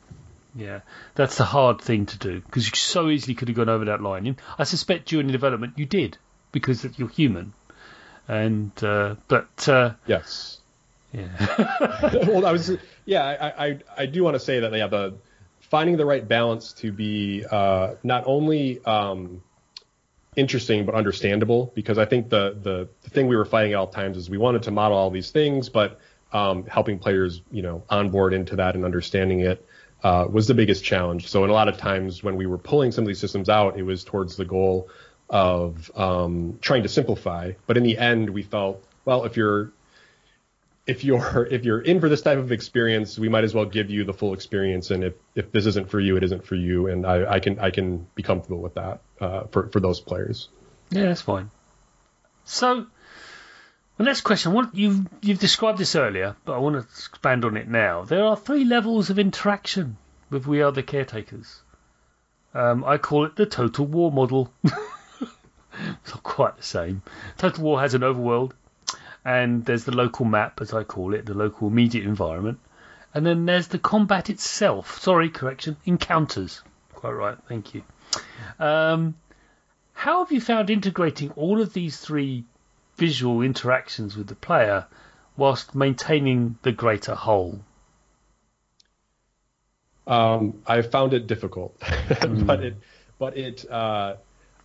Yeah, 0.60 0.82
that's 1.16 1.38
the 1.38 1.46
hard 1.46 1.80
thing 1.80 2.06
to 2.08 2.18
do 2.18 2.42
because 2.42 2.66
you 2.66 2.76
so 2.76 3.10
easily 3.10 3.34
could 3.34 3.48
have 3.48 3.56
gone 3.56 3.70
over 3.70 3.86
that 3.86 4.02
line. 4.02 4.36
I 4.58 4.66
suspect 4.66 5.08
during 5.08 5.28
the 5.28 5.32
development 5.32 5.74
you 5.78 5.86
did 5.86 6.18
because 6.52 6.86
you're 6.98 7.08
human, 7.08 7.54
and 8.28 8.72
uh, 8.84 9.16
but 9.30 9.70
uh, 9.70 9.94
yes, 10.06 10.60
yeah. 11.14 11.30
well, 12.28 12.46
I 12.46 12.52
was 12.52 12.72
yeah, 13.06 13.24
I, 13.24 13.68
I 13.68 13.80
I 14.00 14.06
do 14.06 14.22
want 14.22 14.36
to 14.36 14.40
say 14.40 14.60
that 14.60 14.74
yeah, 14.74 14.88
the 14.88 15.16
finding 15.62 15.96
the 15.96 16.06
right 16.06 16.28
balance 16.28 16.74
to 16.74 16.92
be 16.92 17.46
uh, 17.50 17.94
not 18.04 18.24
only 18.26 18.84
um, 18.84 19.42
interesting 20.36 20.86
but 20.86 20.94
understandable 20.94 21.72
because 21.74 21.98
I 21.98 22.04
think 22.04 22.30
the, 22.30 22.58
the 22.62 22.90
the 23.04 23.10
thing 23.10 23.28
we 23.28 23.38
were 23.38 23.46
fighting 23.46 23.72
at 23.72 23.78
all 23.78 23.88
times 23.88 24.18
is 24.18 24.30
we 24.30 24.38
wanted 24.38 24.64
to 24.64 24.72
model 24.72 24.98
all 24.98 25.10
these 25.10 25.32
things, 25.32 25.70
but 25.70 26.02
um, 26.34 26.66
helping 26.66 27.00
players, 27.00 27.42
you 27.50 27.62
know, 27.62 27.84
onboard 27.90 28.34
into 28.34 28.58
that 28.58 28.76
and 28.76 28.84
understanding 28.84 29.40
it 29.40 29.66
uh, 30.04 30.26
was 30.30 30.48
the 30.48 30.54
biggest 30.54 30.84
challenge. 30.84 31.28
So, 31.28 31.44
in 31.44 31.50
a 31.50 31.54
lot 31.54 31.68
of 31.68 31.78
times 31.78 32.24
when 32.24 32.36
we 32.36 32.46
were 32.46 32.58
pulling 32.58 32.92
some 32.92 33.04
of 33.04 33.08
these 33.08 33.20
systems 33.20 33.50
out, 33.50 33.78
it 33.78 33.84
was 33.84 34.04
towards 34.04 34.36
the 34.36 34.46
goal 34.46 34.90
of 35.30 35.92
um, 35.96 36.58
trying 36.62 36.84
to 36.84 36.90
simplify. 36.90 37.54
But 37.68 37.78
in 37.78 37.84
the 37.84 37.98
end, 37.98 38.30
we 38.30 38.44
felt, 38.44 38.84
well, 39.06 39.26
if 39.26 39.38
you're 39.38 39.72
if 40.88 41.04
you're 41.04 41.46
if 41.52 41.66
you're 41.66 41.82
in 41.82 42.00
for 42.00 42.10
this 42.10 42.22
type 42.22 42.38
of 42.38 42.52
experience, 42.52 43.20
we 43.20 43.30
might 43.30 43.44
as 43.44 43.54
well 43.54 43.66
give 43.66 43.90
you 43.90 44.04
the 44.04 44.14
full 44.14 44.34
experience. 44.34 44.92
And 44.92 45.04
if, 45.04 45.14
if 45.36 45.52
this 45.52 45.66
isn't 45.66 45.90
for 45.90 46.00
you, 46.00 46.18
it 46.18 46.24
isn't 46.24 46.46
for 46.46 46.56
you. 46.56 46.88
And 46.88 47.06
I, 47.06 47.34
I 47.34 47.40
can 47.40 47.60
I 47.60 47.70
can 47.72 48.08
be 48.16 48.24
comfortable 48.24 48.60
with 48.60 48.76
that 48.76 49.02
uh, 49.22 49.44
for 49.52 49.68
for 49.70 49.80
those 49.80 50.00
players. 50.00 50.50
Yeah, 50.90 51.04
that's 51.04 51.22
fine. 51.22 51.52
So 52.46 52.88
the 54.00 54.06
next 54.06 54.22
question, 54.22 54.70
you've 54.72 55.06
you've 55.22 55.40
described 55.40 55.78
this 55.78 55.94
earlier, 55.94 56.38
but 56.46 56.54
I 56.54 56.60
want 56.60 56.76
to 56.76 56.80
expand 56.80 57.44
on 57.44 57.58
it 57.58 57.68
now. 57.68 58.06
There 58.06 58.24
are 58.24 58.38
three 58.38 58.64
levels 58.64 59.10
of 59.10 59.20
interaction 59.20 59.98
with 60.30 60.48
We 60.48 60.62
Are 60.62 60.72
the 60.72 60.84
Caretakers. 60.84 61.62
Um, 62.54 62.86
I 62.86 62.98
call 62.98 63.26
it 63.26 63.36
the 63.36 63.46
Total 63.46 63.86
War 63.86 64.10
model. 64.10 64.54
it's 64.64 64.72
not 66.08 66.24
quite 66.24 66.56
the 66.56 66.64
same. 66.64 67.02
Total 67.38 67.62
War 67.62 67.82
has 67.82 67.94
an 67.94 68.04
overworld, 68.04 68.54
and 69.26 69.66
there's 69.66 69.84
the 69.84 69.96
local 69.96 70.24
map, 70.24 70.62
as 70.62 70.74
I 70.74 70.86
call 70.86 71.14
it, 71.14 71.26
the 71.26 71.34
local 71.34 71.68
immediate 71.68 72.06
environment, 72.06 72.60
and 73.14 73.26
then 73.26 73.46
there's 73.46 73.68
the 73.68 73.80
combat 73.80 74.30
itself. 74.30 75.02
Sorry, 75.02 75.30
correction, 75.30 75.76
encounters. 75.84 76.62
Quite 76.94 77.12
right, 77.12 77.38
thank 77.50 77.74
you. 77.74 77.84
Um, 78.60 79.16
how 79.92 80.24
have 80.24 80.32
you 80.32 80.40
found 80.40 80.70
integrating 80.70 81.32
all 81.32 81.60
of 81.60 81.74
these 81.74 81.98
three 81.98 82.46
visual 83.00 83.42
interactions 83.42 84.16
with 84.16 84.28
the 84.28 84.36
player 84.36 84.86
whilst 85.38 85.74
maintaining 85.74 86.58
the 86.62 86.72
greater 86.72 87.16
whole? 87.16 87.60
Um, 90.06 90.62
I 90.68 90.82
found 90.82 91.14
it 91.14 91.28
difficult, 91.28 91.80
mm. 91.80 92.46
but 92.52 92.64
it, 92.64 92.76
but 93.18 93.38
it, 93.38 93.70
uh, 93.70 94.16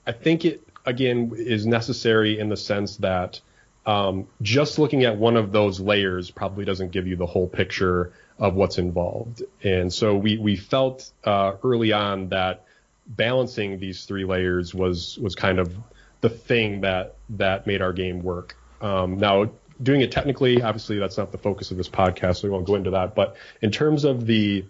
I 0.07 0.13
think 0.13 0.45
it 0.45 0.67
again 0.85 1.33
is 1.37 1.67
necessary 1.67 2.39
in 2.39 2.49
the 2.49 2.57
sense 2.57 2.97
that 2.99 3.41
um, 3.87 4.27
just 4.41 4.79
looking 4.79 5.05
at 5.05 5.17
one 5.17 5.37
of 5.37 5.53
those 5.53 5.81
layers 5.81 6.31
probably 6.31 6.65
doesn't 6.65 6.93
give 6.93 7.07
you 7.07 7.17
the 7.17 7.27
whole 7.27 7.47
picture 7.47 8.13
of 8.39 8.55
what's 8.55 8.79
involved. 8.79 9.43
And 9.63 9.93
so 9.93 10.17
we 10.17 10.39
we 10.39 10.57
felt 10.57 11.11
uh, 11.25 11.53
early 11.63 11.93
on 11.93 12.31
that 12.31 12.65
balancing 13.07 13.79
these 13.79 14.05
three 14.05 14.25
layers 14.25 14.75
was 14.75 15.19
was 15.19 15.35
kind 15.35 15.59
of 15.59 15.77
the 16.25 16.31
thing 16.31 16.81
that 16.81 17.17
that 17.29 17.67
made 17.67 17.83
our 17.83 17.93
game 17.93 18.23
work. 18.23 18.57
Um, 18.81 19.19
now, 19.19 19.51
doing 19.83 20.01
it 20.01 20.11
technically, 20.11 20.63
obviously, 20.63 20.99
that's 20.99 21.19
not 21.19 21.33
the 21.33 21.37
focus 21.39 21.71
of 21.71 21.77
this 21.77 21.91
podcast, 21.91 22.37
so 22.37 22.49
we 22.49 22.51
won't 22.51 22.67
go 22.67 22.77
into 22.77 22.93
that. 22.93 23.15
But 23.15 23.37
in 23.61 23.71
terms 23.71 24.05
of 24.05 24.25
the 24.25 24.65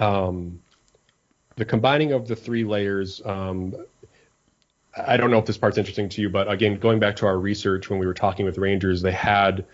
um, 0.00 0.58
the 1.54 1.64
combining 1.64 2.10
of 2.10 2.26
the 2.26 2.34
three 2.34 2.64
layers, 2.64 3.22
um, 3.24 3.76
I 4.96 5.16
don't 5.16 5.30
know 5.30 5.38
if 5.38 5.46
this 5.46 5.58
part's 5.58 5.78
interesting 5.78 6.08
to 6.08 6.20
you, 6.20 6.28
but 6.28 6.50
again, 6.50 6.80
going 6.80 6.98
back 6.98 7.14
to 7.16 7.26
our 7.26 7.38
research 7.38 7.88
when 7.88 8.00
we 8.00 8.06
were 8.06 8.14
talking 8.14 8.44
with 8.44 8.58
rangers, 8.58 9.00
they 9.00 9.12
had 9.12 9.66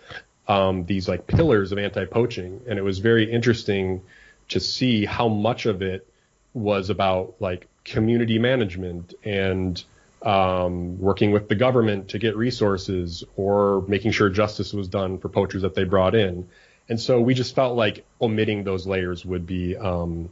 um, 0.47 0.85
these 0.85 1.09
like 1.09 1.25
pillars 1.25 1.71
of 1.71 1.79
anti-poaching, 1.79 2.61
and 2.67 2.77
it 2.77 2.83
was 2.83 2.99
very 2.99 3.31
interesting 3.31 4.03
to 4.49 4.59
see 4.59 5.03
how 5.05 5.27
much 5.27 5.65
of 5.65 5.81
it 5.81 6.07
was 6.53 6.91
about 6.91 7.33
like 7.39 7.67
community 7.85 8.37
management 8.37 9.15
and 9.23 9.83
um, 10.21 10.99
working 10.99 11.31
with 11.31 11.49
the 11.49 11.55
government 11.55 12.09
to 12.09 12.19
get 12.19 12.35
resources 12.35 13.23
or 13.35 13.83
making 13.87 14.11
sure 14.11 14.29
justice 14.29 14.73
was 14.73 14.87
done 14.87 15.17
for 15.17 15.29
poachers 15.29 15.63
that 15.63 15.75
they 15.75 15.83
brought 15.83 16.15
in. 16.15 16.47
And 16.89 16.99
so 16.99 17.21
we 17.21 17.33
just 17.33 17.55
felt 17.55 17.75
like 17.75 18.05
omitting 18.19 18.63
those 18.63 18.85
layers 18.85 19.25
would 19.25 19.45
be 19.45 19.77
um, 19.77 20.29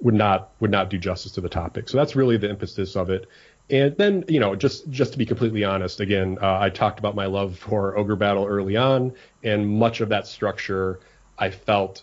would 0.00 0.14
not 0.14 0.50
would 0.60 0.70
not 0.70 0.90
do 0.90 0.98
justice 0.98 1.32
to 1.32 1.40
the 1.40 1.48
topic. 1.48 1.88
So 1.88 1.96
that's 1.96 2.16
really 2.16 2.36
the 2.36 2.50
impetus 2.50 2.96
of 2.96 3.10
it. 3.10 3.28
And 3.68 3.96
then, 3.96 4.24
you 4.28 4.40
know, 4.40 4.54
just 4.54 4.88
just 4.90 5.12
to 5.12 5.18
be 5.18 5.26
completely 5.26 5.64
honest, 5.64 6.00
again, 6.00 6.38
uh, 6.40 6.58
I 6.60 6.70
talked 6.70 6.98
about 6.98 7.14
my 7.14 7.26
love 7.26 7.58
for 7.58 7.96
Ogre 7.96 8.16
Battle 8.16 8.46
early 8.46 8.76
on, 8.76 9.12
and 9.42 9.68
much 9.68 10.00
of 10.00 10.10
that 10.10 10.26
structure 10.26 11.00
I 11.38 11.50
felt 11.50 12.02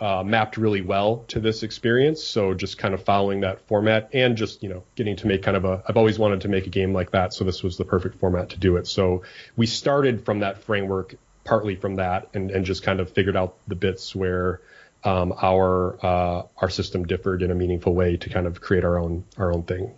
uh, 0.00 0.22
mapped 0.24 0.56
really 0.56 0.80
well 0.80 1.24
to 1.28 1.40
this 1.40 1.62
experience. 1.62 2.22
So 2.22 2.54
just 2.54 2.78
kind 2.78 2.94
of 2.94 3.04
following 3.04 3.40
that 3.40 3.60
format 3.68 4.10
and 4.12 4.36
just, 4.36 4.62
you 4.62 4.68
know, 4.68 4.82
getting 4.96 5.16
to 5.16 5.26
make 5.26 5.42
kind 5.42 5.56
of 5.56 5.64
a, 5.64 5.82
I've 5.88 5.96
always 5.96 6.18
wanted 6.18 6.42
to 6.42 6.48
make 6.48 6.66
a 6.66 6.70
game 6.70 6.92
like 6.92 7.12
that. 7.12 7.32
So 7.32 7.44
this 7.44 7.62
was 7.62 7.76
the 7.76 7.84
perfect 7.84 8.18
format 8.18 8.50
to 8.50 8.58
do 8.58 8.76
it. 8.76 8.86
So 8.86 9.22
we 9.56 9.66
started 9.66 10.24
from 10.24 10.40
that 10.40 10.58
framework, 10.64 11.14
partly 11.44 11.76
from 11.76 11.96
that 11.96 12.28
and, 12.34 12.50
and 12.50 12.64
just 12.64 12.82
kind 12.82 13.00
of 13.00 13.10
figured 13.10 13.36
out 13.36 13.56
the 13.68 13.76
bits 13.76 14.14
where, 14.14 14.60
um, 15.04 15.32
our, 15.40 15.98
uh, 16.04 16.42
our 16.56 16.70
system 16.70 17.04
differed 17.04 17.42
in 17.42 17.50
a 17.50 17.54
meaningful 17.54 17.94
way 17.94 18.16
to 18.16 18.30
kind 18.30 18.46
of 18.46 18.60
create 18.60 18.84
our 18.84 18.98
own, 18.98 19.24
our 19.36 19.52
own 19.52 19.62
thing. 19.62 19.92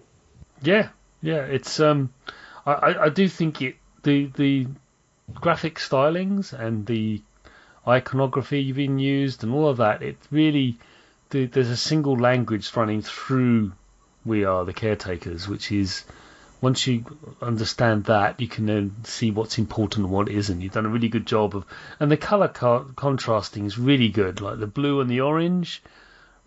Yeah. 0.62 0.88
Yeah. 1.22 1.42
It's, 1.42 1.80
um, 1.80 2.12
I, 2.66 2.94
I 3.00 3.08
do 3.08 3.28
think 3.28 3.62
it, 3.62 3.76
the, 4.02 4.26
the 4.36 4.66
graphic 5.34 5.76
stylings 5.76 6.52
and 6.52 6.84
the 6.86 7.22
iconography 7.86 8.72
being 8.72 8.98
used 8.98 9.44
and 9.44 9.52
all 9.52 9.68
of 9.68 9.76
that. 9.78 10.02
It 10.02 10.16
really 10.30 10.78
there's 11.30 11.70
a 11.70 11.76
single 11.76 12.16
language 12.16 12.74
running 12.76 13.02
through 13.02 13.72
We 14.24 14.44
Are 14.44 14.64
the 14.64 14.72
Caretakers, 14.72 15.48
which 15.48 15.72
is 15.72 16.04
once 16.60 16.86
you 16.86 17.04
understand 17.42 18.04
that, 18.04 18.40
you 18.40 18.48
can 18.48 18.66
then 18.66 18.94
see 19.04 19.30
what's 19.30 19.58
important 19.58 20.04
and 20.06 20.12
what 20.12 20.28
isn't. 20.28 20.60
You've 20.60 20.72
done 20.72 20.86
a 20.86 20.90
really 20.90 21.08
good 21.08 21.26
job 21.26 21.54
of, 21.54 21.64
and 22.00 22.10
the 22.10 22.16
color 22.16 22.48
contrasting 22.48 23.66
is 23.66 23.78
really 23.78 24.08
good, 24.08 24.40
like 24.40 24.58
the 24.58 24.66
blue 24.66 25.00
and 25.00 25.10
the 25.10 25.20
orange. 25.20 25.82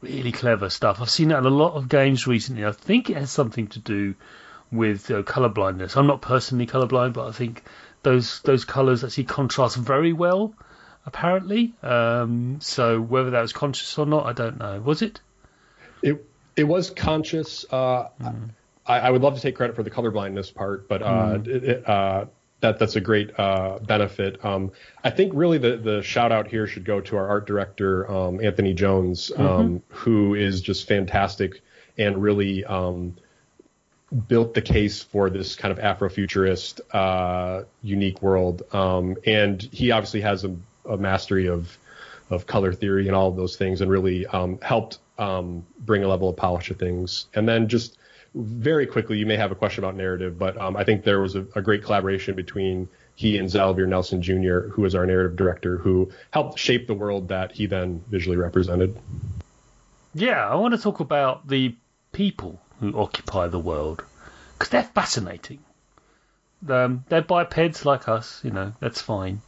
Really 0.01 0.31
clever 0.31 0.69
stuff. 0.69 1.01
I've 1.01 1.09
seen 1.09 1.27
that 1.27 1.39
in 1.39 1.45
a 1.45 1.49
lot 1.49 1.73
of 1.73 1.89
games 1.89 2.25
recently. 2.25 2.65
I 2.65 2.71
think 2.71 3.09
it 3.09 3.17
has 3.17 3.31
something 3.31 3.67
to 3.67 3.79
do 3.79 4.15
with 4.71 5.11
uh, 5.11 5.23
color 5.23 5.49
blindness. 5.49 5.97
I'm 5.97 6.07
not 6.07 6.21
personally 6.21 6.67
colorblind, 6.67 7.13
but 7.13 7.27
I 7.27 7.31
think 7.31 7.63
those 8.03 8.39
those 8.41 8.63
colors 8.63 9.03
actually 9.03 9.25
contrast 9.25 9.75
very 9.75 10.13
well 10.13 10.53
apparently. 11.06 11.74
Um, 11.82 12.60
so 12.62 13.00
whether 13.00 13.32
that 13.32 13.41
was 13.41 13.54
conscious 13.54 13.97
or 13.97 14.06
not, 14.06 14.26
I 14.26 14.34
don't 14.34 14.60
know. 14.60 14.80
Was 14.82 15.02
it? 15.02 15.20
It 16.02 16.26
it 16.56 16.64
was 16.64 16.89
conscious. 16.89 17.66
Uh, 17.70 18.10
mm. 18.22 18.50
I, 18.86 19.00
I, 19.00 19.10
would 19.10 19.22
love 19.22 19.36
to 19.36 19.41
take 19.41 19.56
credit 19.56 19.76
for 19.76 19.84
the 19.84 19.91
colorblindness 19.91 20.54
part, 20.54 20.88
but 20.88 21.02
uh, 21.02 21.38
mm. 21.38 21.47
it, 21.47 21.88
uh, 21.88 22.26
that 22.62 22.80
that's 22.80 22.95
a 22.95 23.02
great 23.02 23.38
uh, 23.39 23.80
benefit. 23.80 24.43
Um, 24.43 24.72
I 25.04 25.10
think 25.10 25.34
really 25.36 25.58
the 25.58 25.78
the 25.78 26.02
shout 26.02 26.32
out 26.32 26.47
here 26.47 26.68
should 26.68 26.86
go 26.86 27.02
to 27.02 27.18
our 27.18 27.28
art 27.28 27.47
director 27.47 28.10
um, 28.12 28.43
Anthony 28.43 28.74
Jones, 28.74 29.32
mm-hmm. 29.32 29.45
Um, 29.45 29.84
who 29.89 30.36
is 30.36 30.62
just 30.62 30.88
fantastic 30.88 31.62
and 31.97 32.22
really 32.22 32.66
um, 32.66 33.16
built 34.28 34.54
the 34.54 34.62
case 34.62 35.04
for 35.04 35.30
this 35.30 35.56
kind 35.56 35.78
of 35.78 35.80
Afrofuturist, 35.80 36.82
uh, 36.91 37.64
unique 37.82 38.22
world. 38.22 38.64
Um, 38.72 39.18
and 39.26 39.62
he 39.62 39.91
obviously 39.91 40.22
has 40.22 40.43
a, 40.45 40.56
a, 40.89 40.97
mastery 40.97 41.47
of 41.47 41.77
of 42.29 42.45
color 42.45 42.73
theory 42.73 43.07
and 43.07 43.15
all 43.15 43.29
of 43.29 43.35
those 43.35 43.55
things, 43.55 43.81
and 43.81 43.89
really 43.89 44.25
um, 44.27 44.59
helped 44.61 44.99
um, 45.17 45.65
bring 45.79 46.03
a 46.03 46.07
level 46.07 46.29
of 46.29 46.35
polish 46.35 46.67
to 46.67 46.73
things. 46.73 47.25
And 47.33 47.47
then 47.47 47.67
just 47.67 47.97
very 48.35 48.85
quickly, 48.85 49.17
you 49.17 49.25
may 49.25 49.35
have 49.37 49.51
a 49.51 49.55
question 49.55 49.83
about 49.83 49.95
narrative, 49.95 50.37
but 50.37 50.59
um, 50.59 50.77
I 50.77 50.83
think 50.83 51.03
there 51.03 51.19
was 51.19 51.35
a, 51.35 51.45
a, 51.55 51.61
great 51.61 51.83
collaboration 51.83 52.35
between 52.35 52.87
he 53.15 53.37
and 53.37 53.49
Xalavier 53.49 53.87
Nelson 53.87 54.21
Jr., 54.21 54.69
who 54.69 54.83
was 54.83 54.95
our 54.95 55.05
narrative 55.05 55.35
director, 55.35 55.77
who 55.77 56.11
helped 56.31 56.59
shape 56.59 56.87
the 56.87 56.93
world 56.93 57.29
that 57.29 57.51
he 57.51 57.65
then 57.65 58.03
visually 58.07 58.37
represented. 58.37 58.95
Yeah, 60.13 60.47
I 60.47 60.55
want 60.55 60.73
to 60.73 60.79
talk 60.79 60.99
about 60.99 61.47
the 61.47 61.75
people 62.11 62.61
who 62.79 62.97
occupy 62.97 63.47
the 63.47 63.59
world 63.59 64.03
because 64.53 64.69
they're 64.69 64.83
fascinating. 64.83 65.59
Um, 66.67 67.03
they're 67.09 67.21
bipeds 67.21 67.85
like 67.85 68.07
us, 68.07 68.41
you 68.43 68.51
know, 68.51 68.73
that's 68.79 69.01
fine. 69.01 69.41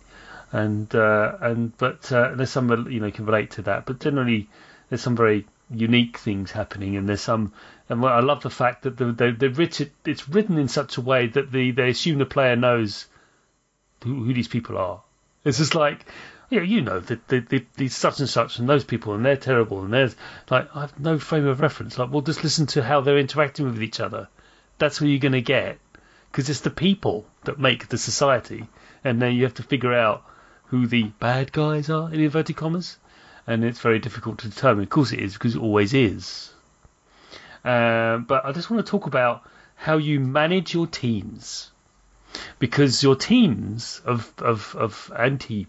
And 0.51 0.93
uh, 0.93 1.37
and 1.39 1.77
but 1.77 2.11
uh, 2.11 2.35
there's 2.35 2.49
some 2.49 2.89
you 2.89 2.99
know 2.99 3.11
can 3.11 3.25
relate 3.25 3.51
to 3.51 3.61
that, 3.63 3.85
but 3.85 3.99
generally 3.99 4.49
there's 4.89 5.01
some 5.01 5.15
very 5.15 5.47
unique 5.69 6.17
things 6.17 6.51
happening, 6.51 6.97
and 6.97 7.07
there's 7.07 7.21
some. 7.21 7.53
And 7.87 8.05
I 8.05 8.19
love 8.19 8.43
the 8.43 8.49
fact 8.49 8.83
that 8.83 8.97
they, 8.97 9.31
they, 9.31 9.47
written 9.47 9.91
it's 10.05 10.27
written 10.27 10.57
in 10.57 10.67
such 10.67 10.97
a 10.97 11.01
way 11.01 11.27
that 11.27 11.51
the 11.51 11.71
they 11.71 11.89
assume 11.89 12.19
the 12.19 12.25
player 12.25 12.55
knows 12.55 13.07
who, 14.03 14.23
who 14.23 14.33
these 14.33 14.47
people 14.47 14.77
are. 14.77 15.01
It's 15.43 15.57
just 15.57 15.75
like 15.75 16.05
yeah, 16.51 16.63
you 16.63 16.81
know, 16.81 16.99
the, 16.99 17.17
the, 17.29 17.39
the, 17.39 17.65
the, 17.77 17.87
such 17.87 18.19
and 18.19 18.29
such 18.29 18.59
and 18.59 18.67
those 18.67 18.83
people 18.83 19.13
and 19.13 19.25
they're 19.25 19.37
terrible 19.37 19.83
and 19.83 19.93
there's 19.93 20.17
like 20.49 20.67
I 20.75 20.81
have 20.81 20.99
no 20.99 21.17
frame 21.17 21.47
of 21.47 21.61
reference. 21.61 21.97
Like, 21.97 22.11
well, 22.11 22.21
just 22.21 22.43
listen 22.43 22.65
to 22.67 22.83
how 22.83 22.99
they're 22.99 23.17
interacting 23.17 23.65
with 23.65 23.81
each 23.81 24.01
other. 24.01 24.27
That's 24.77 24.99
what 24.99 25.09
you're 25.09 25.19
going 25.19 25.31
to 25.31 25.41
get 25.41 25.79
because 26.29 26.49
it's 26.49 26.59
the 26.59 26.69
people 26.69 27.25
that 27.45 27.57
make 27.57 27.87
the 27.87 27.97
society, 27.97 28.67
and 29.03 29.21
then 29.21 29.33
you 29.33 29.43
have 29.43 29.55
to 29.55 29.63
figure 29.63 29.93
out 29.93 30.25
who 30.71 30.87
the 30.87 31.03
bad 31.19 31.51
guys 31.51 31.89
are 31.89 32.11
in 32.13 32.21
inverted 32.21 32.55
commas, 32.55 32.97
and 33.45 33.65
it's 33.65 33.81
very 33.81 33.99
difficult 33.99 34.37
to 34.37 34.47
determine. 34.47 34.85
Of 34.85 34.89
course, 34.89 35.11
it 35.11 35.19
is 35.19 35.33
because 35.33 35.55
it 35.55 35.61
always 35.61 35.93
is. 35.93 36.53
Uh, 37.65 38.19
but 38.19 38.45
I 38.45 38.53
just 38.53 38.69
want 38.69 38.85
to 38.85 38.89
talk 38.89 39.05
about 39.05 39.43
how 39.75 39.97
you 39.97 40.21
manage 40.21 40.73
your 40.73 40.87
teams 40.87 41.71
because 42.57 43.03
your 43.03 43.17
teams 43.17 44.01
of 44.05 44.33
of, 44.37 44.73
of 44.77 45.11
anti 45.19 45.67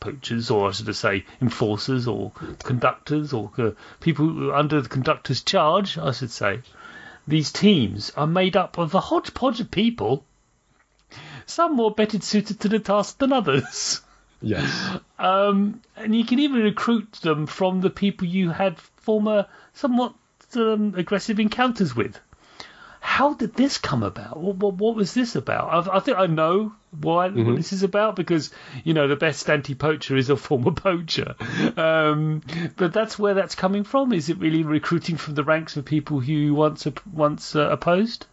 poachers, 0.00 0.50
or 0.50 0.68
I 0.68 0.72
should 0.72 0.96
say, 0.96 1.26
enforcers, 1.42 2.08
or 2.08 2.32
conductors, 2.64 3.34
or 3.34 3.50
uh, 3.58 3.72
people 4.00 4.54
under 4.54 4.80
the 4.80 4.88
conductor's 4.88 5.42
charge, 5.42 5.98
I 5.98 6.12
should 6.12 6.30
say. 6.30 6.62
These 7.28 7.52
teams 7.52 8.10
are 8.16 8.26
made 8.26 8.56
up 8.56 8.78
of 8.78 8.94
a 8.94 9.00
hodgepodge 9.00 9.60
of 9.60 9.70
people, 9.70 10.24
some 11.44 11.76
more 11.76 11.90
better 11.90 12.18
suited 12.22 12.60
to 12.60 12.70
the 12.70 12.78
task 12.78 13.18
than 13.18 13.34
others. 13.34 14.00
Yes. 14.42 14.98
Um, 15.18 15.80
and 15.96 16.14
you 16.14 16.24
can 16.24 16.38
even 16.38 16.62
recruit 16.62 17.12
them 17.22 17.46
from 17.46 17.80
the 17.80 17.90
people 17.90 18.26
you 18.26 18.50
had 18.50 18.78
former, 18.78 19.46
somewhat 19.74 20.14
um, 20.56 20.94
aggressive 20.96 21.38
encounters 21.38 21.94
with 21.94 22.18
how 23.00 23.32
did 23.32 23.54
this 23.54 23.78
come 23.78 24.02
about? 24.02 24.38
What, 24.38 24.56
what, 24.56 24.74
what 24.74 24.94
was 24.94 25.14
this 25.14 25.34
about? 25.34 25.88
I, 25.88 25.96
I, 25.96 26.00
think 26.00 26.18
I 26.18 26.26
know 26.26 26.72
why 26.90 27.28
mm-hmm. 27.28 27.46
what 27.46 27.56
this 27.56 27.72
is 27.72 27.82
about 27.82 28.14
because 28.14 28.50
you 28.84 28.92
know 28.92 29.08
the 29.08 29.16
best 29.16 29.48
anti-poacher 29.48 30.16
is 30.16 30.28
a 30.28 30.36
former 30.36 30.70
poacher, 30.72 31.34
um, 31.76 32.42
but 32.76 32.92
that's 32.92 33.18
where 33.18 33.34
that's 33.34 33.54
coming 33.54 33.84
from. 33.84 34.12
Is 34.12 34.28
it 34.28 34.38
really 34.38 34.62
recruiting 34.62 35.16
from 35.16 35.34
the 35.34 35.44
ranks 35.44 35.76
of 35.76 35.86
people 35.86 36.20
who 36.20 36.32
you 36.32 36.54
once 36.54 36.86
once 37.12 37.56
uh, 37.56 37.70
opposed? 37.70 38.26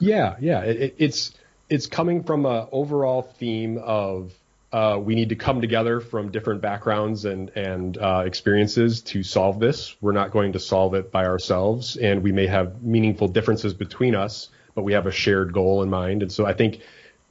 Yeah, 0.00 0.34
yeah, 0.40 0.62
it, 0.62 0.96
it's 0.98 1.32
it's 1.70 1.86
coming 1.86 2.24
from 2.24 2.46
an 2.46 2.66
overall 2.72 3.22
theme 3.22 3.78
of 3.78 4.32
uh, 4.74 4.98
we 4.98 5.14
need 5.14 5.28
to 5.28 5.36
come 5.36 5.60
together 5.60 6.00
from 6.00 6.32
different 6.32 6.60
backgrounds 6.60 7.24
and 7.24 7.48
and 7.50 7.96
uh, 7.96 8.24
experiences 8.26 9.02
to 9.02 9.22
solve 9.22 9.60
this. 9.60 9.94
We're 10.00 10.10
not 10.10 10.32
going 10.32 10.54
to 10.54 10.58
solve 10.58 10.94
it 10.94 11.12
by 11.12 11.26
ourselves, 11.26 11.96
and 11.96 12.24
we 12.24 12.32
may 12.32 12.48
have 12.48 12.82
meaningful 12.82 13.28
differences 13.28 13.72
between 13.72 14.16
us, 14.16 14.48
but 14.74 14.82
we 14.82 14.94
have 14.94 15.06
a 15.06 15.12
shared 15.12 15.52
goal 15.52 15.84
in 15.84 15.90
mind. 15.90 16.22
And 16.22 16.32
so 16.32 16.44
I 16.44 16.54
think 16.54 16.80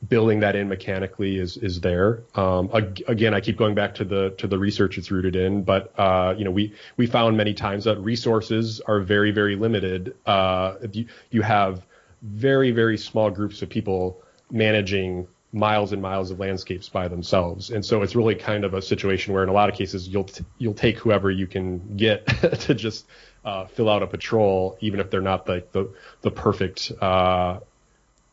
building 0.08 0.40
that 0.40 0.56
in 0.56 0.70
mechanically 0.70 1.38
is 1.38 1.58
is 1.58 1.82
there. 1.82 2.24
Um, 2.34 2.70
again, 3.08 3.34
I 3.34 3.42
keep 3.42 3.58
going 3.58 3.76
back 3.76 3.96
to 3.96 4.06
the 4.06 4.30
to 4.38 4.48
the 4.48 4.58
research 4.58 4.98
it's 4.98 5.12
rooted 5.12 5.36
in, 5.36 5.64
but 5.64 5.94
uh, 6.00 6.34
you 6.38 6.46
know 6.46 6.52
we 6.52 6.74
we 6.96 7.08
found 7.08 7.36
many 7.36 7.54
times 7.54 7.84
that 7.84 7.98
resources 8.00 8.80
are 8.80 9.02
very 9.02 9.32
very 9.32 9.58
limited. 9.58 10.16
Uh, 10.26 10.76
you 10.94 11.08
you 11.30 11.42
have 11.42 11.86
very 12.22 12.72
very 12.72 12.98
small 12.98 13.30
groups 13.30 13.62
of 13.62 13.68
people 13.68 14.24
managing 14.50 15.28
miles 15.54 15.94
and 15.94 16.02
miles 16.02 16.32
of 16.32 16.40
landscapes 16.40 16.90
by 16.90 17.08
themselves. 17.08 17.70
And 17.70 17.86
so 17.86 18.02
it's 18.02 18.16
really 18.16 18.34
kind 18.34 18.66
of 18.66 18.74
a 18.74 18.82
situation 18.82 19.34
where 19.34 19.44
in 19.44 19.50
a 19.50 19.54
lot 19.54 19.70
of 19.70 19.76
cases 19.76 20.08
you'll 20.08 20.24
t- 20.26 20.44
you'll 20.58 20.74
take 20.74 20.98
whoever 20.98 21.30
you 21.30 21.46
can 21.46 21.96
get 21.96 22.26
to 22.62 22.74
just 22.74 23.06
uh, 23.46 23.68
fill 23.68 23.88
out 23.88 24.02
a 24.02 24.08
patrol, 24.08 24.78
even 24.82 25.00
if 25.00 25.12
they're 25.12 25.22
not 25.22 25.48
like 25.48 25.72
the, 25.72 25.84
the, 25.84 25.94
the 26.24 26.32
perfect 26.32 26.92
uh, 27.00 27.60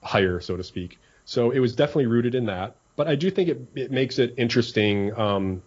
hire, 0.02 0.40
so 0.40 0.56
to 0.56 0.64
speak. 0.64 0.98
So 1.26 1.50
it 1.50 1.60
was 1.60 1.76
definitely 1.76 2.06
rooted 2.06 2.34
in 2.34 2.46
that. 2.46 2.76
But 2.96 3.06
I 3.06 3.14
do 3.14 3.30
think 3.30 3.48
it, 3.48 3.60
it 3.74 3.90
makes 3.90 4.18
it 4.18 4.34
interesting. 4.38 5.14
Um, 5.18 5.62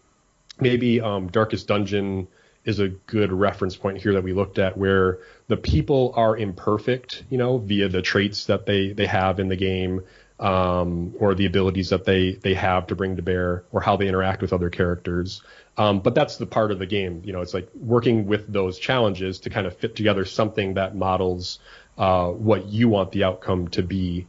maybe 0.60 1.02
um, 1.02 1.28
Darkest 1.28 1.68
Dungeon 1.68 2.28
is 2.66 2.80
a 2.80 2.88
good 2.88 3.32
reference 3.32 3.76
point 3.76 4.02
here 4.02 4.14
that 4.14 4.24
we 4.24 4.34
looked 4.34 4.58
at 4.58 4.78
where 4.78 5.20
the 5.48 5.58
people 5.58 6.14
are 6.16 6.36
imperfect, 6.38 7.24
you 7.30 7.38
know, 7.38 7.58
via 7.58 7.90
the 7.90 8.02
traits 8.02 8.46
that 8.46 8.66
they, 8.66 8.94
they 8.94 9.06
have 9.06 9.40
in 9.40 9.50
the 9.50 9.56
game 9.56 10.02
um, 10.40 11.14
or 11.20 11.36
the 11.36 11.46
abilities 11.46 11.90
that 11.90 12.06
they 12.06 12.34
they 12.34 12.54
have 12.54 12.88
to 12.88 12.96
bring 12.96 13.16
to 13.16 13.22
bear, 13.22 13.64
or 13.72 13.82
how 13.82 13.98
they 13.98 14.08
interact 14.08 14.42
with 14.42 14.54
other 14.54 14.70
characters. 14.70 15.42
Um, 15.78 16.02
but 16.02 16.14
that's 16.14 16.38
the 16.38 16.46
part 16.46 16.72
of 16.72 16.80
the 16.80 16.86
game. 16.86 17.22
You 17.26 17.34
know, 17.34 17.42
it's 17.42 17.54
like 17.54 17.70
working 17.76 18.28
with 18.28 18.52
those 18.52 18.78
challenges 18.78 19.40
to 19.42 19.50
kind 19.50 19.66
of 19.66 19.78
fit 19.78 19.96
together 19.96 20.26
something 20.26 20.76
that 20.76 20.96
models 20.96 21.60
uh, 21.98 22.28
what 22.28 22.68
you 22.68 22.90
want 22.90 23.12
the 23.12 23.24
outcome 23.24 23.70
to 23.70 23.84
be. 23.84 24.28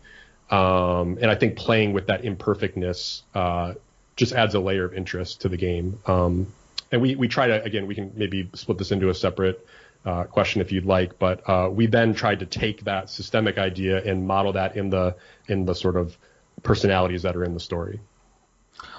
Um, 0.50 1.18
and 1.20 1.30
I 1.30 1.34
think 1.34 1.56
playing 1.56 1.92
with 1.92 2.06
that 2.08 2.24
imperfectness 2.24 3.22
uh, 3.34 3.74
just 4.16 4.32
adds 4.32 4.54
a 4.54 4.60
layer 4.60 4.84
of 4.84 4.94
interest 4.94 5.42
to 5.42 5.48
the 5.48 5.56
game. 5.56 6.00
Um, 6.06 6.52
and 6.92 7.02
we 7.02 7.16
we 7.16 7.28
try 7.28 7.48
to 7.48 7.62
again 7.62 7.86
we 7.86 7.94
can 7.94 8.12
maybe 8.14 8.48
split 8.54 8.78
this 8.78 8.92
into 8.92 9.08
a 9.08 9.14
separate 9.14 9.66
uh, 10.04 10.24
question 10.24 10.60
if 10.60 10.72
you'd 10.72 10.86
like. 10.86 11.18
But 11.18 11.48
uh, 11.48 11.68
we 11.70 11.86
then 11.86 12.14
tried 12.14 12.40
to 12.40 12.46
take 12.46 12.84
that 12.84 13.10
systemic 13.10 13.58
idea 13.58 14.02
and 14.02 14.26
model 14.26 14.52
that 14.52 14.76
in 14.76 14.90
the 14.90 15.16
in 15.46 15.64
the 15.64 15.74
sort 15.74 15.96
of 15.96 16.16
personalities 16.62 17.22
that 17.22 17.36
are 17.36 17.44
in 17.44 17.54
the 17.54 17.60
story. 17.60 18.00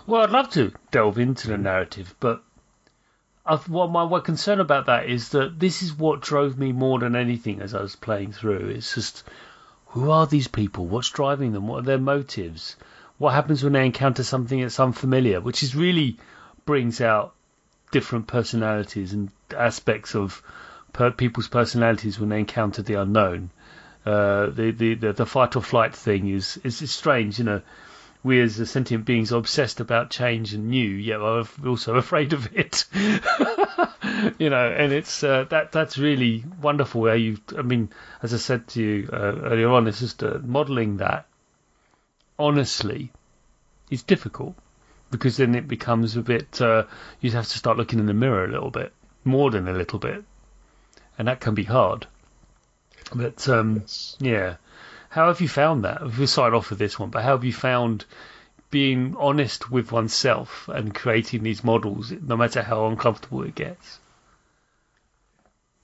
Well, 0.08 0.22
I'd 0.22 0.30
love 0.32 0.50
to 0.52 0.72
delve 0.92 1.18
into 1.20 1.48
the 1.48 1.58
narrative, 1.58 2.16
but 2.20 2.44
I've, 3.46 3.68
my, 3.70 3.86
my 3.86 4.20
concern 4.20 4.60
about 4.60 4.88
that 4.88 5.08
is 5.08 5.30
that 5.30 5.60
this 5.60 5.84
is 5.84 5.94
what 5.94 6.22
drove 6.22 6.58
me 6.58 6.72
more 6.72 7.00
than 7.00 7.16
anything 7.16 7.62
as 7.62 7.76
I 7.76 7.82
was 7.82 7.96
playing 7.96 8.32
through. 8.32 8.70
It's 8.70 8.96
just 8.96 9.24
who 9.88 10.12
are 10.12 10.26
these 10.26 10.48
people? 10.48 10.86
What's 10.86 11.10
driving 11.10 11.54
them? 11.54 11.68
What 11.68 11.80
are 11.80 11.86
their 11.86 11.98
motives? 11.98 12.76
What 13.18 13.34
happens 13.34 13.64
when 13.64 13.74
they 13.74 13.86
encounter 13.86 14.24
something 14.24 14.60
that's 14.60 14.80
unfamiliar? 14.80 15.40
Which 15.40 15.64
is 15.64 15.76
really 15.76 16.18
brings 16.66 17.00
out 17.02 17.34
different 17.92 18.28
personalities 18.28 19.14
and 19.14 19.32
aspects 19.56 20.16
of 20.16 20.42
per 20.96 21.12
people's 21.12 21.50
personalities 21.50 22.18
when 22.18 22.30
they 22.30 22.40
encounter 22.40 22.82
the 22.82 22.94
unknown. 22.94 23.50
Uh, 24.06 24.46
the, 24.46 24.72
the, 24.72 24.94
the 24.96 25.12
the 25.12 25.26
fight 25.26 25.56
or 25.58 25.62
flight 25.62 25.94
thing 25.94 26.30
is 26.30 26.58
is 26.64 26.90
strange, 26.90 27.38
you 27.38 27.44
know. 27.46 27.62
We 28.24 28.40
as 28.42 28.72
sentient 28.72 29.06
beings 29.06 29.34
are 29.34 29.38
obsessed 29.38 29.82
about 29.82 30.10
change 30.10 30.54
and 30.54 30.70
new, 30.70 30.90
yet 30.90 31.20
we're 31.20 31.44
also 31.68 31.96
afraid 32.04 32.32
of 32.32 32.50
it. 32.56 32.86
you 34.40 34.50
know, 34.50 34.68
and 34.72 34.94
it's 34.94 35.22
uh, 35.22 35.44
that 35.50 35.74
that's 35.74 35.98
really 35.98 36.46
wonderful. 36.62 37.02
Where 37.02 37.18
you, 37.18 37.40
I 37.58 37.62
mean, 37.62 37.90
as 38.24 38.34
I 38.34 38.38
said 38.38 38.68
to 38.70 38.82
you 38.82 39.10
uh, 39.12 39.36
earlier 39.52 39.70
on, 39.70 39.88
it's 39.88 40.00
just 40.00 40.24
uh, 40.24 40.40
modelling 40.42 40.98
that 40.98 41.28
honestly 42.40 43.12
is 43.92 44.02
difficult 44.04 44.56
because 45.12 45.38
then 45.38 45.56
it 45.56 45.68
becomes 45.68 46.16
a 46.16 46.22
bit. 46.22 46.62
Uh, 46.62 46.86
you 47.20 47.32
have 47.32 47.50
to 47.50 47.58
start 47.58 47.78
looking 47.78 48.00
in 48.00 48.06
the 48.06 48.14
mirror 48.14 48.46
a 48.46 48.52
little 48.52 48.72
bit 48.72 48.94
more 49.26 49.52
than 49.52 49.68
a 49.68 49.74
little 49.74 50.00
bit 50.00 50.24
and 51.18 51.28
that 51.28 51.40
can 51.40 51.56
be 51.56 51.64
hard. 51.64 52.08
But 53.14 53.48
um, 53.50 53.82
yes. 53.82 54.18
yeah, 54.20 54.56
how 55.10 55.28
have 55.28 55.42
you 55.42 55.48
found 55.48 55.86
that? 55.86 56.02
We'll 56.18 56.28
start 56.28 56.54
off 56.54 56.70
with 56.70 56.80
this 56.80 57.00
one, 57.00 57.10
but 57.10 57.24
how 57.24 57.32
have 57.32 57.44
you 57.44 57.54
found 57.54 58.06
being 58.72 59.16
honest 59.18 59.72
with 59.72 59.92
oneself 59.92 60.68
and 60.68 60.94
creating 60.94 61.44
these 61.44 61.64
models, 61.64 62.12
no 62.12 62.36
matter 62.36 62.62
how 62.62 62.88
uncomfortable 62.88 63.44
it 63.44 63.56
gets? 63.56 64.00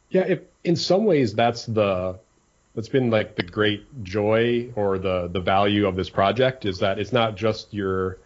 Yeah, 0.09 0.25
if, 0.27 0.41
in 0.63 0.75
some 0.75 1.05
ways 1.05 1.33
that's 1.33 1.65
the 1.65 2.19
that's 2.75 2.89
been 2.89 3.09
like 3.09 3.35
the 3.35 3.43
great 3.43 4.03
joy 4.03 4.69
or 4.75 4.97
the 4.97 5.27
the 5.27 5.39
value 5.39 5.87
of 5.87 5.95
this 5.95 6.09
project 6.09 6.65
is 6.65 6.79
that 6.79 6.99
it's 6.99 7.13
not 7.13 7.35
just 7.35 7.73
your 7.73 8.17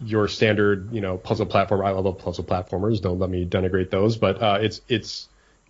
your 0.00 0.28
standard 0.28 0.92
you 0.92 1.00
know 1.00 1.16
puzzle 1.16 1.46
platform. 1.46 1.84
I 1.84 1.90
love 1.90 2.18
puzzle 2.18 2.44
platformers. 2.44 3.00
Don't 3.00 3.18
let 3.18 3.30
me 3.30 3.46
denigrate 3.46 3.90
those, 3.90 4.16
but 4.16 4.42
uh, 4.42 4.58
it's 4.60 4.80
it's 4.88 5.28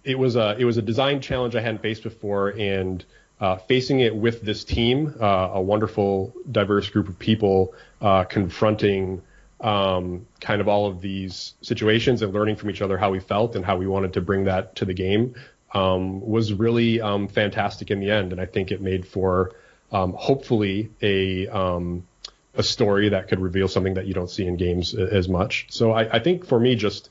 it 0.08 0.18
was 0.18 0.36
a 0.36 0.56
it 0.58 0.64
was 0.64 0.78
a 0.78 0.82
design 0.82 1.20
challenge 1.20 1.54
I 1.54 1.60
hadn't 1.60 1.82
faced 1.82 2.02
before, 2.02 2.48
and 2.48 3.04
uh, 3.40 3.56
facing 3.56 4.00
it 4.00 4.16
with 4.16 4.42
this 4.42 4.64
team, 4.64 5.14
uh, 5.20 5.50
a 5.52 5.60
wonderful, 5.60 6.34
diverse 6.50 6.88
group 6.88 7.08
of 7.08 7.18
people, 7.18 7.74
uh, 8.00 8.24
confronting 8.24 9.22
um, 9.60 10.26
kind 10.40 10.60
of 10.60 10.68
all 10.68 10.86
of 10.86 11.00
these 11.02 11.54
situations 11.60 12.22
and 12.22 12.32
learning 12.32 12.56
from 12.56 12.70
each 12.70 12.80
other 12.80 12.96
how 12.96 13.10
we 13.10 13.20
felt 13.20 13.54
and 13.54 13.64
how 13.64 13.76
we 13.76 13.86
wanted 13.86 14.14
to 14.14 14.20
bring 14.20 14.44
that 14.44 14.76
to 14.76 14.84
the 14.84 14.94
game 14.94 15.34
um, 15.74 16.20
was 16.26 16.52
really 16.52 17.00
um, 17.00 17.28
fantastic 17.28 17.90
in 17.90 18.00
the 18.00 18.10
end. 18.10 18.32
And 18.32 18.40
I 18.40 18.46
think 18.46 18.70
it 18.70 18.80
made 18.80 19.06
for 19.06 19.52
um, 19.92 20.14
hopefully 20.14 20.90
a 21.02 21.48
um, 21.48 22.06
a 22.54 22.62
story 22.62 23.10
that 23.10 23.28
could 23.28 23.40
reveal 23.40 23.68
something 23.68 23.94
that 23.94 24.06
you 24.06 24.14
don't 24.14 24.30
see 24.30 24.46
in 24.46 24.56
games 24.56 24.94
as 24.94 25.28
much. 25.28 25.66
So 25.68 25.92
I, 25.92 26.16
I 26.16 26.18
think 26.18 26.46
for 26.46 26.58
me, 26.58 26.74
just 26.74 27.10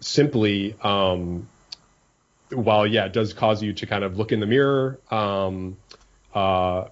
simply, 0.00 0.74
um, 0.82 1.48
while 2.52 2.86
yeah, 2.86 3.06
it 3.06 3.12
does 3.12 3.32
cause 3.32 3.62
you 3.62 3.72
to 3.74 3.86
kind 3.86 4.04
of 4.04 4.18
look 4.18 4.32
in 4.32 4.40
the 4.40 4.46
mirror 4.46 4.98
um, 5.10 5.76
uh, 6.34 6.84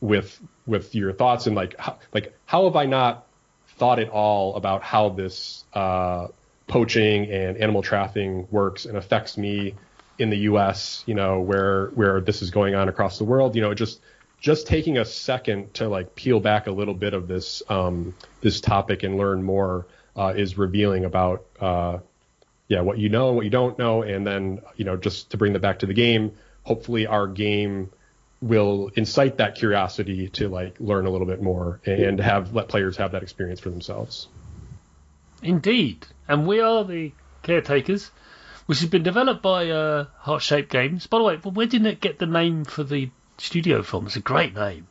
with 0.00 0.40
with 0.66 0.94
your 0.94 1.12
thoughts 1.12 1.46
and 1.46 1.56
like 1.56 1.78
how, 1.78 1.98
like 2.12 2.36
how 2.46 2.64
have 2.64 2.76
I 2.76 2.86
not 2.86 3.26
thought 3.76 3.98
at 3.98 4.08
all 4.08 4.56
about 4.56 4.82
how 4.82 5.10
this 5.10 5.64
uh, 5.72 6.28
poaching 6.66 7.30
and 7.30 7.56
animal 7.56 7.82
trafficking 7.82 8.46
works 8.50 8.84
and 8.84 8.96
affects 8.96 9.38
me 9.38 9.74
in 10.18 10.30
the 10.30 10.38
U.S. 10.38 11.02
You 11.06 11.14
know 11.14 11.40
where 11.40 11.86
where 11.88 12.20
this 12.20 12.42
is 12.42 12.50
going 12.50 12.74
on 12.74 12.88
across 12.88 13.18
the 13.18 13.24
world. 13.24 13.56
You 13.56 13.62
know, 13.62 13.74
just 13.74 14.00
just 14.40 14.66
taking 14.66 14.98
a 14.98 15.04
second 15.04 15.74
to 15.74 15.88
like 15.88 16.14
peel 16.14 16.40
back 16.40 16.66
a 16.66 16.70
little 16.70 16.94
bit 16.94 17.14
of 17.14 17.28
this 17.28 17.62
um, 17.68 18.14
this 18.40 18.60
topic 18.60 19.02
and 19.02 19.16
learn 19.16 19.42
more 19.42 19.86
uh, 20.16 20.34
is 20.36 20.58
revealing 20.58 21.04
about 21.04 21.44
uh, 21.60 21.98
yeah 22.68 22.82
what 22.82 22.98
you 22.98 23.08
know 23.08 23.32
what 23.32 23.44
you 23.44 23.50
don't 23.50 23.78
know, 23.78 24.02
and 24.02 24.26
then 24.26 24.60
you 24.76 24.84
know 24.84 24.96
just 24.96 25.30
to 25.30 25.36
bring 25.36 25.54
that 25.54 25.60
back 25.60 25.80
to 25.80 25.86
the 25.86 25.94
game. 25.94 26.32
Hopefully, 26.62 27.06
our 27.06 27.26
game 27.26 27.90
will 28.40 28.90
incite 28.94 29.38
that 29.38 29.56
curiosity 29.56 30.28
to 30.28 30.48
like 30.48 30.76
learn 30.78 31.06
a 31.06 31.10
little 31.10 31.26
bit 31.26 31.42
more 31.42 31.80
and 31.84 32.20
have 32.20 32.54
let 32.54 32.68
players 32.68 32.96
have 32.98 33.12
that 33.12 33.22
experience 33.22 33.60
for 33.60 33.70
themselves. 33.70 34.28
Indeed, 35.42 36.06
and 36.28 36.46
we 36.46 36.60
are 36.60 36.84
the 36.84 37.12
caretakers, 37.42 38.10
which 38.66 38.80
has 38.80 38.88
been 38.88 39.02
developed 39.02 39.42
by 39.42 39.70
uh, 39.70 40.06
Heart 40.18 40.42
Shaped 40.42 40.70
Games. 40.70 41.06
By 41.06 41.18
the 41.18 41.24
way, 41.24 41.36
where 41.36 41.66
did 41.66 41.86
it 41.86 42.00
get 42.00 42.18
the 42.18 42.26
name 42.26 42.64
for 42.64 42.84
the 42.84 43.10
studio 43.38 43.82
film? 43.82 44.06
It's 44.06 44.16
a 44.16 44.20
great 44.20 44.54
name. 44.54 44.86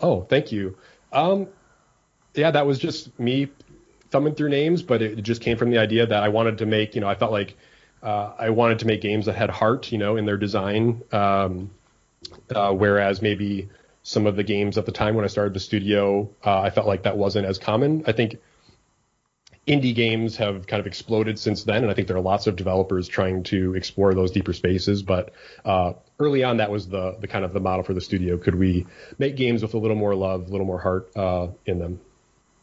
Oh, 0.00 0.22
thank 0.22 0.52
you. 0.52 0.76
Um, 1.12 1.48
yeah, 2.34 2.52
that 2.52 2.66
was 2.66 2.78
just 2.78 3.18
me 3.18 3.48
thumbing 4.10 4.34
through 4.34 4.50
names, 4.50 4.82
but 4.82 5.02
it 5.02 5.22
just 5.22 5.40
came 5.40 5.56
from 5.56 5.70
the 5.70 5.78
idea 5.78 6.06
that 6.06 6.22
I 6.22 6.28
wanted 6.28 6.58
to 6.58 6.66
make. 6.66 6.94
You 6.94 7.00
know, 7.00 7.08
I 7.08 7.14
felt 7.14 7.32
like 7.32 7.56
uh, 8.02 8.32
I 8.38 8.50
wanted 8.50 8.80
to 8.80 8.86
make 8.86 9.00
games 9.00 9.26
that 9.26 9.34
had 9.34 9.50
heart, 9.50 9.92
you 9.92 9.98
know, 9.98 10.16
in 10.16 10.24
their 10.24 10.36
design. 10.36 11.02
Um, 11.12 11.70
uh, 12.54 12.72
whereas 12.72 13.22
maybe 13.22 13.68
some 14.02 14.26
of 14.26 14.36
the 14.36 14.42
games 14.42 14.78
at 14.78 14.86
the 14.86 14.92
time 14.92 15.14
when 15.14 15.24
I 15.24 15.28
started 15.28 15.54
the 15.54 15.60
studio, 15.60 16.30
uh, 16.44 16.60
I 16.60 16.70
felt 16.70 16.86
like 16.86 17.02
that 17.02 17.16
wasn't 17.16 17.46
as 17.46 17.58
common. 17.58 18.04
I 18.06 18.12
think 18.12 18.38
indie 19.66 19.94
games 19.94 20.36
have 20.36 20.66
kind 20.66 20.80
of 20.80 20.86
exploded 20.86 21.38
since 21.38 21.64
then, 21.64 21.82
and 21.82 21.90
I 21.90 21.94
think 21.94 22.08
there 22.08 22.16
are 22.16 22.22
lots 22.22 22.46
of 22.46 22.56
developers 22.56 23.06
trying 23.06 23.42
to 23.44 23.74
explore 23.74 24.14
those 24.14 24.30
deeper 24.30 24.54
spaces. 24.54 25.02
But 25.02 25.32
uh, 25.64 25.92
early 26.18 26.42
on, 26.42 26.56
that 26.56 26.70
was 26.70 26.88
the 26.88 27.16
the 27.20 27.28
kind 27.28 27.44
of 27.44 27.52
the 27.52 27.60
model 27.60 27.84
for 27.84 27.94
the 27.94 28.00
studio. 28.00 28.38
Could 28.38 28.54
we 28.54 28.86
make 29.18 29.36
games 29.36 29.62
with 29.62 29.74
a 29.74 29.78
little 29.78 29.96
more 29.96 30.14
love, 30.14 30.48
a 30.48 30.50
little 30.50 30.66
more 30.66 30.80
heart 30.80 31.14
uh, 31.14 31.48
in 31.66 31.78
them? 31.78 32.00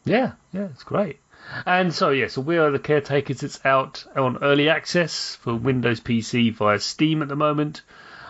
Yeah, 0.03 0.33
yeah, 0.51 0.67
it's 0.73 0.83
great. 0.83 1.19
And 1.65 1.93
so 1.93 2.09
yeah, 2.09 2.27
so 2.27 2.41
we 2.41 2.57
are 2.57 2.71
the 2.71 2.79
caretakers. 2.79 3.43
It's 3.43 3.63
out 3.65 4.05
on 4.15 4.43
early 4.43 4.69
access 4.69 5.35
for 5.35 5.55
Windows 5.55 5.99
PC 5.99 6.53
via 6.53 6.79
Steam 6.79 7.21
at 7.21 7.27
the 7.27 7.35
moment. 7.35 7.81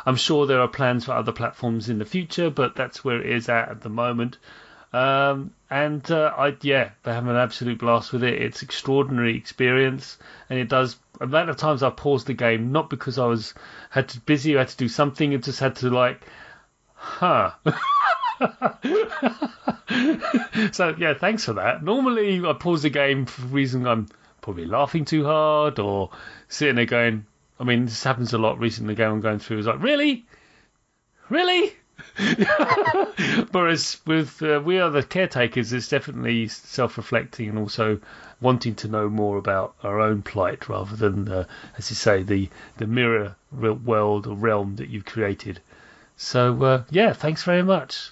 I'm 0.05 0.15
sure 0.15 0.45
there 0.45 0.61
are 0.61 0.67
plans 0.67 1.05
for 1.05 1.13
other 1.13 1.31
platforms 1.31 1.89
in 1.89 1.97
the 1.97 2.05
future, 2.05 2.49
but 2.49 2.75
that's 2.75 3.03
where 3.03 3.19
it 3.19 3.29
is 3.29 3.49
at 3.49 3.69
at 3.69 3.81
the 3.81 3.89
moment. 3.89 4.37
Um, 4.93 5.51
and 5.69 6.09
uh, 6.09 6.33
I 6.37 6.55
yeah, 6.61 6.91
they 7.03 7.13
have 7.13 7.27
an 7.27 7.35
absolute 7.35 7.79
blast 7.79 8.13
with 8.13 8.23
it. 8.23 8.41
It's 8.41 8.61
extraordinary 8.61 9.35
experience, 9.35 10.17
and 10.49 10.59
it 10.59 10.69
does. 10.69 10.95
Amount 11.19 11.49
of 11.49 11.57
times 11.57 11.81
I 11.81 11.89
paused 11.89 12.27
the 12.27 12.33
game 12.33 12.71
not 12.71 12.89
because 12.89 13.17
I 13.17 13.25
was 13.25 13.53
had 13.89 14.09
to 14.09 14.19
busy, 14.19 14.55
I 14.55 14.59
had 14.59 14.69
to 14.69 14.77
do 14.77 14.87
something, 14.87 15.33
and 15.33 15.43
just 15.43 15.59
had 15.59 15.77
to 15.77 15.89
like, 15.89 16.21
huh. 16.93 17.51
so 20.71 20.95
yeah, 20.97 21.13
thanks 21.13 21.45
for 21.45 21.53
that. 21.53 21.83
Normally 21.83 22.45
I 22.45 22.53
pause 22.53 22.83
the 22.83 22.89
game 22.89 23.25
for 23.25 23.41
the 23.41 23.47
reason 23.47 23.87
I'm 23.87 24.07
probably 24.41 24.65
laughing 24.65 25.05
too 25.05 25.25
hard 25.25 25.79
or 25.79 26.11
sitting 26.49 26.75
there 26.75 26.85
going, 26.85 27.25
I 27.59 27.63
mean, 27.63 27.85
this 27.85 28.03
happens 28.03 28.33
a 28.33 28.37
lot 28.37 28.59
recently. 28.59 28.95
Going 28.95 29.21
going 29.21 29.39
through 29.39 29.59
is 29.59 29.67
like, 29.67 29.81
really, 29.81 30.25
really. 31.29 31.73
Whereas 33.51 34.01
with 34.05 34.41
uh, 34.41 34.61
we 34.63 34.79
are 34.79 34.89
the 34.89 35.03
caretakers, 35.03 35.71
it's 35.71 35.87
definitely 35.87 36.49
self-reflecting 36.49 37.49
and 37.49 37.57
also 37.57 37.99
wanting 38.41 38.75
to 38.75 38.89
know 38.89 39.09
more 39.09 39.37
about 39.37 39.75
our 39.81 40.01
own 40.01 40.21
plight 40.21 40.67
rather 40.67 40.95
than, 40.95 41.45
as 41.77 41.89
you 41.89 41.95
say, 41.95 42.23
the 42.23 42.49
the 42.77 42.87
mirror 42.87 43.35
world 43.51 44.27
or 44.27 44.35
realm 44.35 44.75
that 44.75 44.89
you've 44.89 45.05
created. 45.05 45.61
So 46.17 46.63
uh, 46.63 46.83
yeah, 46.89 47.13
thanks 47.13 47.43
very 47.43 47.63
much. 47.63 48.11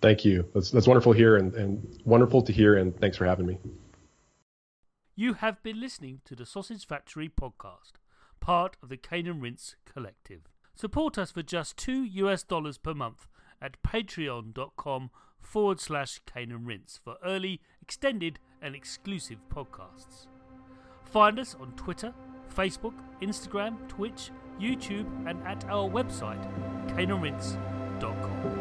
Thank 0.00 0.24
you. 0.24 0.48
That's 0.54 0.70
that's 0.70 0.86
wonderful 0.86 1.12
here 1.12 1.36
and, 1.36 1.54
and 1.54 2.00
wonderful 2.04 2.42
to 2.42 2.52
hear. 2.52 2.76
And 2.76 2.98
thanks 3.00 3.16
for 3.16 3.26
having 3.26 3.46
me. 3.46 3.58
You 5.16 5.34
have 5.34 5.62
been 5.62 5.80
listening 5.80 6.20
to 6.26 6.36
the 6.36 6.46
Sausage 6.46 6.86
Factory 6.86 7.28
podcast 7.28 7.94
part 8.40 8.76
of 8.82 8.88
the 8.88 8.96
Cane 8.96 9.26
and 9.26 9.42
Rinse 9.42 9.76
Collective. 9.84 10.42
Support 10.74 11.18
us 11.18 11.32
for 11.32 11.42
just 11.42 11.76
two 11.76 12.04
US 12.04 12.42
dollars 12.44 12.78
per 12.78 12.94
month 12.94 13.26
at 13.60 13.82
patreon.com 13.82 15.10
forward 15.40 15.80
slash 15.80 16.20
Cane 16.32 16.52
and 16.52 16.66
Rinse 16.66 17.00
for 17.02 17.16
early, 17.24 17.60
extended, 17.82 18.38
and 18.62 18.74
exclusive 18.74 19.38
podcasts. 19.52 20.28
Find 21.04 21.38
us 21.38 21.56
on 21.60 21.72
Twitter, 21.72 22.12
Facebook, 22.54 22.94
Instagram, 23.22 23.88
Twitch, 23.88 24.30
YouTube, 24.60 25.06
and 25.28 25.42
at 25.46 25.64
our 25.64 25.88
website, 25.88 26.44
caneandrinse.com. 26.88 28.57